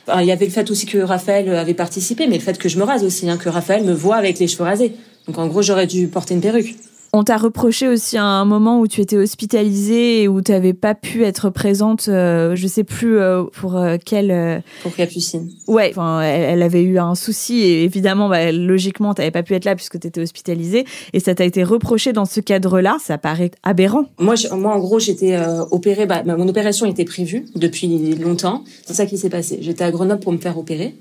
il 0.08 0.24
y 0.24 0.32
avait 0.32 0.44
le 0.44 0.50
fait 0.50 0.70
aussi 0.70 0.86
que 0.86 0.98
Raphaël 0.98 1.48
avait 1.54 1.74
participé, 1.74 2.26
mais 2.26 2.36
le 2.36 2.42
fait 2.42 2.58
que 2.58 2.68
je 2.68 2.78
me 2.78 2.84
rase 2.84 3.04
aussi, 3.04 3.28
hein, 3.28 3.36
que 3.36 3.48
Raphaël 3.48 3.84
me 3.84 3.94
voit 3.94 4.16
avec 4.16 4.38
les 4.38 4.48
cheveux 4.48 4.64
rasés. 4.64 4.92
Donc 5.26 5.38
en 5.38 5.46
gros, 5.46 5.62
j'aurais 5.62 5.86
dû 5.86 6.08
porter 6.08 6.34
une 6.34 6.40
perruque. 6.40 6.76
On 7.16 7.22
t'a 7.22 7.36
reproché 7.36 7.86
aussi 7.86 8.16
à 8.16 8.24
un 8.24 8.44
moment 8.44 8.80
où 8.80 8.88
tu 8.88 9.00
étais 9.00 9.16
hospitalisée 9.16 10.22
et 10.22 10.28
où 10.28 10.42
tu 10.42 10.50
n'avais 10.50 10.72
pas 10.72 10.96
pu 10.96 11.22
être 11.22 11.48
présente, 11.48 12.08
euh, 12.08 12.56
je 12.56 12.66
sais 12.66 12.82
plus 12.82 13.18
euh, 13.18 13.44
pour 13.44 13.76
euh, 13.76 13.98
quelle... 14.04 14.64
Pour 14.82 14.96
Capucine. 14.96 15.48
Ouais, 15.68 15.90
enfin, 15.90 16.22
elle, 16.22 16.60
avait 16.60 16.82
eu 16.82 16.98
un 16.98 17.14
souci 17.14 17.60
et 17.60 17.84
évidemment, 17.84 18.28
bah, 18.28 18.50
logiquement, 18.50 19.14
tu 19.14 19.20
n'avais 19.20 19.30
pas 19.30 19.44
pu 19.44 19.54
être 19.54 19.64
là 19.64 19.76
puisque 19.76 20.00
tu 20.00 20.08
étais 20.08 20.20
hospitalisée 20.20 20.86
et 21.12 21.20
ça 21.20 21.36
t'a 21.36 21.44
été 21.44 21.62
reproché 21.62 22.12
dans 22.12 22.24
ce 22.24 22.40
cadre-là. 22.40 22.96
Ça 23.00 23.16
paraît 23.16 23.52
aberrant. 23.62 24.06
Moi, 24.18 24.34
moi 24.50 24.74
en 24.74 24.80
gros, 24.80 24.98
j'étais 24.98 25.38
opérée, 25.70 26.06
bah, 26.06 26.24
mon 26.24 26.48
opération 26.48 26.84
était 26.84 27.04
prévue 27.04 27.46
depuis 27.54 28.16
longtemps. 28.16 28.64
C'est 28.84 28.94
ça 28.94 29.06
qui 29.06 29.18
s'est 29.18 29.30
passé. 29.30 29.58
J'étais 29.60 29.84
à 29.84 29.92
Grenoble 29.92 30.20
pour 30.20 30.32
me 30.32 30.38
faire 30.38 30.58
opérer. 30.58 30.96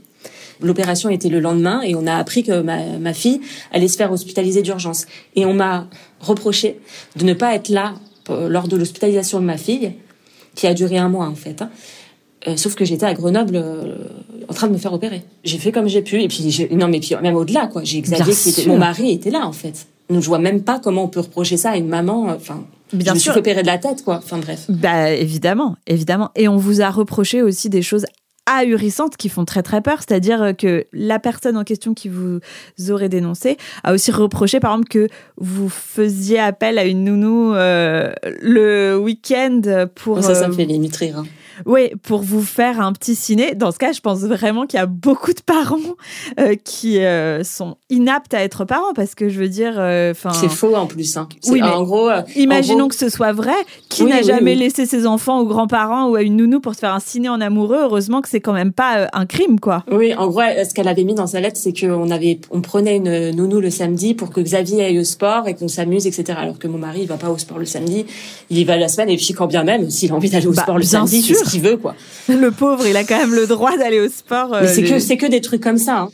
L'opération 0.61 1.09
était 1.09 1.29
le 1.29 1.39
lendemain 1.39 1.81
et 1.81 1.95
on 1.95 2.07
a 2.07 2.15
appris 2.15 2.43
que 2.43 2.61
ma, 2.61 2.97
ma 2.99 3.13
fille 3.13 3.41
allait 3.71 3.87
se 3.87 3.97
faire 3.97 4.11
hospitaliser 4.11 4.61
d'urgence. 4.61 5.05
Et 5.35 5.45
on 5.45 5.53
m'a 5.53 5.87
reproché 6.19 6.79
de 7.15 7.25
ne 7.25 7.33
pas 7.33 7.55
être 7.55 7.69
là 7.69 7.95
euh, 8.29 8.47
lors 8.47 8.67
de 8.67 8.77
l'hospitalisation 8.77 9.39
de 9.39 9.45
ma 9.45 9.57
fille, 9.57 9.93
qui 10.55 10.67
a 10.67 10.73
duré 10.73 10.97
un 10.97 11.09
mois 11.09 11.27
en 11.27 11.35
fait. 11.35 11.61
Hein. 11.61 11.69
Euh, 12.47 12.57
sauf 12.57 12.75
que 12.75 12.85
j'étais 12.85 13.05
à 13.05 13.13
Grenoble 13.13 13.55
euh, 13.55 13.95
en 14.47 14.53
train 14.53 14.67
de 14.67 14.73
me 14.73 14.77
faire 14.77 14.93
opérer. 14.93 15.23
J'ai 15.43 15.57
fait 15.57 15.71
comme 15.71 15.87
j'ai 15.87 16.01
pu 16.01 16.21
et 16.21 16.27
puis 16.27 16.67
non 16.71 16.87
mais 16.87 16.99
puis 16.99 17.15
même 17.21 17.35
au-delà 17.35 17.67
quoi. 17.67 17.83
J'ai 17.83 18.01
Xavier 18.01 18.33
qui 18.33 18.49
était 18.49 18.65
mon 18.67 18.77
mari 18.77 19.11
était 19.11 19.31
là 19.31 19.45
en 19.45 19.53
fait. 19.53 19.87
Donc 20.09 20.21
je 20.21 20.27
vois 20.27 20.39
même 20.39 20.61
pas 20.63 20.79
comment 20.79 21.05
on 21.05 21.07
peut 21.07 21.21
reprocher 21.21 21.57
ça 21.57 21.71
à 21.71 21.77
une 21.77 21.87
maman. 21.87 22.27
Enfin. 22.35 22.65
Bien 22.91 23.13
je 23.13 23.15
me 23.15 23.19
sûr. 23.19 23.31
suis 23.31 23.39
opérée 23.39 23.63
de 23.63 23.67
la 23.67 23.79
tête, 23.79 24.03
quoi. 24.03 24.17
Enfin 24.17 24.37
bref. 24.37 24.65
Bah 24.69 25.11
évidemment, 25.11 25.77
évidemment. 25.87 26.29
Et 26.35 26.47
on 26.47 26.57
vous 26.57 26.81
a 26.81 26.91
reproché 26.91 27.41
aussi 27.41 27.69
des 27.69 27.81
choses 27.81 28.05
ahurissantes 28.45 29.17
qui 29.17 29.29
font 29.29 29.45
très 29.45 29.63
très 29.63 29.81
peur, 29.81 29.99
c'est-à-dire 29.99 30.53
que 30.57 30.85
la 30.91 31.19
personne 31.19 31.57
en 31.57 31.63
question 31.63 31.93
qui 31.93 32.09
vous 32.09 32.39
aurait 32.89 33.09
dénoncé 33.09 33.57
a 33.83 33.93
aussi 33.93 34.11
reproché 34.11 34.59
par 34.59 34.71
exemple 34.71 34.89
que 34.89 35.07
vous 35.37 35.69
faisiez 35.69 36.39
appel 36.39 36.77
à 36.77 36.85
une 36.85 37.03
nounou 37.03 37.53
euh, 37.53 38.11
le 38.41 38.97
week-end 38.97 39.87
pour... 39.95 40.23
ça, 40.23 40.35
ça 40.35 40.47
me 40.47 40.53
euh, 40.53 40.57
fait 40.57 40.65
limite 40.65 40.95
rire. 40.95 41.19
Hein. 41.19 41.25
Oui, 41.65 41.91
pour 42.03 42.21
vous 42.21 42.41
faire 42.41 42.79
un 42.81 42.93
petit 42.93 43.15
ciné. 43.15 43.55
Dans 43.55 43.71
ce 43.71 43.77
cas, 43.77 43.91
je 43.91 44.01
pense 44.01 44.19
vraiment 44.19 44.65
qu'il 44.65 44.77
y 44.77 44.81
a 44.81 44.85
beaucoup 44.85 45.33
de 45.33 45.41
parents 45.41 45.77
euh, 46.39 46.55
qui 46.63 46.99
euh, 46.99 47.43
sont 47.43 47.77
inaptes 47.89 48.33
à 48.33 48.41
être 48.41 48.65
parents 48.65 48.93
parce 48.95 49.15
que 49.15 49.29
je 49.29 49.39
veux 49.39 49.49
dire, 49.49 49.75
euh, 49.77 50.11
enfin. 50.11 50.31
c'est 50.31 50.49
faux 50.49 50.75
en 50.75 50.85
plus. 50.85 51.17
Hein. 51.17 51.27
Oui, 51.47 51.61
mais 51.61 51.69
en 51.69 51.83
gros. 51.83 52.09
imaginons 52.35 52.87
que 52.87 52.95
ce 52.95 53.09
soit 53.09 53.33
vrai. 53.33 53.51
Qui 53.89 54.05
n'a 54.05 54.21
jamais 54.21 54.55
laissé 54.55 54.85
ses 54.85 55.05
enfants 55.05 55.39
aux 55.39 55.45
grands-parents 55.45 56.09
ou 56.09 56.15
à 56.15 56.21
une 56.21 56.37
nounou 56.37 56.59
pour 56.59 56.73
se 56.73 56.79
faire 56.79 56.93
un 56.93 56.99
ciné 56.99 57.29
en 57.29 57.41
amoureux? 57.41 57.79
Heureusement 57.83 58.21
que 58.21 58.29
c'est 58.29 58.41
quand 58.41 58.53
même 58.53 58.73
pas 58.73 59.07
un 59.13 59.25
crime, 59.25 59.59
quoi. 59.59 59.83
Oui, 59.91 60.13
en 60.15 60.27
gros, 60.27 60.41
ce 60.41 60.73
qu'elle 60.73 60.87
avait 60.87 61.03
mis 61.03 61.15
dans 61.15 61.27
sa 61.27 61.39
lettre, 61.39 61.59
c'est 61.61 61.73
qu'on 61.73 62.09
avait, 62.09 62.39
on 62.51 62.61
prenait 62.61 62.97
une 62.97 63.31
nounou 63.31 63.59
le 63.59 63.69
samedi 63.69 64.13
pour 64.13 64.31
que 64.31 64.41
Xavier 64.41 64.85
aille 64.85 64.99
au 64.99 65.03
sport 65.03 65.47
et 65.47 65.53
qu'on 65.53 65.67
s'amuse, 65.67 66.07
etc. 66.07 66.37
Alors 66.41 66.59
que 66.59 66.67
mon 66.67 66.77
mari, 66.77 67.01
il 67.01 67.07
va 67.07 67.17
pas 67.17 67.29
au 67.29 67.37
sport 67.37 67.59
le 67.59 67.65
samedi, 67.65 68.05
il 68.49 68.57
y 68.57 68.63
va 68.63 68.77
la 68.77 68.87
semaine 68.87 69.09
et 69.09 69.17
puis 69.17 69.33
quand 69.33 69.47
bien 69.47 69.63
même, 69.63 69.89
s'il 69.89 70.11
a 70.11 70.15
envie 70.15 70.29
d'aller 70.29 70.47
au 70.47 70.53
bah, 70.53 70.63
sport 70.63 70.77
le 70.77 70.83
samedi, 70.83 71.21
ce 71.21 71.33
qu'il 71.53 71.61
veut, 71.61 71.77
quoi. 71.77 71.95
Le 72.27 72.51
pauvre, 72.51 72.85
il 72.87 72.97
a 72.97 73.03
quand 73.03 73.17
même 73.17 73.33
le 73.33 73.47
droit 73.47 73.77
d'aller 73.77 73.99
au 73.99 74.09
sport. 74.09 74.53
Euh, 74.53 74.67
c'est 74.67 74.83
que 74.83 74.99
c'est 74.99 75.17
que 75.17 75.25
des 75.25 75.41
trucs 75.41 75.61
comme 75.61 75.77
ça. 75.77 75.99
Hein. 75.99 76.09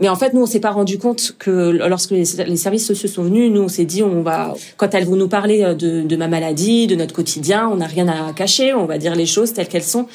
Mais 0.00 0.08
en 0.08 0.14
fait, 0.14 0.32
nous, 0.32 0.42
on 0.42 0.46
s'est 0.46 0.60
pas 0.60 0.70
rendu 0.70 0.98
compte 0.98 1.34
que 1.38 1.70
lorsque 1.88 2.12
les, 2.12 2.24
services 2.24 2.86
sociaux 2.86 3.08
sont 3.08 3.24
venus, 3.24 3.50
nous, 3.50 3.62
on 3.62 3.68
s'est 3.68 3.84
dit, 3.84 4.02
on 4.02 4.22
va, 4.22 4.54
quand 4.76 4.94
elles 4.94 5.04
vont 5.04 5.16
nous 5.16 5.28
parler 5.28 5.64
euh, 5.64 5.74
de, 5.74 6.16
ma 6.16 6.28
maladie, 6.28 6.86
de 6.86 6.94
notre 6.94 7.12
quotidien, 7.12 7.68
on 7.68 7.76
n'a 7.76 7.86
rien 7.86 8.06
à 8.06 8.32
cacher, 8.32 8.72
on 8.74 8.86
va 8.86 8.98
dire 8.98 9.16
les 9.16 9.26
choses 9.26 9.52
telles 9.52 9.68
qu'elles 9.68 9.82
sont. 9.82 10.06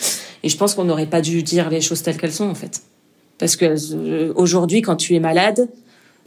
Et 0.44 0.50
je 0.50 0.58
pense 0.58 0.74
qu'on 0.74 0.86
n'aurait 0.86 1.06
pas 1.06 1.22
dû 1.22 1.44
dire 1.44 1.70
les 1.70 1.82
choses 1.82 2.02
telles 2.02 2.18
qu'elles 2.18 2.32
sont, 2.32 2.50
en 2.50 2.56
fait. 2.56 2.82
Parce 3.40 3.58
que 3.58 3.76
euh, 3.94 4.32
aujourd'hui, 4.36 4.82
quand 4.82 4.96
tu 4.96 5.16
es 5.16 5.20
malade, 5.20 5.68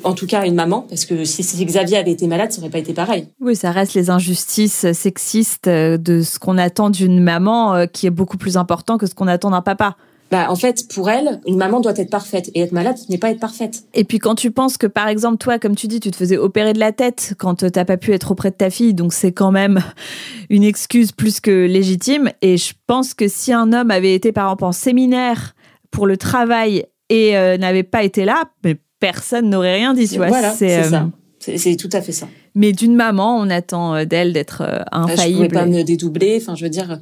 en 0.05 0.15
tout 0.15 0.27
cas 0.27 0.47
une 0.47 0.55
maman, 0.55 0.87
parce 0.89 1.05
que 1.05 1.25
si, 1.25 1.43
Xavier 1.65 1.99
avait 1.99 2.13
été 2.13 2.27
malade, 2.27 2.53
ça 2.53 2.61
n'aurait 2.61 2.71
pas 2.71 2.79
été 2.79 2.93
pareil. 2.93 3.29
Oui, 3.41 3.57
ça 3.57 3.71
reste 3.71 3.95
les 3.95 4.11
injustices 4.11 4.93
sexistes 4.93 5.69
de 5.69 6.23
ce 6.23 6.39
qu'on 6.39 6.59
attend 6.59 6.91
d'une 6.91 7.21
maman 7.21 7.75
euh, 7.75 7.87
qui 7.87 8.07
est 8.07 8.11
beaucoup 8.11 8.37
plus 8.37 8.57
important 8.57 8.99
que 8.99 9.07
ce 9.07 9.15
qu'on 9.15 9.29
attend 9.29 9.51
d'un 9.51 9.63
papa. 9.63 9.97
Bah, 10.31 10.47
en 10.51 10.57
fait, 10.57 10.89
pour 10.93 11.09
elle, 11.09 11.41
une 11.47 11.57
maman 11.57 11.81
doit 11.81 11.97
être 11.97 12.11
parfaite. 12.11 12.51
Et 12.55 12.61
être 12.61 12.73
malade, 12.73 12.99
ce 12.99 13.11
n'est 13.11 13.19
pas 13.19 13.31
être 13.31 13.39
parfaite. 13.39 13.85
Et 13.95 14.05
puis 14.05 14.19
quand 14.19 14.35
tu 14.35 14.51
penses 14.51 14.77
que, 14.77 14.87
par 14.87 15.07
exemple, 15.07 15.39
toi, 15.39 15.59
comme 15.59 15.77
tu 15.77 15.87
dis, 15.87 16.01
tu 16.01 16.11
te 16.11 16.17
faisais 16.17 16.37
opérer 16.37 16.73
de 16.73 16.81
la 16.81 16.93
tête 16.93 17.35
quand 17.39 17.57
tu 17.57 17.71
t'as 17.71 17.85
pas 17.85 17.97
pu 17.97 18.13
être 18.13 18.33
auprès 18.33 18.51
de 18.51 18.57
ta 18.57 18.71
fille, 18.71 18.95
donc 18.95 19.13
c'est 19.13 19.33
quand 19.33 19.53
même 19.53 19.81
une 20.51 20.65
excuse 20.65 21.13
plus 21.13 21.41
que 21.41 21.67
légitime. 21.67 22.31
Et 22.43 22.57
je 22.57 22.75
pense 22.87 23.15
que 23.15 23.29
si 23.29 23.53
un 23.53 23.73
homme 23.73 23.91
avait 23.91 24.15
été, 24.15 24.33
par 24.33 24.47
exemple, 24.47 24.65
en 24.65 24.73
séminaire 24.73 25.55
pour 25.91 26.07
le 26.07 26.17
travail 26.17 26.85
et 27.09 27.37
euh, 27.37 27.57
n'avait 27.57 27.85
pas 27.85 28.03
été 28.03 28.25
là, 28.25 28.51
mais 28.65 28.77
personne 29.01 29.51
n'aurait 29.51 29.77
rien 29.77 29.95
dit. 29.95 30.09
Tu 30.09 30.17
vois, 30.17 30.29
voilà, 30.29 30.53
c'est 30.53 30.85
ça. 30.85 31.09
Euh, 31.49 31.57
c'est 31.57 31.77
tout 31.77 31.91
à 31.93 32.01
fait 32.01 32.13
ça. 32.13 32.29
Mais 32.55 32.73
d'une 32.73 32.97
maman, 32.97 33.39
on 33.39 33.51
attend 33.51 33.95
euh, 33.95 34.05
d'elle 34.05 34.33
d'être 34.33 34.63
euh, 34.63 34.83
infaillible. 34.91 35.45
Je 35.45 35.49
pouvais 35.49 35.49
pas 35.49 35.67
me 35.67 35.83
dédoubler. 35.83 36.39
Enfin, 36.41 36.55
je 36.55 36.65
veux 36.65 36.71
dire. 36.71 36.99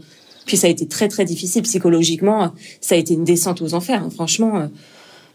Puis 0.46 0.58
ça 0.58 0.66
a 0.66 0.70
été 0.70 0.86
très 0.86 1.08
très 1.08 1.24
difficile 1.24 1.62
psychologiquement. 1.62 2.52
Ça 2.80 2.94
a 2.94 2.98
été 2.98 3.14
une 3.14 3.24
descente 3.24 3.62
aux 3.62 3.72
enfers, 3.74 4.02
hein, 4.02 4.10
franchement. 4.10 4.68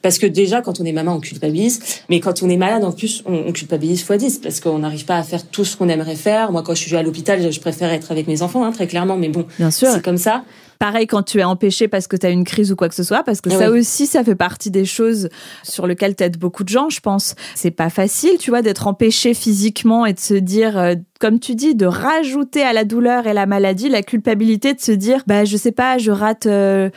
Parce 0.02 0.18
que 0.18 0.28
déjà, 0.28 0.62
quand 0.62 0.80
on 0.80 0.86
est 0.86 0.92
maman, 0.92 1.16
on 1.16 1.20
culpabilise. 1.20 1.80
Mais 2.10 2.20
quand 2.20 2.44
on 2.44 2.50
est 2.50 2.58
malade, 2.58 2.84
en 2.84 2.92
plus, 2.92 3.24
on, 3.26 3.52
culpabilise 3.52 4.04
fois 4.04 4.18
10 4.18 4.38
parce 4.38 4.60
qu'on 4.60 4.80
n'arrive 4.80 5.06
pas 5.06 5.18
à 5.18 5.24
faire 5.24 5.46
tout 5.48 5.66
ce 5.66 5.76
qu'on 5.76 5.90
aimerait 5.90 6.16
faire. 6.16 6.52
Moi, 6.52 6.62
quand 6.62 6.76
je 6.76 6.84
suis 6.84 6.96
à 6.96 7.04
l'hôpital, 7.04 7.52
je 7.52 7.60
préfère 7.60 7.92
être 7.92 8.12
avec 8.12 8.28
mes 8.28 8.42
enfants, 8.42 8.64
hein, 8.64 8.72
très 8.72 8.88
clairement. 8.88 9.18
Mais 9.18 9.30
bon, 9.30 9.46
c'est 9.72 10.02
comme 10.02 10.18
ça. 10.18 10.44
Pareil 10.80 11.08
quand 11.08 11.24
tu 11.24 11.40
es 11.40 11.44
empêché 11.44 11.90
parce 11.90 12.08
que 12.08 12.16
tu 12.16 12.26
as 12.26 12.30
une 12.30 12.46
crise 12.46 12.72
ou 12.72 12.78
quoi 12.78 12.88
que 12.88 12.96
ce 12.96 13.04
soit, 13.04 13.24
parce 13.24 13.42
que 13.42 13.50
ah 13.52 13.60
ça 13.60 13.70
aussi, 13.70 14.08
ça 14.08 14.24
fait 14.24 14.36
partie 14.36 14.72
des 14.72 14.86
choses 14.86 15.28
sur 15.62 15.88
lesquelles 15.88 16.16
t'aides 16.16 16.38
beaucoup 16.38 16.64
de 16.64 16.70
gens, 16.70 16.90
je 16.90 17.02
pense. 17.02 17.36
C'est 17.54 17.70
pas 17.70 17.90
facile, 17.90 18.38
tu 18.40 18.50
vois, 18.50 18.62
d'être 18.62 18.88
empêché 18.88 19.34
physiquement 19.34 20.06
et 20.06 20.14
de 20.14 20.20
se 20.22 20.36
dire, 20.36 20.78
euh, 20.78 20.96
comme 21.20 21.42
tu 21.42 21.56
dis, 21.56 21.76
de 21.76 21.86
rajouter 21.86 22.64
à 22.64 22.72
la 22.72 22.86
douleur 22.86 23.28
et 23.28 23.34
la 23.34 23.46
maladie 23.46 23.90
la 23.90 24.04
culpabilité 24.04 24.74
de 24.74 24.80
se 24.80 24.94
dire, 24.94 25.24
bah, 25.28 25.44
je 25.44 25.58
sais 25.58 25.74
pas, 25.74 25.98
je 25.98 26.12
rate. 26.12 26.46
Euh, 26.46 26.90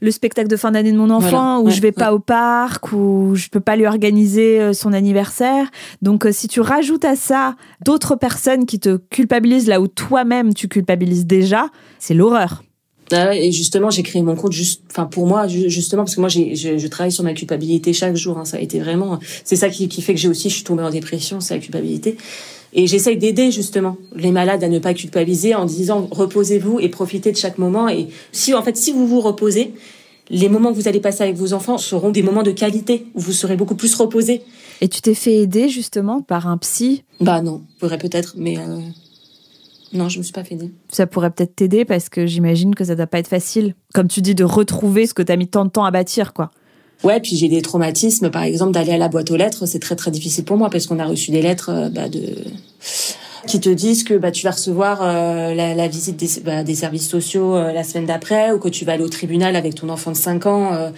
le 0.00 0.12
spectacle 0.12 0.46
de 0.46 0.56
fin 0.56 0.70
d'année 0.70 0.92
de 0.92 0.96
mon 0.96 1.10
enfant, 1.10 1.60
ou 1.60 1.70
je 1.70 1.80
vais 1.80 1.90
pas 1.90 2.14
au 2.14 2.20
parc, 2.20 2.92
ou 2.92 3.32
je 3.34 3.48
peux 3.48 3.58
pas 3.58 3.74
lui 3.74 3.84
organiser 3.84 4.60
euh, 4.60 4.72
son 4.72 4.92
anniversaire. 4.92 5.66
Donc, 6.02 6.24
si 6.30 6.46
tu 6.46 6.60
rajoutes 6.60 7.04
à 7.04 7.16
ça 7.16 7.56
d'autres 7.84 8.14
personnes 8.14 8.64
qui 8.64 8.78
te 8.78 8.96
culpabilisent 8.96 9.66
là 9.66 9.80
où 9.80 9.88
toi-même 9.88 10.54
tu 10.54 10.68
culpabilises 10.68 11.26
déjà, 11.26 11.66
c'est 11.98 12.14
l'horreur. 12.14 12.62
Ah 13.12 13.34
et 13.34 13.52
justement, 13.52 13.90
j'ai 13.90 14.02
créé 14.02 14.22
mon 14.22 14.34
compte 14.34 14.52
juste, 14.52 14.82
enfin 14.90 15.06
pour 15.06 15.26
moi 15.26 15.46
justement 15.48 16.04
parce 16.04 16.14
que 16.14 16.20
moi 16.20 16.28
j'ai, 16.28 16.54
je, 16.56 16.78
je, 16.78 16.86
travaille 16.88 17.12
sur 17.12 17.24
ma 17.24 17.32
culpabilité 17.32 17.92
chaque 17.92 18.16
jour. 18.16 18.38
Hein, 18.38 18.44
ça 18.44 18.58
a 18.58 18.60
été 18.60 18.80
vraiment, 18.80 19.18
c'est 19.44 19.56
ça 19.56 19.68
qui, 19.68 19.88
qui 19.88 20.02
fait 20.02 20.14
que 20.14 20.20
j'ai 20.20 20.28
aussi, 20.28 20.50
je 20.50 20.56
suis 20.56 20.64
tombée 20.64 20.82
en 20.82 20.90
dépression, 20.90 21.40
c'est 21.40 21.54
la 21.54 21.60
culpabilité. 21.60 22.16
Et 22.74 22.86
j'essaye 22.86 23.16
d'aider 23.16 23.50
justement 23.50 23.96
les 24.14 24.30
malades 24.30 24.62
à 24.62 24.68
ne 24.68 24.78
pas 24.78 24.92
culpabiliser 24.92 25.54
en 25.54 25.64
disant 25.64 26.06
reposez-vous 26.10 26.80
et 26.80 26.88
profitez 26.88 27.32
de 27.32 27.36
chaque 27.36 27.58
moment. 27.58 27.88
Et 27.88 28.08
si 28.32 28.52
en 28.52 28.62
fait, 28.62 28.76
si 28.76 28.92
vous 28.92 29.06
vous 29.06 29.20
reposez, 29.20 29.72
les 30.28 30.50
moments 30.50 30.70
que 30.70 30.76
vous 30.76 30.88
allez 30.88 31.00
passer 31.00 31.22
avec 31.22 31.36
vos 31.36 31.54
enfants 31.54 31.78
seront 31.78 32.10
des 32.10 32.22
moments 32.22 32.42
de 32.42 32.50
qualité 32.50 33.06
où 33.14 33.20
vous 33.20 33.32
serez 33.32 33.56
beaucoup 33.56 33.74
plus 33.74 33.94
reposé. 33.94 34.42
Et 34.82 34.88
tu 34.88 35.00
t'es 35.00 35.14
fait 35.14 35.36
aider 35.36 35.70
justement 35.70 36.20
par 36.20 36.46
un 36.46 36.58
psy? 36.58 37.04
Bah 37.20 37.40
non, 37.40 37.62
pourrait 37.80 37.98
peut-être, 37.98 38.34
mais. 38.36 38.58
Euh 38.58 38.80
non, 39.92 40.08
je 40.08 40.18
me 40.18 40.22
suis 40.22 40.32
pas 40.32 40.44
fait 40.44 40.54
aider. 40.54 40.70
Ça 40.90 41.06
pourrait 41.06 41.30
peut-être 41.30 41.56
t'aider 41.56 41.84
parce 41.84 42.08
que 42.08 42.26
j'imagine 42.26 42.74
que 42.74 42.84
ça 42.84 42.94
doit 42.94 43.06
pas 43.06 43.18
être 43.18 43.28
facile, 43.28 43.74
comme 43.94 44.08
tu 44.08 44.20
dis, 44.20 44.34
de 44.34 44.44
retrouver 44.44 45.06
ce 45.06 45.14
que 45.14 45.22
tu 45.22 45.32
as 45.32 45.36
mis 45.36 45.48
tant 45.48 45.64
de 45.64 45.70
temps 45.70 45.84
à 45.84 45.90
bâtir, 45.90 46.32
quoi. 46.32 46.50
Ouais, 47.04 47.20
puis 47.20 47.36
j'ai 47.36 47.48
des 47.48 47.62
traumatismes, 47.62 48.28
par 48.28 48.42
exemple, 48.42 48.72
d'aller 48.72 48.92
à 48.92 48.98
la 48.98 49.08
boîte 49.08 49.30
aux 49.30 49.36
lettres, 49.36 49.66
c'est 49.66 49.78
très 49.78 49.94
très 49.94 50.10
difficile 50.10 50.44
pour 50.44 50.56
moi 50.56 50.68
parce 50.68 50.86
qu'on 50.86 50.98
a 50.98 51.06
reçu 51.06 51.30
des 51.30 51.42
lettres 51.42 51.70
euh, 51.70 51.88
bah, 51.88 52.08
de 52.08 52.20
qui 53.46 53.60
te 53.60 53.68
disent 53.68 54.04
que 54.04 54.14
bah 54.14 54.30
tu 54.30 54.44
vas 54.44 54.52
recevoir 54.52 55.00
euh, 55.02 55.54
la, 55.54 55.88
visite 55.88 56.16
des, 56.16 56.28
bah, 56.44 56.62
des 56.62 56.74
services 56.74 57.08
sociaux 57.08 57.56
euh, 57.56 57.72
la 57.72 57.84
semaine 57.84 58.06
d'après 58.06 58.52
ou 58.52 58.58
que 58.58 58.68
tu 58.68 58.84
vas 58.84 58.92
aller 58.92 59.04
au 59.04 59.08
tribunal 59.08 59.56
avec 59.56 59.74
ton 59.74 59.88
enfant 59.88 60.12
de 60.12 60.16
5 60.16 60.46
ans. 60.46 60.74
Euh, 60.74 60.90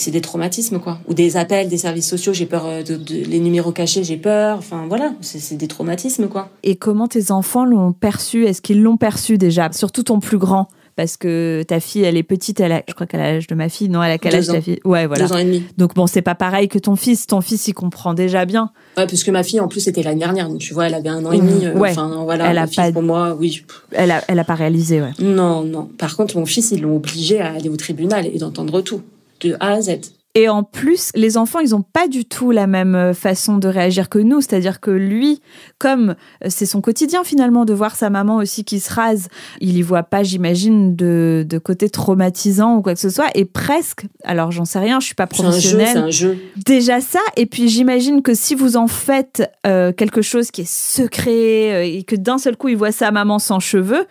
c'est 0.00 0.10
des 0.10 0.20
traumatismes 0.20 0.78
quoi 0.78 0.98
ou 1.06 1.14
des 1.14 1.36
appels 1.36 1.68
des 1.68 1.78
services 1.78 2.08
sociaux 2.08 2.32
j'ai 2.32 2.46
peur 2.46 2.64
de, 2.84 2.98
les 3.08 3.40
numéros 3.40 3.72
cachés 3.72 4.04
j'ai 4.04 4.16
peur 4.16 4.58
enfin 4.58 4.86
voilà 4.88 5.12
c'est 5.20 5.56
des 5.56 5.68
traumatismes 5.68 6.28
quoi 6.28 6.50
et 6.62 6.76
comment 6.76 7.08
tes 7.08 7.30
enfants 7.30 7.64
l'ont 7.64 7.92
perçu? 7.92 8.44
Est-ce 8.46 8.62
qu'ils 8.62 8.82
l'ont 8.82 8.96
perçu 8.96 9.38
déjà? 9.38 9.70
Surtout 9.72 10.02
ton 10.02 10.20
plus 10.20 10.38
grand 10.38 10.68
parce 10.96 11.16
que 11.16 11.62
ta 11.66 11.80
fille, 11.80 12.02
elle 12.02 12.16
est 12.16 12.22
petite, 12.22 12.60
elle 12.60 12.72
a, 12.72 12.82
je 12.86 12.92
crois 12.92 13.06
qu'elle 13.06 13.20
a 13.20 13.32
l'âge 13.32 13.46
de 13.46 13.54
ma 13.54 13.68
fille. 13.68 13.88
Non, 13.88 14.02
elle 14.02 14.12
a 14.12 14.18
quel 14.18 14.34
âge 14.34 14.48
ta 14.48 14.60
fille? 14.60 14.80
Ouais, 14.84 15.06
voilà. 15.06 15.26
Deux 15.26 15.32
ans 15.32 15.38
et 15.38 15.44
demi. 15.44 15.62
Donc 15.78 15.94
bon, 15.94 16.06
c'est 16.06 16.20
pas 16.20 16.34
pareil 16.34 16.68
que 16.68 16.78
ton 16.78 16.96
fils. 16.96 17.26
Ton 17.26 17.40
fils, 17.40 17.68
il 17.68 17.72
comprend 17.72 18.12
déjà 18.12 18.44
bien. 18.44 18.70
Ouais, 18.98 19.06
puisque 19.06 19.30
ma 19.30 19.42
fille, 19.42 19.60
en 19.60 19.68
plus, 19.68 19.80
c'était 19.80 20.02
l'année 20.02 20.18
dernière. 20.18 20.48
Donc 20.48 20.58
tu 20.58 20.74
vois, 20.74 20.88
elle 20.88 20.94
avait 20.94 21.08
un 21.08 21.24
an 21.24 21.32
et 21.32 21.38
demi. 21.38 21.64
Euh, 21.64 21.74
ouais. 21.74 21.92
Enfin, 21.92 22.22
voilà. 22.24 22.50
Elle 22.50 22.58
a 22.58 22.66
pas. 22.66 22.92
Pour 22.92 23.02
moi, 23.02 23.34
oui. 23.38 23.64
Elle 23.92 24.10
a, 24.10 24.22
elle 24.28 24.38
a 24.38 24.44
pas 24.44 24.56
réalisé, 24.56 25.00
ouais. 25.00 25.12
Non, 25.20 25.62
non. 25.62 25.88
Par 25.96 26.16
contre, 26.16 26.36
mon 26.36 26.44
fils, 26.44 26.70
ils 26.72 26.82
l'ont 26.82 26.96
obligé 26.96 27.40
à 27.40 27.52
aller 27.52 27.70
au 27.70 27.76
tribunal 27.76 28.26
et 28.26 28.38
d'entendre 28.38 28.82
tout, 28.82 29.00
de 29.40 29.56
A 29.60 29.72
à 29.72 29.80
Z. 29.80 30.00
Et 30.36 30.48
en 30.48 30.62
plus, 30.62 31.10
les 31.16 31.36
enfants, 31.36 31.58
ils 31.58 31.70
n'ont 31.70 31.82
pas 31.82 32.06
du 32.06 32.24
tout 32.24 32.52
la 32.52 32.68
même 32.68 32.94
euh, 32.94 33.12
façon 33.14 33.58
de 33.58 33.66
réagir 33.66 34.08
que 34.08 34.20
nous. 34.20 34.40
C'est-à-dire 34.40 34.78
que 34.78 34.92
lui, 34.92 35.40
comme 35.78 36.10
euh, 36.44 36.48
c'est 36.48 36.66
son 36.66 36.80
quotidien 36.80 37.24
finalement 37.24 37.64
de 37.64 37.74
voir 37.74 37.96
sa 37.96 38.10
maman 38.10 38.36
aussi 38.36 38.64
qui 38.64 38.78
se 38.78 38.92
rase, 38.94 39.26
il 39.60 39.76
y 39.76 39.82
voit 39.82 40.04
pas, 40.04 40.22
j'imagine, 40.22 40.94
de, 40.94 41.44
de 41.48 41.58
côté 41.58 41.90
traumatisant 41.90 42.76
ou 42.76 42.82
quoi 42.82 42.94
que 42.94 43.00
ce 43.00 43.10
soit. 43.10 43.26
Et 43.34 43.44
presque, 43.44 44.06
alors 44.22 44.52
j'en 44.52 44.64
sais 44.64 44.78
rien, 44.78 45.00
je 45.00 45.06
suis 45.06 45.16
pas 45.16 45.26
professionnelle. 45.26 45.88
C'est 45.92 45.98
un 45.98 46.10
jeu, 46.10 46.38
Déjà 46.64 47.00
ça. 47.00 47.18
Et 47.36 47.46
puis 47.46 47.68
j'imagine 47.68 48.22
que 48.22 48.34
si 48.34 48.54
vous 48.54 48.76
en 48.76 48.86
faites 48.86 49.50
euh, 49.66 49.92
quelque 49.92 50.22
chose 50.22 50.52
qui 50.52 50.60
est 50.60 50.70
secret 50.70 51.92
et 51.92 52.04
que 52.04 52.14
d'un 52.14 52.38
seul 52.38 52.56
coup 52.56 52.68
il 52.68 52.76
voit 52.76 52.92
sa 52.92 53.10
maman 53.10 53.40
sans 53.40 53.58
cheveux, 53.58 54.06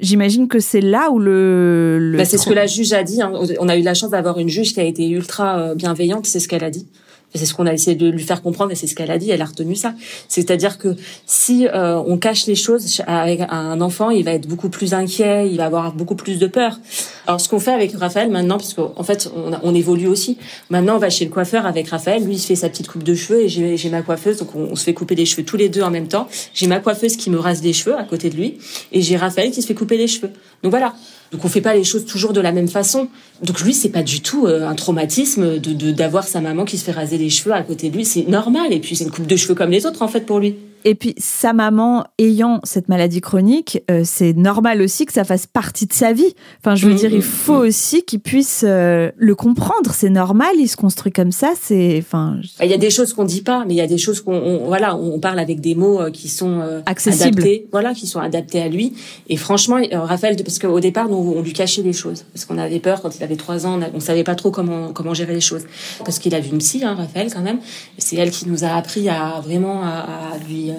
J'imagine 0.00 0.48
que 0.48 0.58
c'est 0.58 0.80
là 0.80 1.10
où 1.10 1.18
le. 1.18 2.14
Bah, 2.16 2.24
c'est 2.24 2.38
ce 2.38 2.46
que 2.46 2.54
la 2.54 2.66
juge 2.66 2.92
a 2.92 3.04
dit. 3.04 3.22
Hein. 3.22 3.32
On 3.60 3.68
a 3.68 3.76
eu 3.76 3.82
la 3.82 3.94
chance 3.94 4.10
d'avoir 4.10 4.38
une 4.38 4.48
juge 4.48 4.74
qui 4.74 4.80
a 4.80 4.84
été 4.84 5.08
ultra 5.08 5.58
euh, 5.58 5.74
bienveillante. 5.74 6.26
C'est 6.26 6.40
ce 6.40 6.48
qu'elle 6.48 6.64
a 6.64 6.70
dit 6.70 6.88
c'est 7.34 7.46
ce 7.46 7.54
qu'on 7.54 7.66
a 7.66 7.72
essayé 7.72 7.96
de 7.96 8.08
lui 8.08 8.22
faire 8.22 8.42
comprendre 8.42 8.70
et 8.72 8.74
c'est 8.74 8.86
ce 8.86 8.94
qu'elle 8.94 9.10
a 9.10 9.18
dit. 9.18 9.30
Elle 9.30 9.42
a 9.42 9.46
retenu 9.46 9.74
ça. 9.74 9.94
C'est-à-dire 10.28 10.78
que 10.78 10.96
si 11.26 11.66
euh, 11.66 12.00
on 12.06 12.16
cache 12.16 12.46
les 12.46 12.54
choses 12.54 13.02
avec 13.06 13.40
un 13.48 13.80
enfant, 13.80 14.10
il 14.10 14.24
va 14.24 14.32
être 14.32 14.46
beaucoup 14.46 14.68
plus 14.68 14.94
inquiet, 14.94 15.48
il 15.50 15.56
va 15.56 15.66
avoir 15.66 15.92
beaucoup 15.92 16.14
plus 16.14 16.38
de 16.38 16.46
peur. 16.46 16.78
Alors 17.26 17.40
ce 17.40 17.48
qu'on 17.48 17.58
fait 17.58 17.72
avec 17.72 17.92
Raphaël 17.96 18.30
maintenant, 18.30 18.56
parce 18.56 18.74
qu'en 18.74 19.02
fait 19.02 19.30
on, 19.34 19.52
on, 19.62 19.74
évolue 19.74 20.06
aussi. 20.06 20.38
Maintenant 20.70 20.96
on 20.96 20.98
va 20.98 21.10
chez 21.10 21.24
le 21.24 21.30
coiffeur 21.30 21.66
avec 21.66 21.88
Raphaël. 21.88 22.24
Lui 22.24 22.34
il 22.34 22.38
se 22.38 22.46
fait 22.46 22.54
sa 22.54 22.68
petite 22.68 22.88
coupe 22.88 23.02
de 23.02 23.14
cheveux 23.14 23.42
et 23.42 23.48
j'ai 23.48 23.90
ma 23.90 24.02
coiffeuse. 24.02 24.38
Donc 24.38 24.54
on, 24.54 24.76
se 24.76 24.84
fait 24.84 24.94
couper 24.94 25.14
les 25.14 25.26
cheveux 25.26 25.44
tous 25.44 25.56
les 25.56 25.68
deux 25.68 25.82
en 25.82 25.90
même 25.90 26.08
temps. 26.08 26.28
J'ai 26.52 26.66
ma 26.66 26.78
coiffeuse 26.78 27.16
qui 27.16 27.30
me 27.30 27.38
rase 27.38 27.62
les 27.62 27.72
cheveux 27.72 27.96
à 27.96 28.04
côté 28.04 28.30
de 28.30 28.36
lui 28.36 28.58
et 28.92 29.02
j'ai 29.02 29.16
Raphaël 29.16 29.50
qui 29.50 29.60
se 29.60 29.66
fait 29.66 29.74
couper 29.74 29.96
les 29.96 30.06
cheveux. 30.06 30.30
Donc 30.62 30.70
voilà. 30.70 30.94
Donc 31.34 31.44
on 31.44 31.48
fait 31.48 31.60
pas 31.60 31.74
les 31.74 31.82
choses 31.82 32.06
toujours 32.06 32.32
de 32.32 32.40
la 32.40 32.52
même 32.52 32.68
façon. 32.68 33.08
Donc 33.42 33.60
lui 33.60 33.74
c'est 33.74 33.88
pas 33.88 34.04
du 34.04 34.20
tout 34.20 34.46
euh, 34.46 34.68
un 34.68 34.76
traumatisme 34.76 35.58
de 35.58 35.90
d'avoir 35.90 36.22
sa 36.22 36.40
maman 36.40 36.64
qui 36.64 36.78
se 36.78 36.84
fait 36.84 36.92
raser 36.92 37.18
les 37.18 37.28
cheveux 37.28 37.52
à 37.52 37.62
côté 37.62 37.90
de 37.90 37.96
lui, 37.96 38.04
c'est 38.04 38.28
normal 38.28 38.72
et 38.72 38.78
puis 38.78 38.94
c'est 38.94 39.02
une 39.02 39.10
coupe 39.10 39.26
de 39.26 39.34
cheveux 39.34 39.56
comme 39.56 39.70
les 39.70 39.84
autres 39.84 40.02
en 40.02 40.08
fait 40.08 40.20
pour 40.20 40.38
lui. 40.38 40.54
Et 40.86 40.94
puis 40.94 41.14
sa 41.16 41.54
maman 41.54 42.04
ayant 42.18 42.60
cette 42.62 42.90
maladie 42.90 43.22
chronique, 43.22 43.82
euh, 43.90 44.02
c'est 44.04 44.34
normal 44.34 44.82
aussi 44.82 45.06
que 45.06 45.14
ça 45.14 45.24
fasse 45.24 45.46
partie 45.46 45.86
de 45.86 45.94
sa 45.94 46.12
vie. 46.12 46.34
Enfin, 46.60 46.74
je 46.74 46.86
veux 46.86 46.92
mm, 46.92 46.96
dire, 46.96 47.12
il 47.12 47.18
mm, 47.18 47.22
faut 47.22 47.62
mm. 47.62 47.66
aussi 47.68 48.02
qu'il 48.02 48.20
puisse 48.20 48.64
euh, 48.68 49.10
le 49.16 49.34
comprendre. 49.34 49.92
C'est 49.94 50.10
normal, 50.10 50.50
il 50.58 50.68
se 50.68 50.76
construit 50.76 51.10
comme 51.10 51.32
ça. 51.32 51.52
C'est, 51.58 51.96
enfin. 51.98 52.36
Il 52.62 52.68
y 52.68 52.74
a 52.74 52.78
des 52.78 52.90
choses 52.90 53.14
qu'on 53.14 53.24
dit 53.24 53.40
pas, 53.40 53.64
mais 53.66 53.72
il 53.72 53.78
y 53.78 53.80
a 53.82 53.86
des 53.86 53.96
choses 53.96 54.20
qu'on, 54.20 54.66
voilà, 54.66 54.94
on 54.94 55.18
parle 55.20 55.38
avec 55.38 55.60
des 55.62 55.74
mots 55.74 56.02
euh, 56.02 56.10
qui 56.10 56.28
sont 56.28 56.60
accessibles, 56.84 57.40
adaptés, 57.40 57.66
voilà, 57.72 57.94
qui 57.94 58.06
sont 58.06 58.20
adaptés 58.20 58.60
à 58.60 58.68
lui. 58.68 58.92
Et 59.30 59.38
franchement, 59.38 59.78
Raphaël, 59.92 60.36
parce 60.44 60.58
qu'au 60.58 60.80
départ, 60.80 61.08
nous, 61.08 61.34
on 61.36 61.40
lui 61.40 61.54
cachait 61.54 61.82
les 61.82 61.94
choses, 61.94 62.26
parce 62.34 62.44
qu'on 62.44 62.58
avait 62.58 62.80
peur 62.80 63.00
quand 63.00 63.16
il 63.16 63.22
avait 63.24 63.36
trois 63.36 63.66
ans, 63.66 63.80
on, 63.94 64.00
savait 64.00 64.24
pas 64.24 64.34
trop 64.34 64.50
comment 64.50 64.92
comment 64.92 65.14
gérer 65.14 65.32
les 65.32 65.40
choses, 65.40 65.64
parce 66.04 66.18
qu'il 66.18 66.34
a 66.34 66.40
vu 66.40 66.50
une 66.50 66.58
psy, 66.58 66.84
hein, 66.84 66.94
Raphaël, 66.94 67.32
quand 67.32 67.40
même. 67.40 67.58
C'est 67.96 68.16
elle 68.16 68.30
qui 68.30 68.48
nous 68.48 68.64
a 68.64 68.68
appris 68.68 69.08
à 69.08 69.40
vraiment 69.42 69.82
à, 69.82 70.34
à 70.34 70.38
lui 70.46 70.73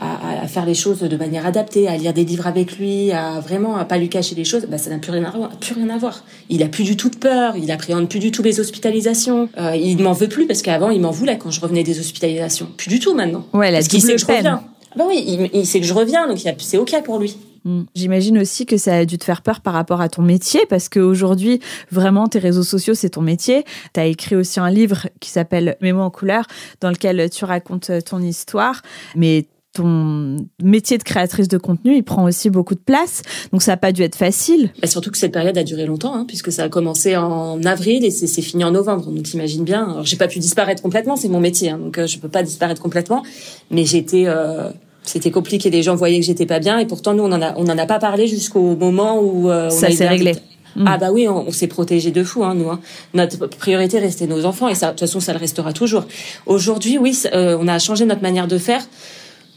à, 0.00 0.46
faire 0.46 0.66
les 0.66 0.74
choses 0.74 1.00
de 1.00 1.16
manière 1.16 1.46
adaptée, 1.46 1.88
à 1.88 1.96
lire 1.96 2.12
des 2.12 2.24
livres 2.24 2.46
avec 2.46 2.78
lui, 2.78 3.12
à 3.12 3.40
vraiment 3.40 3.76
à 3.76 3.84
pas 3.84 3.98
lui 3.98 4.08
cacher 4.08 4.34
les 4.34 4.44
choses, 4.44 4.66
bah, 4.66 4.78
ça 4.78 4.90
n'a 4.90 4.98
plus 4.98 5.12
rien 5.12 5.24
à 5.24 5.30
voir. 5.30 5.50
Plus 5.58 5.74
rien 5.74 5.90
à 5.90 5.98
voir. 5.98 6.24
Il 6.48 6.62
a 6.62 6.68
plus 6.68 6.84
du 6.84 6.96
tout 6.96 7.10
de 7.10 7.16
peur, 7.16 7.54
il 7.56 7.70
appréhende 7.70 8.08
plus 8.08 8.18
du 8.18 8.30
tout 8.30 8.42
les 8.42 8.60
hospitalisations. 8.60 9.48
Euh, 9.58 9.76
il 9.76 10.02
m'en 10.02 10.12
veut 10.12 10.28
plus 10.28 10.46
parce 10.46 10.62
qu'avant 10.62 10.90
il 10.90 11.00
m'en 11.00 11.10
voulait 11.10 11.38
quand 11.38 11.50
je 11.50 11.60
revenais 11.60 11.82
des 11.82 11.98
hospitalisations. 11.98 12.68
Plus 12.76 12.88
du 12.88 12.98
tout 12.98 13.14
maintenant. 13.14 13.46
Ouais, 13.52 13.72
parce 13.72 13.88
qu'il 13.88 14.00
sait 14.00 14.14
que 14.14 14.20
je 14.20 14.26
reviens. 14.26 14.62
Ah 14.92 14.94
bah 14.96 15.04
oui, 15.06 15.22
il, 15.24 15.50
il, 15.52 15.66
sait 15.66 15.80
que 15.80 15.86
je 15.86 15.94
reviens, 15.94 16.26
donc 16.26 16.38
c'est 16.58 16.78
ok 16.78 17.02
pour 17.04 17.18
lui. 17.18 17.36
Mm. 17.64 17.82
J'imagine 17.94 18.38
aussi 18.38 18.66
que 18.66 18.76
ça 18.76 18.94
a 18.94 19.04
dû 19.04 19.18
te 19.18 19.24
faire 19.24 19.42
peur 19.42 19.60
par 19.60 19.74
rapport 19.74 20.00
à 20.00 20.08
ton 20.08 20.22
métier, 20.22 20.60
parce 20.68 20.88
qu'aujourd'hui, 20.88 21.60
vraiment, 21.90 22.26
tes 22.26 22.38
réseaux 22.38 22.62
sociaux, 22.62 22.94
c'est 22.94 23.10
ton 23.10 23.22
métier. 23.22 23.64
Tu 23.94 24.00
as 24.00 24.06
écrit 24.06 24.36
aussi 24.36 24.60
un 24.60 24.70
livre 24.70 25.08
qui 25.20 25.30
s'appelle 25.30 25.76
Mémo 25.80 26.00
en 26.00 26.10
couleur, 26.10 26.44
dans 26.80 26.90
lequel 26.90 27.28
tu 27.30 27.44
racontes 27.44 27.90
ton 28.04 28.20
histoire. 28.20 28.82
Mais 29.16 29.46
ton 29.72 30.36
métier 30.62 30.98
de 30.98 31.02
créatrice 31.02 31.48
de 31.48 31.58
contenu, 31.58 31.96
il 31.96 32.02
prend 32.02 32.24
aussi 32.24 32.50
beaucoup 32.50 32.74
de 32.74 32.80
place. 32.80 33.22
Donc 33.52 33.62
ça 33.62 33.72
n'a 33.72 33.76
pas 33.76 33.92
dû 33.92 34.02
être 34.02 34.16
facile. 34.16 34.72
Bah 34.80 34.88
surtout 34.88 35.10
que 35.10 35.18
cette 35.18 35.32
période 35.32 35.56
a 35.56 35.62
duré 35.62 35.86
longtemps, 35.86 36.14
hein, 36.14 36.24
puisque 36.26 36.50
ça 36.50 36.64
a 36.64 36.68
commencé 36.68 37.16
en 37.16 37.62
avril 37.64 38.04
et 38.04 38.10
c'est 38.10 38.42
fini 38.42 38.64
en 38.64 38.72
novembre. 38.72 39.10
Donc 39.10 39.22
t'imagines 39.22 39.64
bien. 39.64 39.88
Alors 39.88 40.04
j'ai 40.04 40.16
pas 40.16 40.28
pu 40.28 40.38
disparaître 40.38 40.82
complètement, 40.82 41.16
c'est 41.16 41.28
mon 41.28 41.40
métier, 41.40 41.70
hein, 41.70 41.78
donc 41.78 41.98
euh, 41.98 42.06
je 42.06 42.18
peux 42.18 42.28
pas 42.28 42.42
disparaître 42.42 42.82
complètement. 42.82 43.22
Mais 43.70 43.84
j'étais, 43.84 44.24
euh, 44.26 44.70
c'était 45.04 45.30
compliqué. 45.30 45.70
Les 45.70 45.82
gens 45.82 45.94
voyaient 45.94 46.20
que 46.20 46.26
j'étais 46.26 46.46
pas 46.46 46.58
bien 46.58 46.78
et 46.78 46.86
pourtant 46.86 47.14
nous 47.14 47.24
on 47.24 47.32
en 47.32 47.42
a, 47.42 47.54
on 47.56 47.64
en 47.64 47.78
a 47.78 47.86
pas 47.86 47.98
parlé 47.98 48.26
jusqu'au 48.26 48.76
moment 48.76 49.20
où 49.20 49.50
euh, 49.50 49.70
ça 49.70 49.90
s'est 49.90 50.08
réglé. 50.08 50.34
Mm. 50.76 50.84
Ah 50.86 50.98
bah 50.98 51.10
oui, 51.10 51.26
on, 51.26 51.50
s'est 51.50 51.66
protégé 51.66 52.12
de 52.12 52.22
fou, 52.22 52.44
hein, 52.44 52.54
nous. 52.54 52.70
Hein. 52.70 52.80
Notre 53.12 53.48
priorité 53.48 53.98
restait 53.98 54.28
nos 54.28 54.44
enfants 54.44 54.68
et 54.68 54.76
ça, 54.76 54.86
de 54.86 54.90
toute 54.92 55.00
façon, 55.00 55.18
ça 55.18 55.32
le 55.32 55.38
restera 55.38 55.72
toujours. 55.72 56.04
Aujourd'hui, 56.46 56.96
oui, 56.96 57.20
on 57.32 57.66
a 57.66 57.78
changé 57.80 58.04
notre 58.04 58.22
manière 58.22 58.46
de 58.46 58.56
faire 58.56 58.82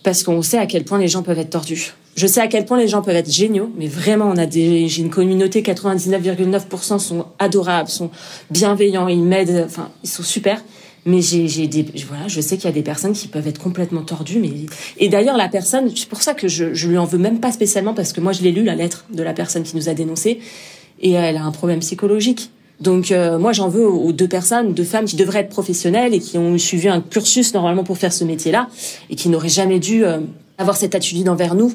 parce 0.03 0.23
qu'on 0.23 0.41
sait 0.41 0.58
à 0.58 0.65
quel 0.65 0.84
point 0.84 0.99
les 0.99 1.08
gens 1.08 1.23
peuvent 1.23 1.39
être 1.39 1.49
tordus. 1.49 1.93
Je 2.15 2.27
sais 2.27 2.41
à 2.41 2.47
quel 2.47 2.65
point 2.65 2.77
les 2.77 2.88
gens 2.88 3.01
peuvent 3.01 3.15
être 3.15 3.32
géniaux, 3.32 3.71
mais 3.75 3.88
vraiment, 3.88 4.29
on 4.32 4.38
a 4.38 4.45
des, 4.45 4.88
j'ai 4.88 5.01
une 5.01 5.10
communauté, 5.10 5.63
99,9% 5.63 6.99
sont 6.99 7.25
adorables, 7.39 7.89
sont 7.89 8.12
bienveillants, 8.51 9.08
ils 9.08 9.23
m'aident, 9.23 9.63
enfin, 9.65 9.89
ils 10.03 10.10
sont 10.10 10.21
super. 10.21 10.62
Mais 11.06 11.22
j'ai, 11.22 11.68
des, 11.68 11.86
voilà, 12.08 12.28
je 12.28 12.39
sais 12.39 12.56
qu'il 12.56 12.66
y 12.66 12.70
a 12.70 12.74
des 12.74 12.82
personnes 12.82 13.12
qui 13.12 13.28
peuvent 13.28 13.48
être 13.48 13.62
complètement 13.62 14.04
tordues, 14.04 14.39
mais, 14.39 14.52
et 14.98 15.10
d'ailleurs, 15.10 15.36
la 15.36 15.50
personne, 15.50 15.92
c'est 15.94 16.08
pour 16.08 16.22
ça 16.22 16.34
que 16.34 16.48
je, 16.48 16.74
je 16.74 16.88
lui 16.88 16.98
en 16.98 17.04
veux 17.04 17.18
même 17.18 17.42
pas 17.42 17.52
spécialement 17.52 17.94
parce 17.94 18.13
que 18.13 18.22
moi, 18.22 18.32
je 18.32 18.42
l'ai 18.42 18.52
lu, 18.52 18.63
la 18.63 18.76
lettre 18.76 19.06
de 19.13 19.22
la 19.22 19.34
personne 19.34 19.63
qui 19.63 19.76
nous 19.76 19.89
a 19.89 19.94
dénoncé, 19.94 20.39
et 21.02 21.12
elle 21.12 21.38
a 21.38 21.44
un 21.44 21.52
problème 21.52 21.80
psychologique. 21.80 22.52
Donc 22.80 23.12
euh, 23.12 23.38
moi 23.38 23.54
j'en 23.54 23.70
veux 23.70 23.88
aux 23.88 24.12
deux 24.12 24.28
personnes, 24.28 24.74
deux 24.74 24.84
femmes 24.84 25.06
qui 25.06 25.16
devraient 25.16 25.39
être 25.39 25.50
professionnelles 25.50 26.13
et 26.13 26.20
qui 26.20 26.38
ont 26.38 26.58
suivi 26.58 26.89
un 26.89 27.02
cursus 27.02 27.54
normalement 27.54 27.84
pour 27.84 27.98
faire 27.98 28.12
ce 28.12 28.24
métier-là 28.24 28.68
et 29.10 29.16
qui 29.16 29.30
n'auraient 29.30 29.48
jamais 29.48 29.80
dû 29.80 30.04
euh, 30.04 30.20
avoir 30.58 30.76
cette 30.76 30.96
attitude 30.96 31.30
envers 31.30 31.56
nous. 31.56 31.74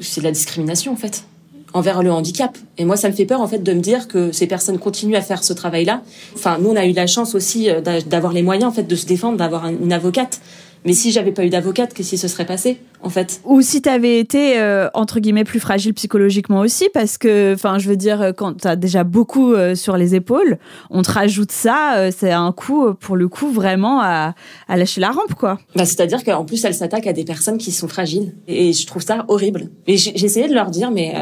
C'est 0.00 0.20
de 0.20 0.26
la 0.26 0.32
discrimination 0.32 0.92
en 0.92 0.96
fait 0.96 1.24
envers 1.72 2.02
le 2.02 2.12
handicap. 2.12 2.56
Et 2.78 2.84
moi, 2.84 2.96
ça 2.96 3.08
me 3.08 3.14
fait 3.14 3.26
peur 3.26 3.40
en 3.40 3.48
fait 3.48 3.58
de 3.58 3.72
me 3.72 3.80
dire 3.80 4.08
que 4.08 4.32
ces 4.32 4.46
personnes 4.46 4.78
continuent 4.78 5.16
à 5.16 5.22
faire 5.22 5.44
ce 5.44 5.52
travail-là. 5.52 6.02
Enfin, 6.34 6.58
nous, 6.60 6.70
on 6.70 6.76
a 6.76 6.86
eu 6.86 6.92
la 6.92 7.06
chance 7.06 7.34
aussi 7.34 7.70
euh, 7.70 7.80
d'avoir 8.06 8.32
les 8.32 8.42
moyens 8.42 8.70
en 8.70 8.72
fait 8.72 8.84
de 8.84 8.96
se 8.96 9.06
défendre, 9.06 9.36
d'avoir 9.36 9.66
une 9.68 9.92
avocate 9.92 10.40
mais 10.84 10.94
si 10.94 11.10
j'avais 11.10 11.32
pas 11.32 11.44
eu 11.44 11.50
d'avocate, 11.50 11.92
qu'est-ce 11.92 12.10
qui 12.10 12.18
se 12.18 12.26
serait 12.26 12.46
passé, 12.46 12.80
en 13.02 13.10
fait? 13.10 13.42
Ou 13.44 13.60
si 13.60 13.82
tu 13.82 13.88
avais 13.90 14.18
été, 14.18 14.58
euh, 14.58 14.88
entre 14.94 15.20
guillemets, 15.20 15.44
plus 15.44 15.60
fragile 15.60 15.92
psychologiquement 15.92 16.60
aussi, 16.60 16.88
parce 16.94 17.18
que, 17.18 17.52
enfin, 17.54 17.78
je 17.78 17.88
veux 17.88 17.96
dire, 17.96 18.32
quand 18.34 18.62
tu 18.62 18.66
as 18.66 18.76
déjà 18.76 19.04
beaucoup 19.04 19.52
euh, 19.52 19.74
sur 19.74 19.98
les 19.98 20.14
épaules, 20.14 20.58
on 20.88 21.02
te 21.02 21.12
rajoute 21.12 21.52
ça, 21.52 21.96
euh, 21.96 22.10
c'est 22.16 22.32
un 22.32 22.50
coup, 22.52 22.94
pour 22.94 23.16
le 23.16 23.28
coup, 23.28 23.50
vraiment 23.50 24.00
à, 24.00 24.34
à 24.68 24.76
lâcher 24.78 25.02
la 25.02 25.10
rampe, 25.10 25.34
quoi. 25.34 25.58
Bah, 25.76 25.84
C'est-à-dire 25.84 26.24
qu'en 26.24 26.46
plus, 26.46 26.64
elle 26.64 26.74
s'attaque 26.74 27.06
à 27.06 27.12
des 27.12 27.24
personnes 27.24 27.58
qui 27.58 27.72
sont 27.72 27.88
fragiles. 27.88 28.32
Et 28.48 28.72
je 28.72 28.86
trouve 28.86 29.02
ça 29.02 29.26
horrible. 29.28 29.68
Et 29.86 29.98
j'ai 29.98 30.24
essayé 30.24 30.48
de 30.48 30.54
leur 30.54 30.70
dire, 30.70 30.90
mais... 30.90 31.14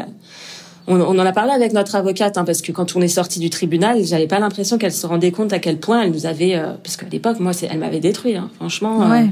On, 0.91 0.99
on, 0.99 1.19
en 1.19 1.25
a 1.25 1.31
parlé 1.33 1.51
avec 1.51 1.71
notre 1.71 1.95
avocate, 1.95 2.35
hein, 2.39 2.45
parce 2.45 2.63
que 2.63 2.71
quand 2.71 2.95
on 2.95 3.01
est 3.01 3.09
sorti 3.09 3.39
du 3.39 3.51
tribunal, 3.51 4.03
j'avais 4.03 4.25
pas 4.25 4.39
l'impression 4.39 4.79
qu'elle 4.79 4.93
se 4.93 5.05
rendait 5.05 5.29
compte 5.29 5.53
à 5.53 5.59
quel 5.59 5.77
point 5.77 6.01
elle 6.01 6.09
nous 6.09 6.25
avait, 6.25 6.59
parce 6.83 6.97
qu'à 6.97 7.05
l'époque, 7.11 7.39
moi, 7.39 7.51
elle 7.69 7.77
m'avait 7.77 7.99
détruit, 7.99 8.35
hein, 8.35 8.49
franchement. 8.55 9.07
Ouais 9.07 9.27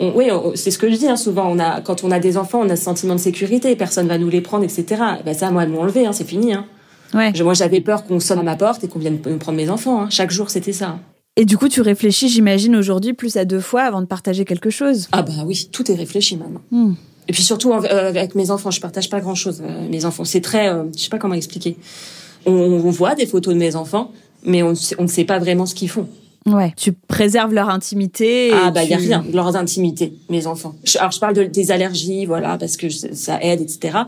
oui, 0.00 0.28
c'est 0.54 0.70
ce 0.70 0.78
que 0.78 0.90
je 0.90 0.96
dis 0.96 1.08
hein, 1.08 1.16
souvent. 1.16 1.50
On 1.50 1.58
a, 1.58 1.80
quand 1.80 2.04
on 2.04 2.10
a 2.10 2.18
des 2.18 2.36
enfants, 2.36 2.60
on 2.62 2.68
a 2.70 2.76
ce 2.76 2.84
sentiment 2.84 3.14
de 3.14 3.20
sécurité. 3.20 3.76
Personne 3.76 4.08
va 4.08 4.18
nous 4.18 4.28
les 4.28 4.40
prendre, 4.40 4.64
etc. 4.64 4.86
Et 5.20 5.22
ben 5.24 5.34
ça, 5.34 5.50
moi, 5.50 5.64
elles 5.64 5.68
m'ont 5.68 5.82
enlevé. 5.82 6.06
Hein, 6.06 6.12
c'est 6.12 6.24
fini. 6.24 6.54
Hein. 6.54 6.64
Ouais. 7.14 7.32
moi, 7.42 7.54
j'avais 7.54 7.80
peur 7.80 8.04
qu'on 8.04 8.20
sonne 8.20 8.38
à 8.38 8.42
ma 8.42 8.56
porte 8.56 8.84
et 8.84 8.88
qu'on 8.88 8.98
vienne 8.98 9.18
me 9.24 9.38
prendre 9.38 9.56
mes 9.56 9.68
enfants. 9.68 10.08
Chaque 10.10 10.30
jour, 10.30 10.50
c'était 10.50 10.72
ça. 10.72 10.98
Et 11.36 11.44
du 11.44 11.56
coup, 11.56 11.68
tu 11.68 11.80
réfléchis, 11.80 12.28
j'imagine, 12.28 12.76
aujourd'hui 12.76 13.14
plus 13.14 13.36
à 13.36 13.44
deux 13.44 13.60
fois 13.60 13.82
avant 13.82 14.00
de 14.00 14.06
partager 14.06 14.44
quelque 14.44 14.70
chose. 14.70 15.08
Ah 15.12 15.22
bah 15.22 15.32
oui, 15.46 15.68
tout 15.72 15.90
est 15.90 15.94
réfléchi 15.94 16.36
maintenant. 16.36 16.60
Hmm. 16.70 16.94
Et 17.28 17.32
puis 17.32 17.42
surtout 17.42 17.72
euh, 17.72 18.08
avec 18.08 18.34
mes 18.34 18.50
enfants, 18.50 18.70
je 18.70 18.80
partage 18.80 19.08
pas 19.08 19.20
grand-chose. 19.20 19.62
Euh, 19.64 19.88
mes 19.88 20.04
enfants, 20.04 20.24
c'est 20.24 20.40
très, 20.40 20.68
euh, 20.68 20.84
je 20.96 21.04
sais 21.04 21.08
pas 21.08 21.18
comment 21.18 21.34
expliquer. 21.34 21.76
On, 22.46 22.90
voit 22.90 23.14
des 23.14 23.26
photos 23.26 23.54
de 23.54 23.58
mes 23.58 23.76
enfants, 23.76 24.12
mais 24.44 24.62
on, 24.62 24.72
on 24.98 25.02
ne 25.02 25.08
sait 25.08 25.24
pas 25.24 25.38
vraiment 25.38 25.66
ce 25.66 25.74
qu'ils 25.74 25.90
font. 25.90 26.08
Ouais. 26.46 26.72
Tu 26.76 26.92
préserves 26.92 27.52
leur 27.52 27.68
intimité. 27.68 28.50
ah 28.52 28.70
bah 28.70 28.82
il 28.82 28.90
y 28.90 28.94
a 28.94 28.96
rien, 28.96 29.24
leur 29.32 29.54
intimité, 29.56 30.14
mes 30.30 30.46
enfants. 30.46 30.74
Alors 30.98 31.10
je 31.12 31.20
parle 31.20 31.34
de, 31.34 31.44
des 31.44 31.70
allergies, 31.70 32.24
voilà, 32.24 32.56
parce 32.56 32.76
que 32.76 32.88
ça 32.88 33.38
aide, 33.42 33.60
etc. 33.60 33.98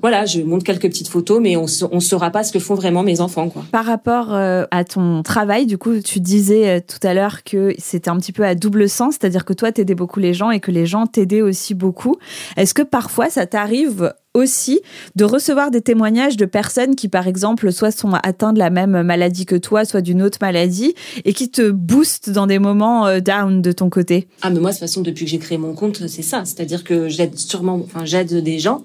Voilà, 0.00 0.24
je 0.24 0.40
montre 0.40 0.64
quelques 0.64 0.88
petites 0.88 1.08
photos, 1.08 1.40
mais 1.40 1.56
on 1.56 1.66
on 1.90 2.00
saura 2.00 2.30
pas 2.30 2.44
ce 2.44 2.52
que 2.52 2.58
font 2.58 2.74
vraiment 2.74 3.02
mes 3.02 3.20
enfants, 3.20 3.48
quoi. 3.48 3.64
Par 3.72 3.84
rapport 3.84 4.32
euh, 4.32 4.64
à 4.70 4.84
ton 4.84 5.22
travail, 5.22 5.66
du 5.66 5.78
coup, 5.78 6.00
tu 6.00 6.20
disais 6.20 6.68
euh, 6.68 6.80
tout 6.80 7.04
à 7.06 7.12
l'heure 7.12 7.42
que 7.42 7.74
c'était 7.78 8.10
un 8.10 8.16
petit 8.18 8.32
peu 8.32 8.44
à 8.44 8.54
double 8.54 8.88
sens, 8.88 9.16
c'est-à-dire 9.20 9.44
que 9.44 9.52
toi 9.52 9.72
t'aidais 9.72 9.94
beaucoup 9.96 10.20
les 10.20 10.34
gens 10.34 10.50
et 10.50 10.60
que 10.60 10.70
les 10.70 10.86
gens 10.86 11.06
t'aidaient 11.06 11.42
aussi 11.42 11.74
beaucoup. 11.74 12.16
Est-ce 12.56 12.74
que 12.74 12.82
parfois 12.82 13.30
ça 13.30 13.46
t'arrive 13.46 14.12
aussi 14.34 14.80
de 15.16 15.24
recevoir 15.24 15.70
des 15.70 15.80
témoignages 15.80 16.36
de 16.36 16.44
personnes 16.44 16.94
qui, 16.94 17.08
par 17.08 17.26
exemple, 17.26 17.72
soit 17.72 17.90
sont 17.90 18.12
atteintes 18.22 18.54
de 18.54 18.60
la 18.60 18.70
même 18.70 19.02
maladie 19.02 19.46
que 19.46 19.56
toi, 19.56 19.84
soit 19.84 20.00
d'une 20.00 20.22
autre 20.22 20.38
maladie, 20.40 20.94
et 21.24 21.32
qui 21.32 21.50
te 21.50 21.70
boostent 21.70 22.30
dans 22.30 22.46
des 22.46 22.58
moments 22.58 23.06
euh, 23.06 23.20
down 23.20 23.60
de 23.60 23.72
ton 23.72 23.90
côté. 23.90 24.28
Ah, 24.42 24.50
mais 24.50 24.60
moi, 24.60 24.70
de 24.70 24.76
toute 24.76 24.80
façon, 24.80 25.00
depuis 25.00 25.24
que 25.24 25.30
j'ai 25.30 25.38
créé 25.38 25.58
mon 25.58 25.74
compte, 25.74 26.06
c'est 26.06 26.22
ça. 26.22 26.44
C'est-à-dire 26.44 26.84
que 26.84 27.08
j'aide 27.08 27.38
sûrement, 27.38 27.80
enfin, 27.84 28.04
j'aide 28.04 28.42
des 28.42 28.58
gens 28.58 28.84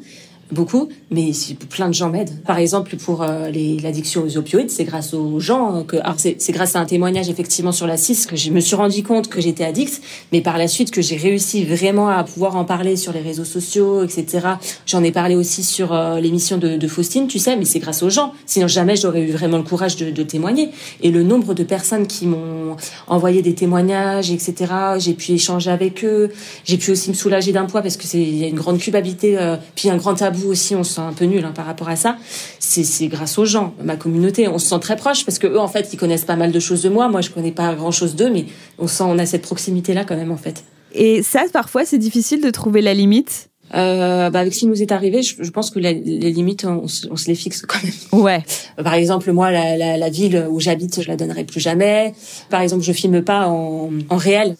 beaucoup, 0.52 0.90
mais 1.10 1.32
plein 1.70 1.88
de 1.88 1.94
gens 1.94 2.10
m'aident. 2.10 2.42
Par 2.44 2.60
exemple, 2.60 2.96
pour 2.98 3.24
euh, 3.24 3.50
l'addiction 3.82 4.24
aux 4.24 4.38
opioïdes, 4.38 4.70
c'est 4.70 4.84
grâce 4.84 5.14
aux 5.14 5.40
gens 5.40 5.84
que, 5.84 5.98
alors 5.98 6.18
c'est 6.18 6.52
grâce 6.52 6.76
à 6.76 6.80
un 6.80 6.86
témoignage 6.86 7.30
effectivement 7.30 7.72
sur 7.72 7.88
la 7.88 7.98
6 7.98 8.28
que 8.28 8.36
je 8.36 8.52
me 8.52 8.60
suis 8.60 8.76
rendu 8.76 9.02
compte 9.04 9.28
que 9.28 9.42
j'étais 9.42 9.64
addict, 9.64 10.02
mais 10.32 10.42
par 10.42 10.58
la 10.58 10.68
suite 10.68 10.92
que 10.92 11.02
j'ai 11.02 11.16
réussi 11.16 11.66
vraiment 11.66 12.10
à 12.10 12.24
pouvoir 12.24 12.56
en 12.56 12.66
parler 12.66 12.96
sur 12.96 13.12
les 13.12 13.22
réseaux 13.22 13.46
sociaux, 13.46 14.04
etc. 14.04 14.48
J'en 14.86 15.04
ai 15.04 15.12
parlé 15.12 15.36
aussi 15.36 15.64
sur 15.64 15.94
euh, 15.94 16.20
l'émission 16.20 16.58
de, 16.58 16.86
Faustine, 16.88 17.28
tu 17.28 17.40
sais, 17.40 17.56
mais 17.56 17.66
c'est 17.66 17.80
grâce 17.80 18.04
aux 18.04 18.12
gens. 18.12 18.32
Sinon 18.46 18.68
jamais 18.68 18.96
j'aurais 18.96 19.24
eu 19.24 19.32
vraiment 19.32 19.58
le 19.58 19.64
courage 19.64 19.96
de, 19.98 20.24
témoigner. 20.24 20.70
Et 21.02 21.10
le 21.10 21.24
nombre 21.24 21.56
de 21.56 21.64
personnes 21.64 22.06
qui 22.06 22.28
m'ont 22.28 22.78
envoyé 23.08 23.42
des 23.42 23.56
témoignages, 23.56 24.30
etc. 24.30 24.72
J'ai 25.00 25.14
pu 25.14 25.32
échanger 25.32 25.72
avec 25.72 26.04
eux. 26.06 26.32
J'ai 26.64 26.78
pu 26.78 26.92
aussi 26.92 27.10
me 27.10 27.16
soulager 27.16 27.52
d'un 27.52 27.66
poids 27.66 27.82
parce 27.82 27.98
que 27.98 28.04
c'est 28.04 28.22
y 28.22 28.44
a 28.44 28.48
une 28.48 28.56
grande 28.56 28.78
culpabilité, 28.78 29.38
euh, 29.38 29.56
puis 29.76 29.90
un 29.90 29.98
grand 29.98 30.14
tabou 30.14 30.35
vous 30.36 30.50
aussi, 30.50 30.76
on 30.76 30.84
se 30.84 30.94
sent 30.96 31.02
un 31.02 31.14
peu 31.14 31.26
nul 31.26 31.44
hein, 31.44 31.54
par 31.56 31.66
rapport 31.66 31.90
à 31.90 31.96
ça. 31.96 32.18
C'est 32.60 33.08
grâce 33.08 33.38
aux 33.38 33.46
gens, 33.46 33.74
ma 33.84 33.96
communauté. 33.96 34.48
On 34.48 34.60
se 34.60 34.68
sent 34.68 34.80
très 34.80 34.96
proche 34.96 35.26
parce 35.26 35.40
que 35.40 35.48
eux, 35.48 35.60
en 35.60 35.68
fait, 35.68 35.90
ils 35.94 35.98
connaissent 35.98 36.26
pas 36.26 36.36
mal 36.36 36.52
de 36.52 36.60
choses 36.60 36.82
de 36.84 36.90
moi. 36.90 37.08
Moi, 37.08 37.22
je 37.22 37.30
connais 37.32 37.52
pas 37.52 37.74
grand 37.74 37.92
chose 37.92 38.16
d'eux, 38.16 38.30
mais 38.30 38.46
on 38.78 38.88
sent, 38.88 39.04
on 39.06 39.18
a 39.18 39.26
cette 39.26 39.42
proximité-là 39.42 40.04
quand 40.06 40.16
même, 40.16 40.32
en 40.32 40.38
fait. 40.38 40.64
Et 40.94 41.24
ça, 41.24 41.44
parfois, 41.52 41.86
c'est 41.86 41.98
difficile 41.98 42.42
de 42.42 42.50
trouver 42.50 42.82
la 42.82 42.94
limite? 42.94 43.50
Euh, 43.74 44.30
bah 44.30 44.40
avec 44.40 44.54
ce 44.54 44.60
qui 44.60 44.68
nous 44.68 44.82
est 44.82 44.92
arrivé, 44.92 45.24
je, 45.24 45.50
pense 45.50 45.72
que 45.72 45.80
les 45.80 45.94
limites, 45.94 46.66
on, 46.66 46.88
se 46.88 47.28
les 47.28 47.36
fixe 47.36 47.64
quand 47.68 47.80
même. 47.84 48.22
Ouais. 48.24 48.44
Par 48.84 48.94
exemple, 48.94 49.32
moi, 49.32 49.52
la, 49.52 49.78
la, 49.78 49.98
la 49.98 50.10
ville 50.10 50.48
où 50.50 50.60
j'habite, 50.60 51.02
je 51.02 51.08
la 51.08 51.16
donnerai 51.16 51.44
plus 51.44 51.60
jamais. 51.60 52.14
Par 52.50 52.62
exemple, 52.62 52.84
je 52.84 52.92
filme 52.92 53.22
pas 53.22 53.48
en, 53.48 53.90
en 54.10 54.18
réel 54.18 54.56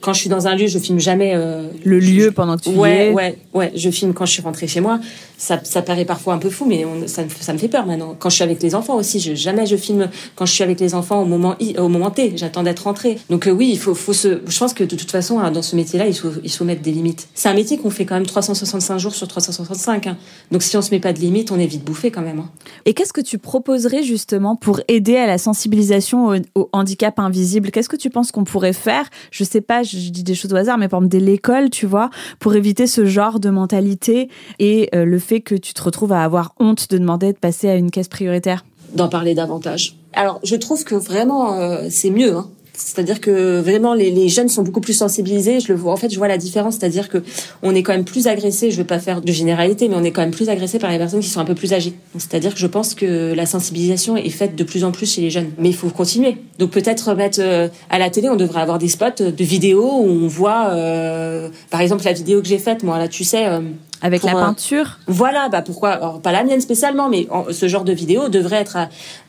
quand 0.00 0.14
je 0.14 0.20
suis 0.20 0.30
dans 0.30 0.46
un 0.48 0.54
lieu, 0.54 0.66
je 0.66 0.78
filme 0.78 0.98
jamais 0.98 1.32
euh, 1.34 1.68
le 1.84 1.98
lieu 1.98 2.32
pendant 2.32 2.56
que 2.56 2.62
tu 2.62 2.70
ouais, 2.70 3.08
y 3.08 3.10
es. 3.10 3.12
Ouais, 3.12 3.38
ouais, 3.52 3.72
je 3.74 3.90
filme 3.90 4.14
quand 4.14 4.24
je 4.24 4.32
suis 4.32 4.42
rentrée 4.42 4.66
chez 4.66 4.80
moi. 4.80 4.98
Ça, 5.36 5.60
ça 5.62 5.82
paraît 5.82 6.04
parfois 6.04 6.34
un 6.34 6.38
peu 6.38 6.50
fou, 6.50 6.64
mais 6.66 6.84
ça, 7.06 7.22
ça 7.40 7.52
me 7.52 7.58
fait 7.58 7.68
peur 7.68 7.86
maintenant. 7.86 8.14
Quand 8.18 8.30
je 8.30 8.36
suis 8.36 8.44
avec 8.44 8.62
les 8.62 8.74
enfants 8.74 8.96
aussi, 8.96 9.20
je, 9.20 9.34
jamais 9.34 9.66
je 9.66 9.76
filme 9.76 10.08
quand 10.36 10.46
je 10.46 10.52
suis 10.52 10.64
avec 10.64 10.80
les 10.80 10.94
enfants 10.94 11.22
au 11.22 11.26
moment 11.26 11.56
I, 11.60 11.76
au 11.78 11.88
moment 11.88 12.10
T. 12.10 12.32
J'attends 12.36 12.62
d'être 12.62 12.80
rentrée. 12.80 13.18
Donc 13.28 13.46
euh, 13.46 13.50
oui, 13.50 13.70
il 13.72 13.78
faut, 13.78 13.94
faut 13.94 14.12
se. 14.12 14.40
Je 14.46 14.58
pense 14.58 14.72
que 14.72 14.84
de 14.84 14.96
toute 14.96 15.10
façon, 15.10 15.38
hein, 15.38 15.50
dans 15.50 15.62
ce 15.62 15.76
métier-là, 15.76 16.06
il 16.06 16.14
faut, 16.14 16.30
il 16.42 16.50
faut 16.50 16.64
mettre 16.64 16.82
des 16.82 16.92
limites. 16.92 17.28
C'est 17.34 17.48
un 17.48 17.54
métier 17.54 17.76
qu'on 17.76 17.90
fait 17.90 18.06
quand 18.06 18.14
même 18.14 18.26
365 18.26 18.98
jours 18.98 19.14
sur 19.14 19.28
365. 19.28 20.06
Hein. 20.06 20.16
Donc 20.50 20.62
si 20.62 20.76
on 20.76 20.82
se 20.82 20.90
met 20.92 21.00
pas 21.00 21.12
de 21.12 21.18
limites, 21.18 21.50
on 21.52 21.58
est 21.58 21.66
vite 21.66 21.84
bouffé 21.84 22.10
quand 22.10 22.22
même. 22.22 22.40
Hein. 22.40 22.50
Et 22.86 22.94
qu'est-ce 22.94 23.12
que 23.12 23.20
tu 23.20 23.38
proposerais 23.60 24.02
justement 24.02 24.56
pour 24.56 24.80
aider 24.88 25.16
à 25.16 25.26
la 25.26 25.36
sensibilisation 25.36 26.28
au, 26.28 26.36
au 26.54 26.68
handicap 26.72 27.18
invisible? 27.18 27.70
Qu'est-ce 27.70 27.90
que 27.90 27.96
tu 27.96 28.08
penses 28.08 28.32
qu'on 28.32 28.44
pourrait 28.44 28.72
faire? 28.72 29.04
Je 29.30 29.44
sais 29.44 29.60
pas, 29.60 29.82
je 29.82 29.96
dis 30.10 30.22
des 30.22 30.34
choses 30.34 30.52
au 30.52 30.56
hasard 30.56 30.78
mais 30.78 30.88
par 30.88 31.00
exemple 31.00 31.10
dès 31.10 31.20
l'école, 31.20 31.68
tu 31.68 31.86
vois, 31.86 32.08
pour 32.38 32.54
éviter 32.54 32.86
ce 32.86 33.04
genre 33.04 33.38
de 33.38 33.50
mentalité 33.50 34.30
et 34.58 34.88
euh, 34.94 35.04
le 35.04 35.18
fait 35.18 35.40
que 35.40 35.54
tu 35.54 35.74
te 35.74 35.82
retrouves 35.82 36.12
à 36.12 36.24
avoir 36.24 36.54
honte 36.58 36.90
de 36.90 36.96
demander 36.96 37.34
de 37.34 37.38
passer 37.38 37.68
à 37.68 37.74
une 37.76 37.90
caisse 37.90 38.08
prioritaire? 38.08 38.64
D'en 38.94 39.08
parler 39.08 39.34
davantage. 39.34 39.96
Alors, 40.14 40.40
je 40.42 40.56
trouve 40.56 40.82
que 40.84 40.94
vraiment, 40.94 41.54
euh, 41.54 41.86
c'est 41.90 42.10
mieux. 42.10 42.34
Hein. 42.34 42.48
C'est-à-dire 42.74 43.20
que 43.20 43.60
vraiment 43.60 43.94
les, 43.94 44.28
jeunes 44.28 44.48
sont 44.48 44.62
beaucoup 44.62 44.80
plus 44.80 44.92
sensibilisés. 44.92 45.60
Je 45.60 45.72
le 45.72 45.78
vois. 45.78 45.92
En 45.92 45.96
fait, 45.96 46.10
je 46.10 46.16
vois 46.16 46.28
la 46.28 46.38
différence. 46.38 46.76
C'est-à-dire 46.78 47.08
que 47.08 47.22
on 47.62 47.74
est 47.74 47.82
quand 47.82 47.92
même 47.92 48.04
plus 48.04 48.26
agressé. 48.26 48.70
Je 48.70 48.76
veux 48.76 48.84
pas 48.84 48.98
faire 48.98 49.20
de 49.20 49.32
généralité, 49.32 49.88
mais 49.88 49.96
on 49.96 50.04
est 50.04 50.10
quand 50.10 50.22
même 50.22 50.30
plus 50.30 50.48
agressé 50.48 50.78
par 50.78 50.90
les 50.90 50.98
personnes 50.98 51.20
qui 51.20 51.28
sont 51.28 51.40
un 51.40 51.44
peu 51.44 51.54
plus 51.54 51.72
âgées. 51.72 51.94
C'est-à-dire 52.16 52.54
que 52.54 52.60
je 52.60 52.66
pense 52.66 52.94
que 52.94 53.32
la 53.34 53.46
sensibilisation 53.46 54.16
est 54.16 54.30
faite 54.30 54.56
de 54.56 54.64
plus 54.64 54.84
en 54.84 54.92
plus 54.92 55.12
chez 55.12 55.20
les 55.20 55.30
jeunes. 55.30 55.50
Mais 55.58 55.68
il 55.68 55.74
faut 55.74 55.88
continuer. 55.88 56.36
Donc 56.58 56.70
peut-être 56.70 57.14
mettre 57.14 57.40
euh, 57.40 57.68
à 57.90 57.98
la 57.98 58.10
télé, 58.10 58.28
on 58.28 58.36
devrait 58.36 58.60
avoir 58.60 58.78
des 58.78 58.88
spots 58.88 59.22
de 59.24 59.44
vidéos 59.44 59.90
où 59.90 60.08
on 60.08 60.28
voit, 60.28 60.70
euh, 60.70 61.48
par 61.70 61.80
exemple, 61.80 62.04
la 62.04 62.12
vidéo 62.12 62.40
que 62.40 62.48
j'ai 62.48 62.58
faite. 62.58 62.82
Moi 62.82 62.98
là, 62.98 63.08
tu 63.08 63.24
sais. 63.24 63.46
Euh, 64.02 64.06
avec 64.06 64.22
la 64.22 64.32
peinture 64.32 64.98
Voilà, 65.06 65.48
bah 65.48 65.62
pourquoi 65.62 65.90
alors, 65.90 66.20
Pas 66.20 66.32
la 66.32 66.44
mienne 66.44 66.60
spécialement, 66.60 67.08
mais 67.08 67.28
ce 67.50 67.68
genre 67.68 67.84
de 67.84 67.92
vidéo 67.92 68.28
devrait 68.28 68.56
être, 68.56 68.78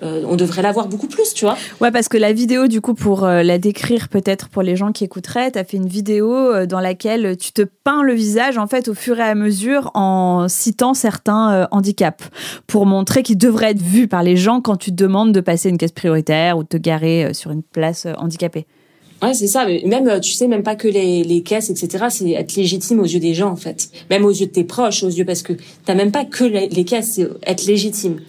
euh, 0.04 0.24
on 0.28 0.36
devrait 0.36 0.62
l'avoir 0.62 0.88
beaucoup 0.88 1.08
plus, 1.08 1.34
tu 1.34 1.46
vois. 1.46 1.58
Ouais, 1.80 1.92
parce 1.92 2.08
que 2.08 2.18
la 2.18 2.34
vidéo, 2.34 2.68
du 2.68 2.82
coup, 2.82 2.94
pour 2.94 3.24
euh, 3.24 3.44
la 3.44 3.58
décrire 3.58 4.10
peut-être 4.10 4.50
pour 4.50 4.62
les 4.62 4.76
gens 4.76 4.92
qui 4.92 5.04
écouteraient, 5.04 5.52
t'as 5.52 5.64
fait 5.64 5.78
une 5.78 5.88
vidéo 5.88 6.34
euh, 6.34 6.66
dans 6.66 6.80
laquelle 6.80 7.38
tu 7.38 7.52
te 7.52 7.62
peins 7.62 8.04
le 8.04 8.14
visage 8.14 8.58
en 8.58 8.68
fait 8.68 8.88
au 8.88 8.94
fur 8.94 9.20
et 9.20 9.24
à 9.24 9.36
mesure 9.36 9.92
en 9.94 10.48
citant 10.48 10.94
certains 10.94 11.68
handicaps 11.72 12.30
pour 12.68 12.86
montrer 12.86 13.24
qu'ils 13.24 13.38
devraient 13.38 13.72
être 13.72 13.82
vus 13.82 14.08
par 14.08 14.24
les 14.24 14.38
gens 14.38 14.62
quand 14.62 14.78
tu 14.78 14.92
te 14.92 14.96
demandes 14.96 15.32
de 15.32 15.42
passer 15.42 15.70
une 15.70 15.78
caisse 15.78 15.92
prioritaire 15.92 16.58
ou 16.58 16.64
de 16.64 16.68
te 16.68 16.78
garer 16.78 17.34
sur 17.34 17.52
une 17.52 17.64
place 17.64 18.08
handicapée. 18.18 18.66
Ouais, 19.22 19.34
c'est 19.34 19.48
ça. 19.48 19.66
Même, 19.66 20.08
euh, 20.08 20.20
tu 20.20 20.32
sais, 20.32 20.48
même 20.48 20.64
pas 20.64 20.76
que 20.76 20.88
les, 20.88 21.24
les 21.24 21.44
caisses, 21.44 21.70
etc. 21.70 22.06
C'est 22.10 22.32
être 22.32 22.56
légitime 22.56 23.00
aux 23.00 23.06
yeux 23.06 23.20
des 23.20 23.34
gens, 23.34 23.52
en 23.52 23.56
fait. 23.56 23.90
Même 24.10 24.26
aux 24.26 24.32
yeux 24.32 24.48
de 24.48 24.52
tes 24.52 24.64
proches, 24.64 25.04
aux 25.04 25.10
yeux, 25.10 25.26
parce 25.26 25.44
que 25.44 25.54
t'as 25.86 25.94
même 25.94 26.12
pas 26.12 26.26
que 26.26 26.44
les, 26.44 26.70
les 26.70 26.86
caisses, 26.86 27.12
c'est 27.14 27.28
être 27.46 27.66
légitime. 27.66 28.20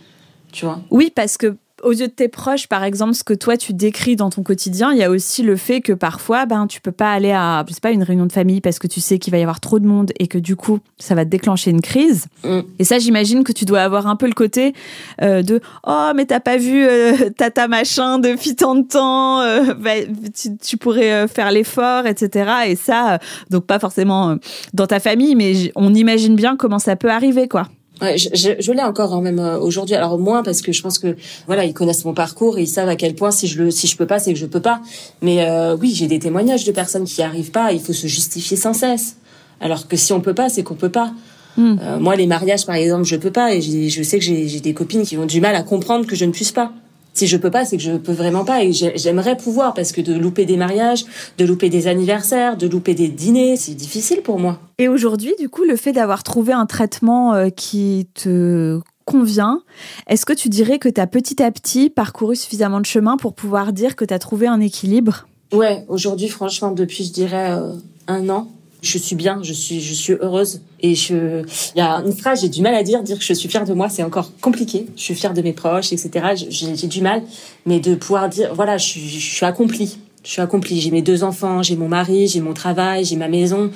Tu 0.53 0.67
vois? 0.67 0.81
Oui, 0.91 1.11
parce 1.15 1.39
que 1.39 1.57
aux 1.83 1.93
yeux 1.93 2.09
de 2.09 2.13
tes 2.13 2.29
proches, 2.29 2.69
par 2.69 2.85
exemple, 2.85 3.15
ce 3.15 3.25
que 3.25 3.35
toi 3.35 3.57
tu 3.57 3.73
décris 3.75 4.17
dans 4.17 4.31
ton 4.31 4.43
quotidien, 4.43 4.93
il 4.93 4.99
y 4.99 5.03
a 5.03 5.11
aussi 5.11 5.43
le 5.43 5.57
fait 5.57 5.81
que 5.81 5.93
parfois, 5.93 6.47
ben, 6.47 6.67
tu 6.67 6.81
peux 6.81 6.93
pas 6.93 7.13
aller 7.13 7.33
à, 7.33 7.65
je 7.69 7.75
sais 7.75 7.81
pas, 7.81 7.91
une 7.91 8.03
réunion 8.03 8.27
de 8.27 8.33
famille 8.33 8.61
parce 8.61 8.79
que 8.79 8.87
tu 8.87 9.01
sais 9.01 9.19
qu'il 9.19 9.31
va 9.33 9.39
y 9.39 9.43
avoir 9.43 9.61
trop 9.61 9.79
de 9.79 9.87
monde 9.87 10.13
et 10.19 10.27
que 10.27 10.39
du 10.39 10.57
coup, 10.57 10.79
ça 10.99 11.15
va 11.15 11.25
te 11.25 11.31
déclencher 11.31 11.71
une 11.71 11.81
crise. 11.81 12.27
Mm. 12.45 12.61
Et 12.79 12.85
ça, 12.85 12.99
j'imagine 12.99 13.45
que 13.45 13.53
tu 13.53 13.65
dois 13.65 13.81
avoir 13.81 14.07
un 14.07 14.17
peu 14.17 14.27
le 14.27 14.33
côté 14.33 14.75
euh, 15.21 15.43
de, 15.43 15.61
oh, 15.87 16.11
mais 16.15 16.27
t'as 16.27 16.41
pas 16.41 16.57
vu 16.57 16.85
euh, 16.85 17.31
tata 17.37 17.69
machin 17.69 18.19
depuis 18.19 18.55
tant 18.55 18.75
de 18.75 18.87
temps, 18.87 19.41
euh, 19.41 19.75
bah, 19.75 20.03
tu, 20.35 20.57
tu, 20.57 20.77
pourrais 20.77 21.29
faire 21.29 21.51
l'effort, 21.51 22.07
etc. 22.07 22.51
Et 22.69 22.77
ça, 22.77 23.19
donc 23.51 23.67
pas 23.67 23.79
forcément 23.79 24.37
dans 24.73 24.87
ta 24.87 25.01
famille, 25.01 25.35
mais 25.35 25.73
on 25.75 25.95
imagine 25.95 26.37
bien 26.37 26.57
comment 26.57 26.79
ça 26.79 26.97
peut 26.97 27.11
arriver, 27.11 27.49
quoi. 27.49 27.69
Ouais, 28.03 28.19
je, 28.19 28.29
je, 28.35 28.51
je 28.59 28.73
l'ai 28.73 28.83
encore 28.83 29.15
hein, 29.15 29.23
même 29.23 29.39
euh, 29.39 29.59
aujourd'hui. 29.59 29.95
Alors 29.95 30.19
moins 30.19 30.43
parce 30.43 30.61
que 30.61 30.73
je 30.73 30.83
pense 30.83 30.99
que 30.99 31.17
voilà, 31.47 31.65
ils 31.65 31.73
connaissent 31.73 32.05
mon 32.05 32.15
parcours 32.15 32.59
et 32.59 32.63
ils 32.63 32.67
savent 32.69 32.89
à 32.89 32.97
quel 32.97 33.15
point 33.15 33.31
si 33.31 33.47
je 33.47 33.63
le 33.63 33.71
si 33.71 33.87
je 33.87 33.97
peux 33.97 34.07
pas, 34.07 34.19
c'est 34.19 34.33
que 34.33 34.39
je 34.39 34.47
peux 34.47 34.61
pas. 34.61 34.83
Mais 35.23 35.49
euh, 35.49 35.77
oui, 35.81 35.93
j'ai 35.95 36.09
des 36.09 36.19
témoignages 36.19 36.65
de 36.65 36.73
personnes 36.73 37.05
qui 37.05 37.23
arrivent 37.23 37.53
pas. 37.53 37.73
Il 37.73 37.81
faut 37.81 37.93
se 37.93 38.09
justifier 38.09 38.57
sans 38.57 38.75
cesse. 38.75 39.17
Alors 39.61 39.87
que 39.87 39.97
si 39.97 40.13
on 40.13 40.21
peut 40.21 40.35
pas, 40.35 40.49
c'est 40.49 40.65
qu'on 40.65 40.75
peut 40.75 40.89
pas. 40.89 41.13
Hmm. 41.57 41.77
Euh, 41.81 41.99
moi, 42.01 42.17
les 42.17 42.27
mariages, 42.27 42.67
par 42.67 42.75
exemple, 42.75 43.05
je 43.05 43.15
peux 43.15 43.31
pas 43.31 43.55
et 43.55 43.61
je 43.61 44.03
sais 44.03 44.19
que 44.19 44.25
j'ai 44.25 44.61
des 44.61 44.75
copines 44.75 45.05
qui 45.05 45.17
ont 45.17 45.27
du 45.27 45.41
mal 45.41 45.55
à 45.55 45.63
comprendre 45.63 46.07
que 46.07 46.17
je 46.17 46.25
ne 46.25 46.33
puisse 46.33 46.51
pas 46.51 46.73
si 47.15 47.27
je 47.27 47.37
peux 47.37 47.51
pas, 47.51 47.65
c'est 47.65 47.77
que 47.77 47.83
je 47.83 47.93
peux 47.93 48.13
vraiment 48.13 48.45
pas. 48.45 48.65
Et 48.65 48.73
j'aimerais 48.73 49.37
pouvoir 49.37 49.75
parce 49.75 49.93
que 49.93 50.01
de 50.01 50.15
louper 50.15 50.45
des 50.45 50.57
mariages, 50.57 51.05
de 51.39 51.45
louper 51.45 51.69
des 51.69 51.87
anniversaires, 51.87 52.57
de 52.57 52.67
louper 52.67 52.95
des 52.95 53.09
dîners, 53.09 53.57
c'est 53.57 53.75
difficile 53.75 54.23
pour 54.23 54.39
moi. 54.39 54.61
Et 54.79 54.89
aujourd'hui, 54.89 55.35
du 55.39 55.49
coup, 55.49 55.65
le 55.65 55.77
fait 55.77 55.93
d'avoir 55.93 56.23
trouvé 56.23 56.53
un 56.53 56.67
traitement 56.67 57.35
euh, 57.35 57.49
qui 57.51 58.09
te 58.15 58.81
convient, 59.05 59.63
est-ce 60.07 60.25
que 60.25 60.33
tu 60.33 60.49
dirais 60.49 60.79
que 60.79 60.89
tu 60.89 61.01
as 61.01 61.07
petit 61.07 61.43
à 61.43 61.51
petit 61.51 61.91
parcouru 61.91 62.37
suffisamment 62.37 62.81
de 62.81 62.87
chemin 62.87 63.17
pour 63.17 63.35
pouvoir 63.35 63.73
dire 63.73 63.97
que 63.97 64.05
tu 64.05 64.15
as 64.15 64.19
trouvé 64.19 64.47
un 64.47 64.61
équilibre? 64.61 65.27
Ouais, 65.53 65.85
aujourd'hui, 65.89 66.29
franchement, 66.29 66.71
depuis, 66.71 67.05
je 67.05 67.13
dirais, 67.13 67.51
euh, 67.51 67.75
un 68.09 68.29
an, 68.31 68.51
je 68.83 68.99
suis 68.99 69.17
bien, 69.17 69.41
je 69.43 69.53
suis, 69.53 69.81
je 69.81 69.95
suis 69.95 70.15
heureuse. 70.15 70.61
Et 70.81 70.95
je, 70.95 71.45
il 71.75 71.79
y 71.79 71.81
a 71.81 72.03
une 72.05 72.13
phrase, 72.13 72.43
j'ai 72.43 72.49
du 72.49 72.61
mal 72.61 72.75
à 72.75 72.83
dire, 72.83 73.03
dire 73.03 73.19
que 73.19 73.25
je 73.25 73.33
suis 73.33 73.49
fière 73.49 73.65
de 73.65 73.73
moi, 73.73 73.89
c'est 73.89 74.03
encore 74.03 74.33
compliqué. 74.41 74.87
Je 74.97 75.03
suis 75.03 75.15
fière 75.15 75.33
de 75.33 75.41
mes 75.41 75.53
proches, 75.53 75.93
etc. 75.93 76.45
J'ai 76.51 76.89
du 76.89 77.01
mal, 77.01 77.23
mais 77.65 77.81
de 77.81 77.95
pouvoir 77.95 78.29
dire, 78.29 78.53
voilà, 78.55 78.77
je 78.79 78.99
je 78.99 79.19
suis 79.19 79.47
accomplie. 79.47 79.99
Je 80.25 80.31
suis 80.31 80.43
accomplie. 80.43 80.81
J'ai 80.81 80.91
mes 80.91 81.03
deux 81.03 81.25
enfants, 81.25 81.63
j'ai 81.63 81.77
mon 81.77 81.89
mari, 81.89 82.29
j'ai 82.29 82.41
mon 82.41 82.55
travail, 82.55 83.05
j'ai 83.05 83.17
ma 83.17 83.29
maison. 83.29 83.71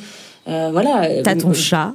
Euh, 0.48 0.70
voilà. 0.70 1.22
T'as 1.22 1.34
ton 1.34 1.52
chat. 1.52 1.94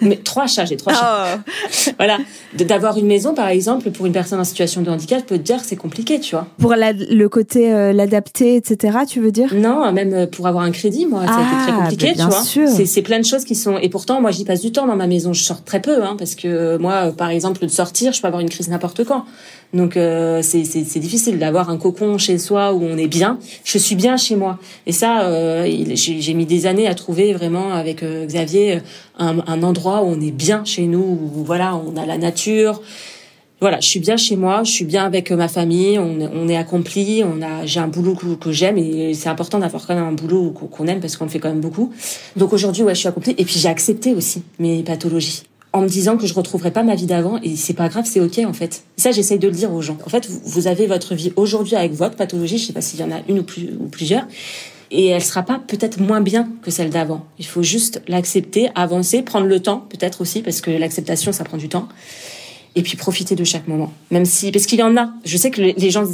mais 0.00 0.16
trois 0.16 0.46
chats, 0.46 0.64
j'ai 0.64 0.76
trois 0.76 0.92
chats. 0.92 1.38
Oh. 1.38 1.90
voilà. 1.98 2.18
D'avoir 2.54 2.96
une 2.98 3.06
maison, 3.06 3.34
par 3.34 3.48
exemple, 3.48 3.90
pour 3.90 4.06
une 4.06 4.12
personne 4.12 4.38
en 4.38 4.44
situation 4.44 4.82
de 4.82 4.90
handicap, 4.90 5.24
peut 5.26 5.38
te 5.38 5.42
dire 5.42 5.60
que 5.60 5.66
c'est 5.66 5.76
compliqué, 5.76 6.20
tu 6.20 6.36
vois. 6.36 6.46
Pour 6.58 6.74
le 6.76 7.26
côté 7.26 7.72
euh, 7.72 7.92
l'adapter, 7.92 8.56
etc., 8.56 8.98
tu 9.08 9.20
veux 9.20 9.32
dire? 9.32 9.52
Non, 9.54 9.90
même 9.92 10.28
pour 10.28 10.46
avoir 10.46 10.64
un 10.64 10.70
crédit, 10.70 11.06
moi, 11.06 11.26
ça 11.26 11.36
a 11.36 11.40
été 11.40 11.50
très 11.50 11.72
ah, 11.72 11.82
compliqué, 11.82 12.14
tu 12.14 12.22
vois. 12.22 12.86
C'est 12.86 13.02
plein 13.02 13.18
de 13.18 13.24
choses 13.24 13.44
qui 13.44 13.54
sont. 13.54 13.78
Et 13.78 13.88
pourtant, 13.88 14.20
moi, 14.20 14.30
j'y 14.30 14.44
passe 14.44 14.60
du 14.60 14.72
temps 14.72 14.86
dans 14.86 14.96
ma 14.96 15.06
maison. 15.06 15.32
Je 15.32 15.42
sors 15.42 15.64
très 15.64 15.80
peu, 15.80 16.04
hein, 16.04 16.14
parce 16.18 16.34
que 16.34 16.76
moi, 16.76 17.12
par 17.16 17.30
exemple, 17.30 17.60
de 17.60 17.68
sortir, 17.68 18.12
je 18.12 18.20
peux 18.20 18.28
avoir 18.28 18.40
une 18.40 18.50
crise 18.50 18.68
n'importe 18.68 19.04
quand. 19.04 19.24
Donc 19.72 19.96
euh, 19.96 20.42
c'est 20.42 20.98
difficile 20.98 21.38
d'avoir 21.38 21.70
un 21.70 21.78
cocon 21.78 22.18
chez 22.18 22.38
soi 22.38 22.72
où 22.72 22.82
on 22.82 22.96
est 22.96 23.06
bien. 23.06 23.38
Je 23.64 23.78
suis 23.78 23.94
bien 23.94 24.16
chez 24.16 24.34
moi. 24.34 24.58
Et 24.86 24.92
ça, 24.92 25.22
euh, 25.22 25.66
j'ai 25.94 26.34
mis 26.34 26.46
des 26.46 26.66
années 26.66 26.88
à 26.88 26.94
trouver 26.94 27.32
vraiment 27.32 27.72
avec 27.72 28.02
euh, 28.02 28.26
Xavier 28.26 28.80
un, 29.18 29.38
un, 29.46 29.62
endroit 29.62 30.02
où 30.02 30.06
on 30.06 30.20
est 30.20 30.32
bien 30.32 30.64
chez 30.64 30.86
nous, 30.86 31.18
où 31.34 31.44
voilà, 31.44 31.76
on 31.76 31.96
a 31.96 32.04
la 32.04 32.18
nature. 32.18 32.82
Voilà, 33.60 33.78
je 33.78 33.86
suis 33.86 34.00
bien 34.00 34.16
chez 34.16 34.36
moi, 34.36 34.62
je 34.64 34.70
suis 34.70 34.86
bien 34.86 35.04
avec 35.04 35.30
ma 35.32 35.46
famille, 35.46 35.98
on, 35.98 36.18
on 36.34 36.48
est 36.48 36.56
accompli, 36.56 37.22
on 37.22 37.42
a, 37.42 37.66
j'ai 37.66 37.78
un 37.78 37.88
boulot 37.88 38.14
que, 38.14 38.34
que 38.34 38.52
j'aime 38.52 38.78
et 38.78 39.12
c'est 39.12 39.28
important 39.28 39.58
d'avoir 39.58 39.86
quand 39.86 39.94
même 39.94 40.04
un 40.04 40.12
boulot 40.12 40.50
qu'on 40.50 40.86
aime 40.86 41.00
parce 41.00 41.18
qu'on 41.18 41.24
le 41.24 41.30
fait 41.30 41.40
quand 41.40 41.50
même 41.50 41.60
beaucoup. 41.60 41.92
Donc 42.36 42.54
aujourd'hui, 42.54 42.84
ouais, 42.84 42.94
je 42.94 43.00
suis 43.00 43.08
accomplie 43.08 43.34
et 43.36 43.44
puis 43.44 43.58
j'ai 43.58 43.68
accepté 43.68 44.14
aussi 44.14 44.42
mes 44.58 44.82
pathologies 44.82 45.42
en 45.72 45.82
me 45.82 45.88
disant 45.88 46.16
que 46.16 46.26
je 46.26 46.34
retrouverai 46.34 46.70
pas 46.70 46.82
ma 46.82 46.94
vie 46.94 47.06
d'avant 47.06 47.38
et 47.42 47.56
c'est 47.56 47.74
pas 47.74 47.88
grave, 47.88 48.04
c'est 48.06 48.20
ok 48.20 48.40
en 48.44 48.52
fait. 48.52 48.82
Ça, 48.96 49.12
j'essaye 49.12 49.38
de 49.38 49.48
le 49.48 49.54
dire 49.54 49.72
aux 49.72 49.82
gens. 49.82 49.96
En 50.04 50.08
fait, 50.08 50.28
vous 50.28 50.66
avez 50.66 50.86
votre 50.86 51.14
vie 51.14 51.32
aujourd'hui 51.36 51.76
avec 51.76 51.92
votre 51.92 52.16
pathologie, 52.16 52.58
je 52.58 52.66
sais 52.66 52.72
pas 52.72 52.80
s'il 52.80 53.00
y 53.00 53.04
en 53.04 53.12
a 53.12 53.20
une 53.28 53.38
ou, 53.38 53.42
plus, 53.42 53.70
ou 53.78 53.86
plusieurs, 53.86 54.26
et 54.90 55.06
elle 55.06 55.22
sera 55.22 55.42
pas 55.42 55.60
peut-être 55.64 56.00
moins 56.00 56.20
bien 56.20 56.48
que 56.62 56.70
celle 56.70 56.90
d'avant. 56.90 57.24
Il 57.38 57.46
faut 57.46 57.62
juste 57.62 58.02
l'accepter, 58.08 58.70
avancer, 58.74 59.22
prendre 59.22 59.46
le 59.46 59.60
temps 59.60 59.86
peut-être 59.88 60.20
aussi 60.20 60.42
parce 60.42 60.60
que 60.60 60.70
l'acceptation 60.70 61.32
ça 61.32 61.44
prend 61.44 61.56
du 61.56 61.68
temps 61.68 61.88
et 62.76 62.82
puis 62.82 62.96
profiter 62.96 63.34
de 63.34 63.44
chaque 63.44 63.66
moment. 63.66 63.92
Même 64.10 64.24
si, 64.24 64.52
parce 64.52 64.66
qu'il 64.66 64.78
y 64.78 64.82
en 64.82 64.96
a, 64.96 65.10
je 65.24 65.36
sais 65.36 65.50
que 65.50 65.60
les 65.60 65.90
gens, 65.90 66.04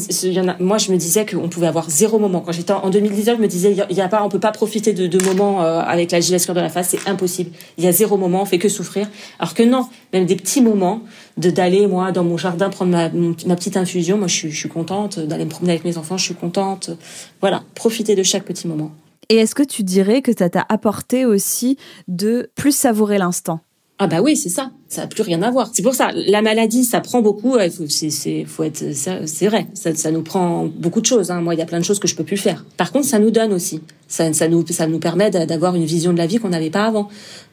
moi 0.59 0.79
je 0.79 0.91
me 0.91 0.97
disais 0.97 1.27
qu'on 1.27 1.49
pouvait 1.49 1.67
avoir 1.67 1.91
zéro 1.91 2.19
moment. 2.19 2.41
Quand 2.41 2.53
j'étais 2.53 2.73
en 2.73 2.89
2019, 2.89 3.37
je 3.37 3.43
me 3.43 3.49
disais, 3.49 3.77
il 3.91 3.97
y 3.97 4.01
a 4.01 4.09
pas, 4.09 4.23
on 4.23 4.29
peut 4.29 4.41
pas 4.41 4.53
profiter 4.53 4.93
de, 4.93 5.07
de 5.07 5.25
moments 5.25 5.63
euh, 5.63 5.81
avec 5.81 6.13
la 6.13 6.21
gilet 6.21 6.39
de 6.39 6.61
la 6.61 6.69
face, 6.71 6.89
c'est 6.91 7.09
impossible. 7.09 7.51
Il 7.77 7.85
y 7.85 7.87
a 7.87 7.93
zéro 7.93 8.17
moment, 8.17 8.43
on 8.43 8.47
fait 8.47 8.59
que 8.59 8.69
souffrir. 8.69 9.09
Alors 9.39 9.55
que 9.55 9.63
non, 9.63 9.87
même 10.13 10.27
des 10.27 10.37
petits 10.37 10.63
moments 10.63 11.03
de 11.37 11.51
d'aller 11.51 11.87
moi 11.87 12.13
dans 12.13 12.25
mon 12.25 12.39
jardin 12.39 12.71
prendre 12.71 12.93
ma, 12.93 13.11
ma 13.11 13.57
petite 13.57 13.77
infusion, 13.77 14.17
moi 14.17 14.27
je 14.27 14.35
suis, 14.35 14.51
je 14.51 14.59
suis 14.59 14.69
contente 14.69 15.19
d'aller 15.19 15.45
me 15.45 15.51
promener 15.51 15.73
avec 15.73 15.85
mes 15.85 15.99
enfants, 15.99 16.17
je 16.17 16.25
suis 16.25 16.35
contente. 16.35 16.91
Voilà, 17.41 17.63
profiter 17.75 18.15
de 18.15 18.23
chaque 18.23 18.45
petit 18.45 18.67
moment. 18.67 18.91
Et 19.29 19.37
est-ce 19.37 19.55
que 19.55 19.63
tu 19.63 19.83
dirais 19.83 20.23
que 20.23 20.33
ça 20.37 20.49
t'a 20.49 20.65
apporté 20.69 21.27
aussi 21.27 21.77
de 22.09 22.51
plus 22.55 22.75
savourer 22.75 23.19
l'instant? 23.19 23.61
Ah 23.99 24.07
bah 24.09 24.21
oui, 24.21 24.37
c'est 24.37 24.51
ça. 24.51 24.73
Ça 24.89 25.03
n'a 25.03 25.07
plus 25.07 25.23
rien 25.23 25.41
à 25.41 25.51
voir. 25.51 25.71
C'est 25.73 25.83
pour 25.83 25.95
ça, 25.95 26.11
la 26.15 26.43
maladie, 26.43 26.85
ça 26.85 27.01
prend 27.01 27.23
beaucoup. 27.23 27.57
C'est, 27.89 28.11
c'est, 28.11 28.45
faut 28.45 28.63
être, 28.63 28.85
c'est 28.93 29.47
vrai. 29.47 29.69
Ça, 29.73 29.95
ça, 29.95 30.11
nous 30.11 30.21
prend 30.23 30.67
beaucoup 30.67 31.01
de 31.01 31.07
choses. 31.07 31.31
Hein. 31.31 31.41
Moi, 31.41 31.55
il 31.55 31.59
y 31.59 31.63
a 31.63 31.67
plein 31.67 31.79
de 31.79 31.85
choses 31.85 31.99
que 31.99 32.07
je 32.07 32.15
peux 32.15 32.25
plus 32.25 32.37
faire. 32.37 32.67
Par 32.77 32.93
contre, 32.93 33.07
ça 33.07 33.19
nous 33.19 33.31
donne 33.31 33.55
aussi. 33.55 33.81
Ça, 34.07 34.31
ça 34.35 34.49
nous, 34.49 34.67
ça 34.69 34.87
nous 34.87 34.99
permet 34.99 35.31
d'avoir 35.31 35.75
une 35.77 35.87
vision 35.87 36.13
de 36.13 36.19
la 36.19 36.27
vie 36.27 36.37
qu'on 36.37 36.51
n'avait 36.51 36.71
pas 36.71 36.85
avant. 36.85 37.09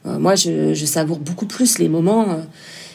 Euh, 0.06 0.20
moi, 0.20 0.36
je, 0.36 0.74
je, 0.74 0.86
savoure 0.86 1.20
beaucoup 1.20 1.46
plus 1.46 1.80
les 1.80 1.88
moments. 1.88 2.30
Euh, 2.30 2.41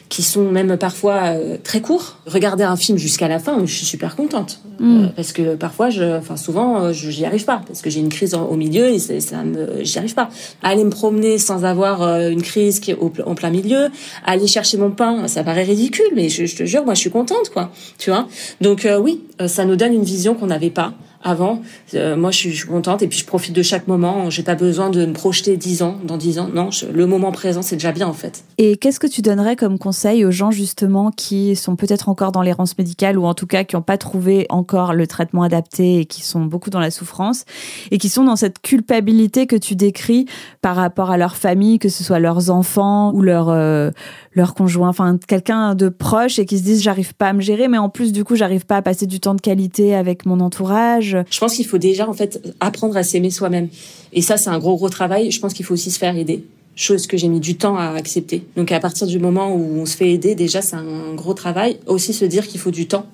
qui 0.09 0.23
sont 0.23 0.51
même 0.51 0.77
parfois 0.77 1.35
euh, 1.35 1.57
très 1.63 1.81
courts. 1.81 2.17
Regarder 2.27 2.65
un 2.65 2.77
film 2.77 2.99
jusqu'à 2.99 3.29
la 3.29 3.39
fin, 3.39 3.59
je 3.65 3.73
suis 3.73 3.87
super 3.87 4.17
contente 4.17 4.61
mm. 4.81 5.05
euh, 5.05 5.07
parce 5.15 5.33
que 5.33 5.55
parfois, 5.55 5.91
je, 5.91 6.17
enfin 6.17 6.37
souvent, 6.37 6.83
euh, 6.83 6.93
je 6.93 7.11
j'y 7.11 7.25
arrive 7.25 7.45
pas 7.45 7.63
parce 7.67 7.83
que 7.83 7.91
j'ai 7.91 8.01
une 8.01 8.09
crise 8.09 8.35
au 8.35 8.57
milieu 8.57 8.87
et 8.89 8.99
ça 8.99 9.43
me, 9.45 9.85
j'y 9.85 9.99
arrive 9.99 10.15
pas. 10.15 10.31
Aller 10.63 10.85
me 10.85 10.91
promener 10.91 11.39
sans 11.39 11.65
avoir 11.65 12.03
une 12.03 12.43
crise 12.43 12.81
qui 12.81 12.93
est 12.93 12.97
au, 12.97 13.13
en 13.25 13.35
plein 13.35 13.51
milieu, 13.51 13.89
aller 14.25 14.47
chercher 14.47 14.79
mon 14.79 14.91
pain, 14.91 15.29
ça 15.29 15.45
paraît 15.45 15.65
ridicule, 15.65 16.11
mais 16.15 16.29
je, 16.29 16.47
je 16.47 16.57
te 16.57 16.65
jure, 16.65 16.85
moi, 16.85 16.95
je 16.95 17.01
suis 17.01 17.11
contente, 17.11 17.51
quoi. 17.53 17.71
Tu 17.99 18.11
vois? 18.11 18.29
Donc 18.61 18.87
oui, 19.01 19.25
ça 19.47 19.65
nous 19.65 19.77
donne 19.77 19.93
une 19.93 20.05
vision 20.05 20.35
qu'on 20.35 20.47
n'avait 20.47 20.71
pas 20.71 20.95
avant. 21.23 21.63
Euh, 21.95 22.17
moi, 22.17 22.31
je 22.31 22.39
suis, 22.39 22.67
contente 22.67 23.03
et 23.03 23.09
puis 23.09 23.19
je 23.19 23.25
profite 23.25 23.55
de 23.55 23.63
chaque 23.63 23.89
moment. 23.89 24.31
J'ai 24.31 24.43
pas 24.43 24.55
besoin 24.55 24.91
de 24.91 25.07
me 25.07 25.13
projeter 25.13 25.57
dix 25.57 25.83
ans, 25.83 25.99
dans 26.05 26.17
dix 26.17 26.39
ans. 26.39 26.49
Non, 26.53 26.71
le 26.93 27.07
moment 27.07 27.33
présent, 27.33 27.63
c'est 27.63 27.77
déjà 27.77 27.93
bien 27.93 28.07
en 28.07 28.13
fait. 28.13 28.45
Et 28.59 28.77
qu'est-ce 28.77 29.01
que 29.01 29.07
tu 29.07 29.23
donnerais 29.23 29.57
comme 29.57 29.79
conseil 29.79 30.25
aux 30.25 30.31
gens 30.31 30.51
justement 30.51 31.11
qui 31.11 31.57
sont 31.57 31.77
peut-être 31.77 32.09
encore 32.09 32.33
dans 32.33 32.43
l'errance 32.43 32.77
médicale 32.79 33.19
ou 33.19 33.25
en 33.25 33.35
tout 33.35 33.47
cas 33.47 33.65
qui 33.65 33.77
n'ont 33.77 33.83
pas 33.83 33.99
trouvé 33.99 34.47
encore 34.49 34.95
le 34.95 35.07
traitement 35.07 35.43
adapté 35.43 36.01
et 36.01 36.05
qui 36.05 36.23
sont 36.23 36.45
beaucoup 36.45 36.71
dans 36.71 36.81
la 36.81 36.91
souffrance 36.91 37.45
et 37.91 37.99
qui 37.99 38.09
sont 38.09 38.25
dans 38.25 38.37
cette 38.37 38.61
culpabilité 38.61 39.47
que 39.47 39.57
tu 39.57 39.75
décris 39.77 40.27
par 40.63 40.77
rapport 40.77 41.11
à 41.11 41.17
leur 41.17 41.37
famille, 41.37 41.79
que 41.79 41.89
ce 41.89 42.05
soit 42.05 42.19
leurs 42.19 42.51
enfants 42.51 43.13
ou 43.13 43.23
leur 43.23 43.49
euh, 43.49 43.91
leur 44.35 44.55
conjoint, 44.55 44.89
enfin 44.89 45.19
quelqu'un 45.27 45.75
de 45.75 45.89
proche 45.89 46.39
et 46.39 46.47
qui 46.47 46.59
se 46.59 46.63
disent 46.63 46.83
j'arrive 46.83 47.15
pas 47.15 47.29
à 47.29 47.33
me 47.33 47.41
gérer, 47.41 47.69
mais 47.69 47.79
en 47.79 47.89
plus 47.89 48.13
du 48.13 48.25
coup 48.25 48.37
j'arrive 48.37 48.67
pas 48.67 48.77
à 48.77 48.83
passer 48.83 49.07
du 49.07 49.21
temps 49.21 49.35
de 49.35 49.41
qualité 49.41 49.95
avec 49.95 50.27
mon 50.27 50.41
entourage. 50.41 51.08
Je 51.09 51.39
pense 51.39 51.55
qu'il 51.55 51.67
faut 51.67 51.79
déjà 51.79 52.09
en 52.09 52.13
fait 52.13 52.55
apprendre 52.61 52.97
à 52.97 53.03
s'aimer 53.03 53.31
soi-même. 53.31 53.69
Et 54.13 54.23
ça 54.23 54.37
c'est 54.37 54.51
un 54.51 54.59
gros 54.59 54.77
gros 54.77 54.89
travail. 54.89 55.31
Je 55.31 55.41
pense 55.41 55.55
qu'il 55.55 55.65
faut 55.65 55.75
aussi 55.75 55.91
se 55.91 55.99
faire 55.99 56.17
aider 56.17 56.45
chose 56.79 57.09
que 57.09 57.17
j'ai 57.17 57.29
mis 57.29 57.41
du 57.41 57.57
temps 57.57 57.77
à 57.77 57.89
accepter. 57.89 58.45
Donc 58.57 58.71
à 58.71 58.79
partir 58.79 59.07
du 59.07 59.19
moment 59.19 59.53
où 59.53 59.81
on 59.81 59.85
se 59.85 59.97
fait 59.97 60.13
aider, 60.13 60.35
déjà 60.35 60.63
c'est 60.63 60.77
un 60.77 61.15
gros 61.15 61.35
travail. 61.35 61.79
Aussi 61.87 62.15
se 62.15 62.25
dire 62.25 62.47
qu'il 62.47 62.61
faut 62.61 62.71
du 62.71 62.87
temps 62.87 63.07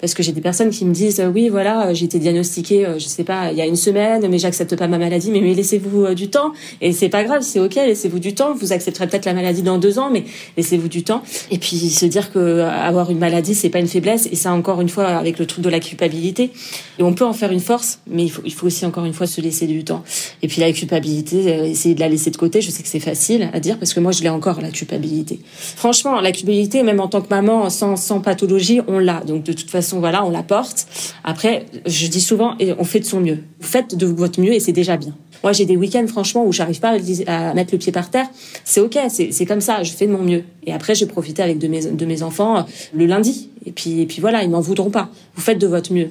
parce 0.00 0.14
que 0.14 0.22
j'ai 0.22 0.32
des 0.32 0.40
personnes 0.40 0.70
qui 0.70 0.84
me 0.84 0.92
disent 0.92 1.22
oui 1.34 1.48
voilà 1.48 1.92
j'ai 1.94 2.06
été 2.06 2.18
diagnostiquée 2.18 2.86
euh, 2.86 2.98
je 2.98 3.06
sais 3.06 3.24
pas 3.24 3.52
il 3.52 3.58
y 3.58 3.60
a 3.60 3.66
une 3.66 3.76
semaine 3.76 4.26
mais 4.28 4.38
j'accepte 4.38 4.76
pas 4.76 4.88
ma 4.88 4.98
maladie. 4.98 5.30
Mais, 5.30 5.40
laissez-vous 5.54 6.04
euh, 6.04 6.14
du 6.14 6.28
temps. 6.28 6.52
Et 6.80 6.92
c'est 6.92 7.08
pas 7.08 7.24
grave 7.24 7.42
c'est 7.42 7.60
ok 7.60 7.74
laissez-vous 7.74 8.18
du 8.18 8.34
temps. 8.34 8.54
Vous 8.54 8.72
accepterez 8.72 9.06
peut-être 9.06 9.24
la 9.24 9.34
maladie 9.34 9.62
dans 9.62 9.78
deux 9.78 9.98
ans 9.98 10.10
mais 10.10 10.24
laissez-vous 10.56 10.88
du 10.88 11.02
temps. 11.02 11.22
Et 11.50 11.58
puis 11.58 11.76
se 11.76 12.06
dire 12.06 12.32
que 12.32 12.38
euh, 12.38 12.70
avoir 12.70 13.10
une 13.10 13.18
maladie 13.18 13.54
c'est 13.54 13.68
pas 13.68 13.80
une 13.80 13.88
faiblesse. 13.88 14.28
Et 14.30 14.36
ça 14.36 14.52
encore 14.52 14.80
une 14.80 14.88
fois 14.88 15.06
avec 15.06 15.38
le 15.38 15.46
truc 15.46 15.64
de 15.64 15.70
la 15.70 15.80
culpabilité. 15.80 16.50
Et 16.98 17.02
on 17.02 17.12
peut 17.12 17.24
en 17.24 17.32
faire 17.32 17.52
une 17.52 17.60
force 17.60 18.00
mais 18.06 18.24
il 18.24 18.30
faut 18.30 18.42
il 18.44 18.52
faut 18.52 18.66
aussi 18.66 18.86
encore 18.86 19.04
une 19.04 19.12
fois 19.12 19.26
se 19.26 19.40
laisser 19.40 19.66
du 19.66 19.84
temps. 19.84 20.02
Et 20.42 20.48
puis 20.48 20.60
la 20.60 20.72
culpabilité 20.72 21.70
essayer 21.70 21.94
de 21.94 22.00
la 22.00 22.08
laisser 22.08 22.30
de 22.30 22.36
côté. 22.36 22.60
Je 22.60 22.70
sais 22.70 22.82
que 22.82 22.88
c'est 22.88 23.00
facile 23.00 23.50
à 23.52 23.60
dire 23.60 23.78
parce 23.78 23.94
que 23.94 24.00
moi 24.00 24.12
je 24.12 24.22
l'ai 24.22 24.28
encore 24.28 24.60
la 24.60 24.70
culpabilité. 24.70 25.40
Franchement 25.52 26.20
la 26.20 26.32
culpabilité 26.32 26.82
même 26.82 27.00
en 27.00 27.08
tant 27.08 27.20
que 27.20 27.28
maman 27.30 27.70
sans 27.70 27.96
sans 27.96 28.20
pathologie 28.20 28.80
on 28.88 28.98
l'a. 28.98 29.20
Donc 29.26 29.42
de 29.42 29.52
toute 29.52 29.70
façon 29.70 29.89
voilà, 29.98 30.24
on 30.24 30.30
la 30.30 30.42
porte. 30.42 30.86
Après, 31.24 31.66
je 31.86 32.06
dis 32.06 32.20
souvent, 32.20 32.56
on 32.78 32.84
fait 32.84 33.00
de 33.00 33.04
son 33.04 33.20
mieux. 33.20 33.38
Vous 33.60 33.66
faites 33.66 33.96
de 33.96 34.06
votre 34.06 34.40
mieux 34.40 34.52
et 34.52 34.60
c'est 34.60 34.72
déjà 34.72 34.96
bien. 34.96 35.14
Moi, 35.42 35.52
j'ai 35.52 35.64
des 35.64 35.76
week-ends, 35.76 36.06
franchement, 36.06 36.44
où 36.44 36.52
j'arrive 36.52 36.80
pas 36.80 36.96
à 37.26 37.54
mettre 37.54 37.72
le 37.72 37.78
pied 37.78 37.92
par 37.92 38.10
terre. 38.10 38.28
C'est 38.64 38.80
ok, 38.80 38.98
c'est 39.08 39.46
comme 39.46 39.60
ça. 39.60 39.82
Je 39.82 39.92
fais 39.92 40.06
de 40.06 40.12
mon 40.12 40.22
mieux. 40.22 40.44
Et 40.66 40.72
après, 40.72 40.94
j'ai 40.94 41.06
profité 41.06 41.42
avec 41.42 41.58
de 41.58 41.68
mes, 41.68 41.86
de 41.86 42.06
mes 42.06 42.22
enfants 42.22 42.58
euh, 42.58 42.62
le 42.94 43.06
lundi. 43.06 43.48
Et 43.64 43.72
puis, 43.72 44.00
et 44.00 44.06
puis 44.06 44.20
voilà, 44.20 44.42
ils 44.42 44.50
m'en 44.50 44.60
voudront 44.60 44.90
pas. 44.90 45.08
Vous 45.34 45.40
faites 45.40 45.58
de 45.58 45.66
votre 45.66 45.92
mieux. 45.92 46.10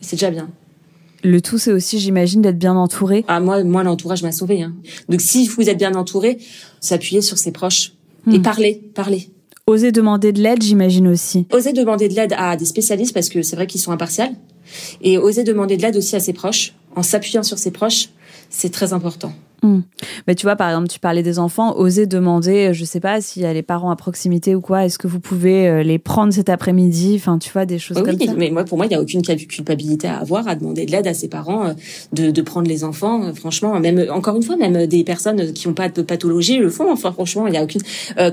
C'est 0.00 0.16
déjà 0.16 0.30
bien. 0.30 0.48
Le 1.24 1.40
tout, 1.40 1.58
c'est 1.58 1.72
aussi, 1.72 1.98
j'imagine, 1.98 2.42
d'être 2.42 2.58
bien 2.58 2.76
entouré. 2.76 3.24
Ah, 3.26 3.40
moi, 3.40 3.64
moi, 3.64 3.82
l'entourage 3.82 4.22
m'a 4.22 4.30
sauvé. 4.30 4.62
Hein. 4.62 4.72
Donc, 5.08 5.20
si 5.20 5.48
vous 5.48 5.68
êtes 5.68 5.78
bien 5.78 5.94
entouré, 5.94 6.38
s'appuyer 6.80 7.20
sur 7.20 7.38
ses 7.38 7.50
proches 7.50 7.94
et 8.30 8.38
hmm. 8.38 8.42
parler, 8.42 8.80
parler. 8.94 9.28
Oser 9.68 9.92
demander 9.92 10.32
de 10.32 10.40
l'aide, 10.40 10.62
j'imagine 10.62 11.06
aussi. 11.08 11.46
Oser 11.52 11.74
demander 11.74 12.08
de 12.08 12.14
l'aide 12.14 12.32
à 12.38 12.56
des 12.56 12.64
spécialistes 12.64 13.12
parce 13.12 13.28
que 13.28 13.42
c'est 13.42 13.54
vrai 13.54 13.66
qu'ils 13.66 13.82
sont 13.82 13.92
impartials. 13.92 14.32
Et 15.02 15.18
oser 15.18 15.44
demander 15.44 15.76
de 15.76 15.82
l'aide 15.82 15.98
aussi 15.98 16.16
à 16.16 16.20
ses 16.20 16.32
proches, 16.32 16.72
en 16.96 17.02
s'appuyant 17.02 17.42
sur 17.42 17.58
ses 17.58 17.70
proches, 17.70 18.08
c'est 18.48 18.72
très 18.72 18.94
important. 18.94 19.30
Hmm. 19.62 19.80
Mais 20.26 20.36
tu 20.36 20.46
vois, 20.46 20.54
par 20.54 20.68
exemple, 20.68 20.86
tu 20.86 21.00
parlais 21.00 21.24
des 21.24 21.40
enfants, 21.40 21.76
oser 21.76 22.06
demander, 22.06 22.72
je 22.72 22.84
sais 22.84 23.00
pas 23.00 23.20
s'il 23.20 23.42
y 23.42 23.44
a 23.46 23.52
les 23.52 23.62
parents 23.62 23.90
à 23.90 23.96
proximité 23.96 24.54
ou 24.54 24.60
quoi, 24.60 24.84
est-ce 24.84 24.98
que 24.98 25.08
vous 25.08 25.18
pouvez 25.18 25.68
euh, 25.68 25.82
les 25.82 25.98
prendre 25.98 26.32
cet 26.32 26.48
après-midi? 26.48 27.14
Enfin, 27.16 27.38
tu 27.38 27.50
vois, 27.50 27.66
des 27.66 27.78
choses 27.78 28.00
comme 28.00 28.18
ça. 28.18 28.34
mais 28.36 28.50
moi, 28.50 28.64
pour 28.64 28.76
moi, 28.78 28.86
il 28.86 28.90
n'y 28.90 28.94
a 28.94 29.00
aucune 29.00 29.22
culpabilité 29.22 30.06
à 30.06 30.18
avoir 30.18 30.46
à 30.46 30.54
demander 30.54 30.86
de 30.86 30.92
l'aide 30.92 31.08
à 31.08 31.14
ses 31.14 31.28
parents, 31.28 31.66
euh, 31.66 31.72
de, 32.12 32.30
de 32.30 32.42
prendre 32.42 32.68
les 32.68 32.84
enfants. 32.84 33.24
Euh, 33.24 33.34
franchement, 33.34 33.78
même 33.80 34.06
encore 34.10 34.36
une 34.36 34.44
fois, 34.44 34.56
même 34.56 34.86
des 34.86 35.02
personnes 35.02 35.52
qui 35.52 35.66
n'ont 35.66 35.74
pas 35.74 35.88
de 35.88 36.02
pathologie 36.02 36.58
le 36.58 36.70
font. 36.70 36.92
Enfin, 36.92 37.10
franchement, 37.10 37.48
il 37.48 37.54
y 37.54 37.56
a 37.56 37.64
aucune. 37.64 37.82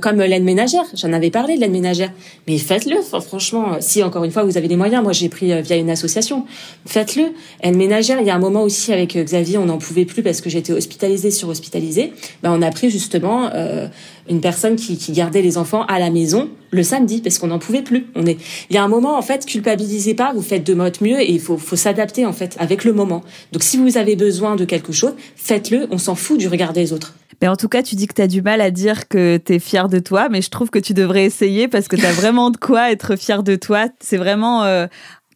comme 0.02 0.22
l'aide 0.22 0.44
ménagère, 0.44 0.86
j'en 0.94 1.12
avais 1.12 1.32
parlé 1.32 1.56
de 1.56 1.62
l'aide 1.62 1.72
ménagère, 1.72 2.12
mais 2.48 2.60
faites-le. 2.60 3.00
Enfin, 3.00 3.20
franchement, 3.20 3.78
si 3.80 4.04
encore 4.04 4.24
une 4.24 4.32
fois 4.32 4.44
vous 4.44 4.58
avez 4.58 4.68
les 4.68 4.78
moyens, 4.78 5.02
moi 5.02 5.12
j'ai 5.12 5.30
pris 5.30 5.60
via 5.62 5.76
une 5.76 5.90
association, 5.90 6.46
faites-le. 6.86 7.24
Aide 7.62 7.76
ménagère, 7.76 8.20
il 8.22 8.28
y 8.28 8.30
a 8.30 8.36
un 8.36 8.40
moment 8.40 8.62
aussi 8.62 8.94
avec 8.94 9.18
Xavier, 9.18 9.58
on 9.58 9.66
n'en 9.66 9.80
pouvait 9.80 10.06
plus 10.06 10.22
parce 10.22 10.42
que 10.42 10.50
j'étais 10.50 10.74
hospitalisée 10.74 11.15
sur 11.18 11.50
hospitalisé, 11.50 12.14
ben 12.44 12.52
on 12.52 12.62
a 12.62 12.72
pris 12.72 12.90
justement 12.90 13.50
euh, 13.54 13.88
une 14.30 14.42
personne 14.42 14.76
qui, 14.76 14.98
qui, 14.98 15.12
gardait 15.12 15.42
les 15.42 15.58
enfants 15.58 15.86
à 15.88 16.00
la 16.00 16.10
maison 16.10 16.50
le 16.72 16.84
samedi 16.84 17.22
parce 17.22 17.38
qu'on 17.40 17.48
n'en 17.48 17.60
pouvait 17.60 17.82
plus. 17.82 18.08
On 18.16 18.26
est, 18.26 18.38
il 18.70 18.76
y 18.76 18.78
a 18.78 18.84
un 18.84 18.88
moment 18.88 19.18
en 19.18 19.22
fait, 19.22 19.46
culpabilisez 19.46 20.14
pas, 20.14 20.34
vous 20.34 20.42
faites 20.42 20.66
de 20.66 20.74
votre 20.74 21.04
mieux 21.04 21.20
et 21.20 21.32
il 21.32 21.40
faut, 21.40 21.58
faut 21.58 21.76
s'adapter 21.76 22.26
en 22.26 22.34
fait 22.34 22.56
avec 22.60 22.84
le 22.84 22.94
moment. 22.94 23.24
Donc 23.52 23.64
si 23.64 23.78
vous 23.78 23.98
avez 23.98 24.16
besoin 24.16 24.56
de 24.56 24.66
quelque 24.66 24.92
chose, 24.92 25.14
faites-le. 25.36 25.88
On 25.92 25.98
s'en 25.98 26.16
fout 26.16 26.38
du 26.38 26.48
regard 26.48 26.74
des 26.74 26.94
autres. 26.94 27.14
Mais 27.42 27.48
en 27.48 27.56
tout 27.56 27.68
cas, 27.68 27.84
tu 27.84 27.96
dis 27.96 28.08
que 28.08 28.14
tu 28.14 28.22
as 28.22 28.28
du 28.28 28.42
mal 28.42 28.62
à 28.62 28.72
dire 28.72 29.08
que 29.08 29.38
tu 29.38 29.56
es 29.56 29.60
fier 29.60 29.90
de 29.90 30.00
toi, 30.00 30.30
mais 30.30 30.42
je 30.42 30.50
trouve 30.50 30.70
que 30.70 30.80
tu 30.80 30.94
devrais 30.94 31.26
essayer 31.26 31.68
parce 31.68 31.88
que 31.88 31.96
tu 31.96 32.06
as 32.06 32.12
vraiment 32.12 32.50
de 32.50 32.58
quoi 32.58 32.92
être 32.92 33.16
fier 33.16 33.44
de 33.44 33.56
toi. 33.56 33.88
C'est 34.00 34.18
vraiment 34.18 34.64
euh, 34.64 34.88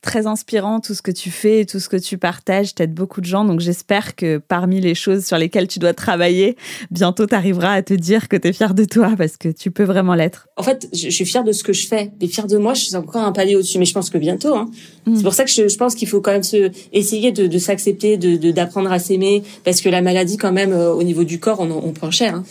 très 0.02 0.28
inspirant 0.28 0.80
tout 0.80 0.93
ce 0.93 1.02
que 1.02 1.12
tu 1.12 1.32
fais, 1.32 1.66
tout 1.66 1.80
ce 1.80 1.89
que 1.89 1.97
tu 1.97 2.18
partages, 2.18 2.76
t'aides 2.76 2.93
beaucoup 2.93 3.22
de 3.22 3.26
gens. 3.26 3.45
Donc 3.45 3.60
j'espère 3.60 4.16
que 4.16 4.38
parmi 4.38 4.80
les 4.80 4.95
choses 4.95 5.26
sur 5.26 5.38
lesquelles 5.38 5.68
tu 5.68 5.80
dois 5.80 5.93
travailler, 5.93 6.56
bientôt 6.91 7.26
tu 7.26 7.36
arriveras 7.36 7.74
à 7.74 7.82
te 7.82 7.93
dire 7.93 8.28
que 8.28 8.38
tu 8.38 8.47
es 8.47 8.54
fier 8.54 8.74
de 8.74 8.86
toi 8.86 9.14
parce 9.18 9.38
que 9.38 9.50
tu 9.50 9.72
peux 9.72 9.84
vraiment 9.84 10.16
l'être. 10.16 10.47
En 10.58 10.64
fait, 10.64 10.88
je 10.93 11.10
suis 11.10 11.26
fière 11.26 11.43
de 11.43 11.52
ce 11.52 11.64
que 11.64 11.74
je 11.74 11.88
fais, 11.88 12.12
mais 12.22 12.28
fière 12.28 12.47
de 12.47 12.58
moi, 12.58 12.74
je 12.74 12.86
suis 12.86 12.95
encore 12.95 13.24
un 13.24 13.32
palier 13.32 13.56
au-dessus. 13.56 13.80
Mais 13.80 13.86
je 13.86 13.93
pense 13.93 14.10
que 14.10 14.18
bientôt. 14.18 14.56
Hein. 14.56 14.70
Mm. 15.06 15.16
C'est 15.16 15.24
pour 15.24 15.34
ça 15.34 15.45
que 15.45 15.52
je, 15.52 15.78
pense 15.78 15.95
qu'il 15.95 16.08
faut 16.08 16.22
quand 16.22 16.32
même 16.32 16.43
se, 16.43 16.72
essayer 16.93 17.32
de, 17.32 17.58
s'accepter, 17.58 18.18
de 18.18 18.52
d'apprendre 18.52 18.91
à 18.91 19.00
s'aimer, 19.00 19.43
parce 19.64 19.82
que 19.82 19.89
la 19.89 20.02
maladie, 20.02 20.38
quand 20.38 20.52
même, 20.52 20.74
euh, 20.74 20.91
au 20.91 21.04
niveau 21.04 21.24
du 21.24 21.39
corps, 21.39 21.60
on, 21.60 21.70
on 21.72 21.91
prend 21.91 22.12
cher. 22.12 22.36
Hein 22.36 22.43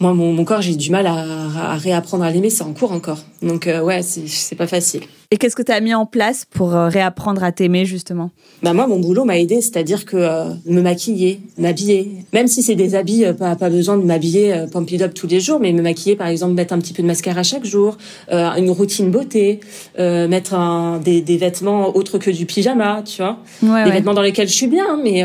moi, 0.00 0.12
mon, 0.12 0.44
corps, 0.44 0.60
j'ai 0.60 0.74
du 0.74 0.90
mal 0.90 1.06
à, 1.06 1.76
réapprendre 1.76 2.24
à 2.24 2.30
l'aimer, 2.30 2.50
c'est 2.50 2.64
en 2.64 2.72
cours 2.72 2.92
encore. 2.92 3.18
Donc, 3.42 3.66
euh, 3.66 3.82
ouais, 3.82 4.02
c'est 4.02 4.54
pas 4.56 4.66
facile. 4.66 5.02
Et 5.32 5.38
qu'est-ce 5.38 5.56
que 5.56 5.62
tu 5.62 5.72
as 5.72 5.80
mis 5.80 5.94
en 5.94 6.06
place 6.06 6.44
pour 6.48 6.74
euh, 6.74 6.88
réapprendre 6.88 7.42
à 7.42 7.50
t'aimer, 7.50 7.84
justement? 7.84 8.30
Bah 8.62 8.74
moi, 8.74 8.86
mon 8.86 9.00
boulot 9.00 9.24
m'a 9.24 9.38
aidé, 9.38 9.60
c'est-à-dire 9.60 10.04
que 10.04 10.16
euh, 10.16 10.44
me 10.66 10.80
maquiller, 10.82 11.40
m'habiller, 11.58 12.24
même 12.32 12.46
si 12.46 12.62
c'est 12.62 12.76
des 12.76 12.94
habits, 12.94 13.24
pas, 13.36 13.56
pas 13.56 13.68
besoin 13.68 13.96
de 13.96 14.04
m'habiller 14.04 14.52
euh, 14.52 14.66
up 15.00 15.14
tous 15.14 15.26
les 15.26 15.40
jours, 15.40 15.58
mais 15.58 15.72
me 15.72 15.82
maquiller, 15.82 16.14
par 16.14 16.28
exemple, 16.28 16.54
mettre 16.54 16.74
un 16.74 16.78
petit 16.78 16.92
peu 16.92 17.02
de 17.02 17.08
mascara 17.08 17.42
chaque 17.42 17.64
jour, 17.64 17.96
une 18.30 18.70
routine 18.70 19.10
beauté, 19.10 19.60
mettre 19.98 20.54
un, 20.54 20.98
des, 20.98 21.20
des, 21.20 21.36
vêtements 21.36 21.96
autres 21.96 22.18
que 22.18 22.30
du 22.30 22.46
pyjama, 22.46 23.02
tu 23.04 23.22
vois, 23.22 23.38
ouais, 23.62 23.84
des 23.84 23.90
vêtements 23.90 24.14
dans 24.14 24.22
lesquels 24.22 24.48
je 24.48 24.54
suis 24.54 24.68
bien, 24.68 24.98
mais 25.02 25.24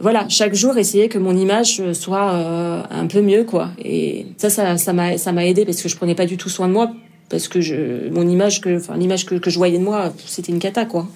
voilà, 0.00 0.26
chaque 0.28 0.54
jour 0.54 0.78
essayer 0.78 1.08
que 1.08 1.18
mon 1.18 1.36
image 1.36 1.92
soit 1.92 2.32
euh, 2.32 2.82
un 2.90 3.06
peu 3.06 3.20
mieux 3.20 3.44
quoi. 3.44 3.68
Et 3.84 4.26
ça 4.38 4.48
ça 4.48 4.78
ça 4.78 4.92
m'a 4.92 5.18
ça 5.18 5.32
m'a 5.32 5.44
aidé 5.44 5.64
parce 5.64 5.82
que 5.82 5.88
je 5.88 5.96
prenais 5.96 6.14
pas 6.14 6.26
du 6.26 6.38
tout 6.38 6.48
soin 6.48 6.68
de 6.68 6.72
moi 6.72 6.90
parce 7.28 7.46
que 7.46 7.60
je 7.60 8.08
mon 8.10 8.26
image 8.26 8.60
que 8.60 8.78
enfin 8.78 8.96
l'image 8.96 9.26
que, 9.26 9.34
que 9.34 9.50
je 9.50 9.58
voyais 9.58 9.78
de 9.78 9.84
moi, 9.84 10.12
c'était 10.24 10.52
une 10.52 10.58
cata 10.58 10.86
quoi. 10.86 11.06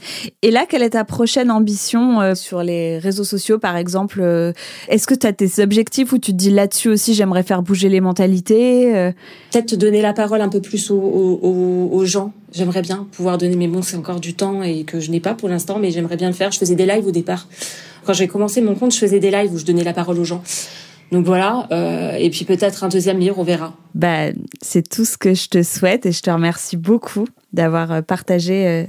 Et 0.43 0.51
là, 0.51 0.67
quelle 0.69 0.83
est 0.83 0.91
ta 0.91 1.05
prochaine 1.05 1.51
ambition 1.51 2.21
euh, 2.21 2.35
sur 2.35 2.63
les 2.63 2.99
réseaux 2.99 3.25
sociaux 3.25 3.59
par 3.59 3.77
exemple 3.79 4.21
euh, 4.21 4.53
Est-ce 4.89 5.07
que 5.07 5.15
tu 5.15 5.27
as 5.27 5.33
tes 5.33 5.63
objectifs 5.63 6.13
où 6.13 6.19
tu 6.19 6.33
te 6.33 6.37
dis 6.37 6.51
là-dessus 6.51 6.91
aussi 6.91 7.15
j'aimerais 7.15 7.43
faire 7.43 7.63
bouger 7.63 7.89
les 7.89 8.03
mentalités 8.03 9.13
Peut-être 9.51 9.67
te 9.67 9.77
donner 9.77 10.03
la 10.03 10.13
parole 10.13 10.43
un 10.43 10.51
peu 10.51 10.61
plus 10.61 10.91
aux, 10.91 10.97
aux, 10.97 11.89
aux 11.91 12.05
gens. 12.05 12.33
J'aimerais 12.53 12.83
bien 12.83 13.09
pouvoir 13.13 13.39
donner 13.39 13.57
mes 13.57 13.67
bons, 13.67 13.83
c'est 13.83 13.97
encore 13.97 14.21
du 14.21 14.35
temps 14.35 14.63
et 14.63 14.85
que 14.85 15.01
je 15.01 15.11
n'ai 15.11 15.21
pas 15.21 15.35
pour 15.35 15.49
l'instant, 15.49 15.79
mais 15.81 15.91
j'aimerais 15.91 16.17
bien 16.17 16.29
le 16.29 16.35
faire. 16.35 16.53
Je 16.53 16.59
faisais 16.59 16.77
des 16.77 16.87
lives 16.87 17.07
au 17.07 17.13
départ 17.13 17.49
quand 18.05 18.13
j'ai 18.13 18.29
commencé 18.29 18.61
mon 18.61 18.75
compte, 18.75 18.93
je 18.93 18.99
faisais 18.99 19.21
des 19.21 19.31
lives 19.31 19.53
où 19.53 19.59
je 19.59 19.65
donnais 19.65 19.85
la 19.85 19.93
parole 19.93 20.19
aux 20.19 20.25
gens. 20.25 20.43
Donc 21.13 21.27
voilà, 21.27 21.69
euh, 21.71 22.15
et 22.15 22.31
puis 22.31 22.45
peut-être 22.45 22.83
un 22.83 22.89
deuxième 22.89 23.19
livre, 23.19 23.39
on 23.39 23.45
verra. 23.45 23.75
Bah, 23.95 24.33
c'est 24.61 24.89
tout 24.89 25.05
ce 25.05 25.17
que 25.17 25.35
je 25.35 25.49
te 25.49 25.63
souhaite 25.63 26.07
et 26.07 26.13
je 26.13 26.23
te 26.23 26.31
remercie 26.31 26.77
beaucoup 26.77 27.27
d'avoir 27.53 27.93
euh, 27.93 28.03
partagé 28.03 28.67
euh, 28.67 28.85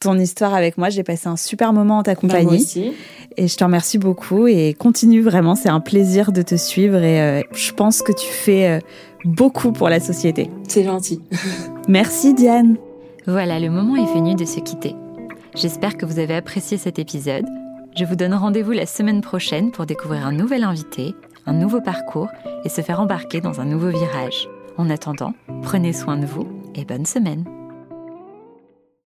ton 0.00 0.18
histoire 0.18 0.52
avec 0.52 0.76
moi. 0.76 0.90
J'ai 0.90 1.04
passé 1.04 1.28
un 1.28 1.36
super 1.36 1.72
moment 1.72 1.98
en 1.98 2.02
ta 2.02 2.14
bah, 2.14 2.20
compagnie. 2.20 2.44
moi 2.44 2.54
aussi. 2.54 2.92
Et 3.36 3.48
je 3.48 3.56
te 3.56 3.64
remercie 3.64 3.98
beaucoup 3.98 4.46
et 4.46 4.74
continue 4.74 5.22
vraiment, 5.22 5.54
c'est 5.54 5.68
un 5.68 5.80
plaisir 5.80 6.32
de 6.32 6.42
te 6.42 6.56
suivre 6.56 6.96
et 6.96 7.44
je 7.52 7.72
pense 7.72 8.02
que 8.02 8.10
tu 8.10 8.26
fais 8.26 8.80
beaucoup 9.24 9.70
pour 9.70 9.88
la 9.88 10.00
société. 10.00 10.50
C'est 10.66 10.82
gentil. 10.82 11.20
Merci 11.88 12.34
Diane. 12.34 12.76
Voilà, 13.28 13.60
le 13.60 13.70
moment 13.70 13.94
est 13.94 14.12
venu 14.12 14.34
de 14.34 14.44
se 14.44 14.58
quitter. 14.58 14.96
J'espère 15.54 15.96
que 15.96 16.04
vous 16.04 16.18
avez 16.18 16.34
apprécié 16.34 16.76
cet 16.76 16.98
épisode. 16.98 17.46
Je 17.96 18.04
vous 18.04 18.16
donne 18.16 18.34
rendez-vous 18.34 18.72
la 18.72 18.86
semaine 18.86 19.20
prochaine 19.20 19.72
pour 19.72 19.84
découvrir 19.84 20.26
un 20.26 20.32
nouvel 20.32 20.62
invité, 20.62 21.14
un 21.46 21.52
nouveau 21.52 21.80
parcours 21.80 22.28
et 22.64 22.68
se 22.68 22.80
faire 22.80 23.00
embarquer 23.00 23.40
dans 23.40 23.60
un 23.60 23.64
nouveau 23.64 23.88
virage. 23.88 24.48
En 24.78 24.88
attendant, 24.90 25.34
prenez 25.62 25.92
soin 25.92 26.16
de 26.16 26.26
vous 26.26 26.48
et 26.74 26.84
bonne 26.84 27.06
semaine. 27.06 27.59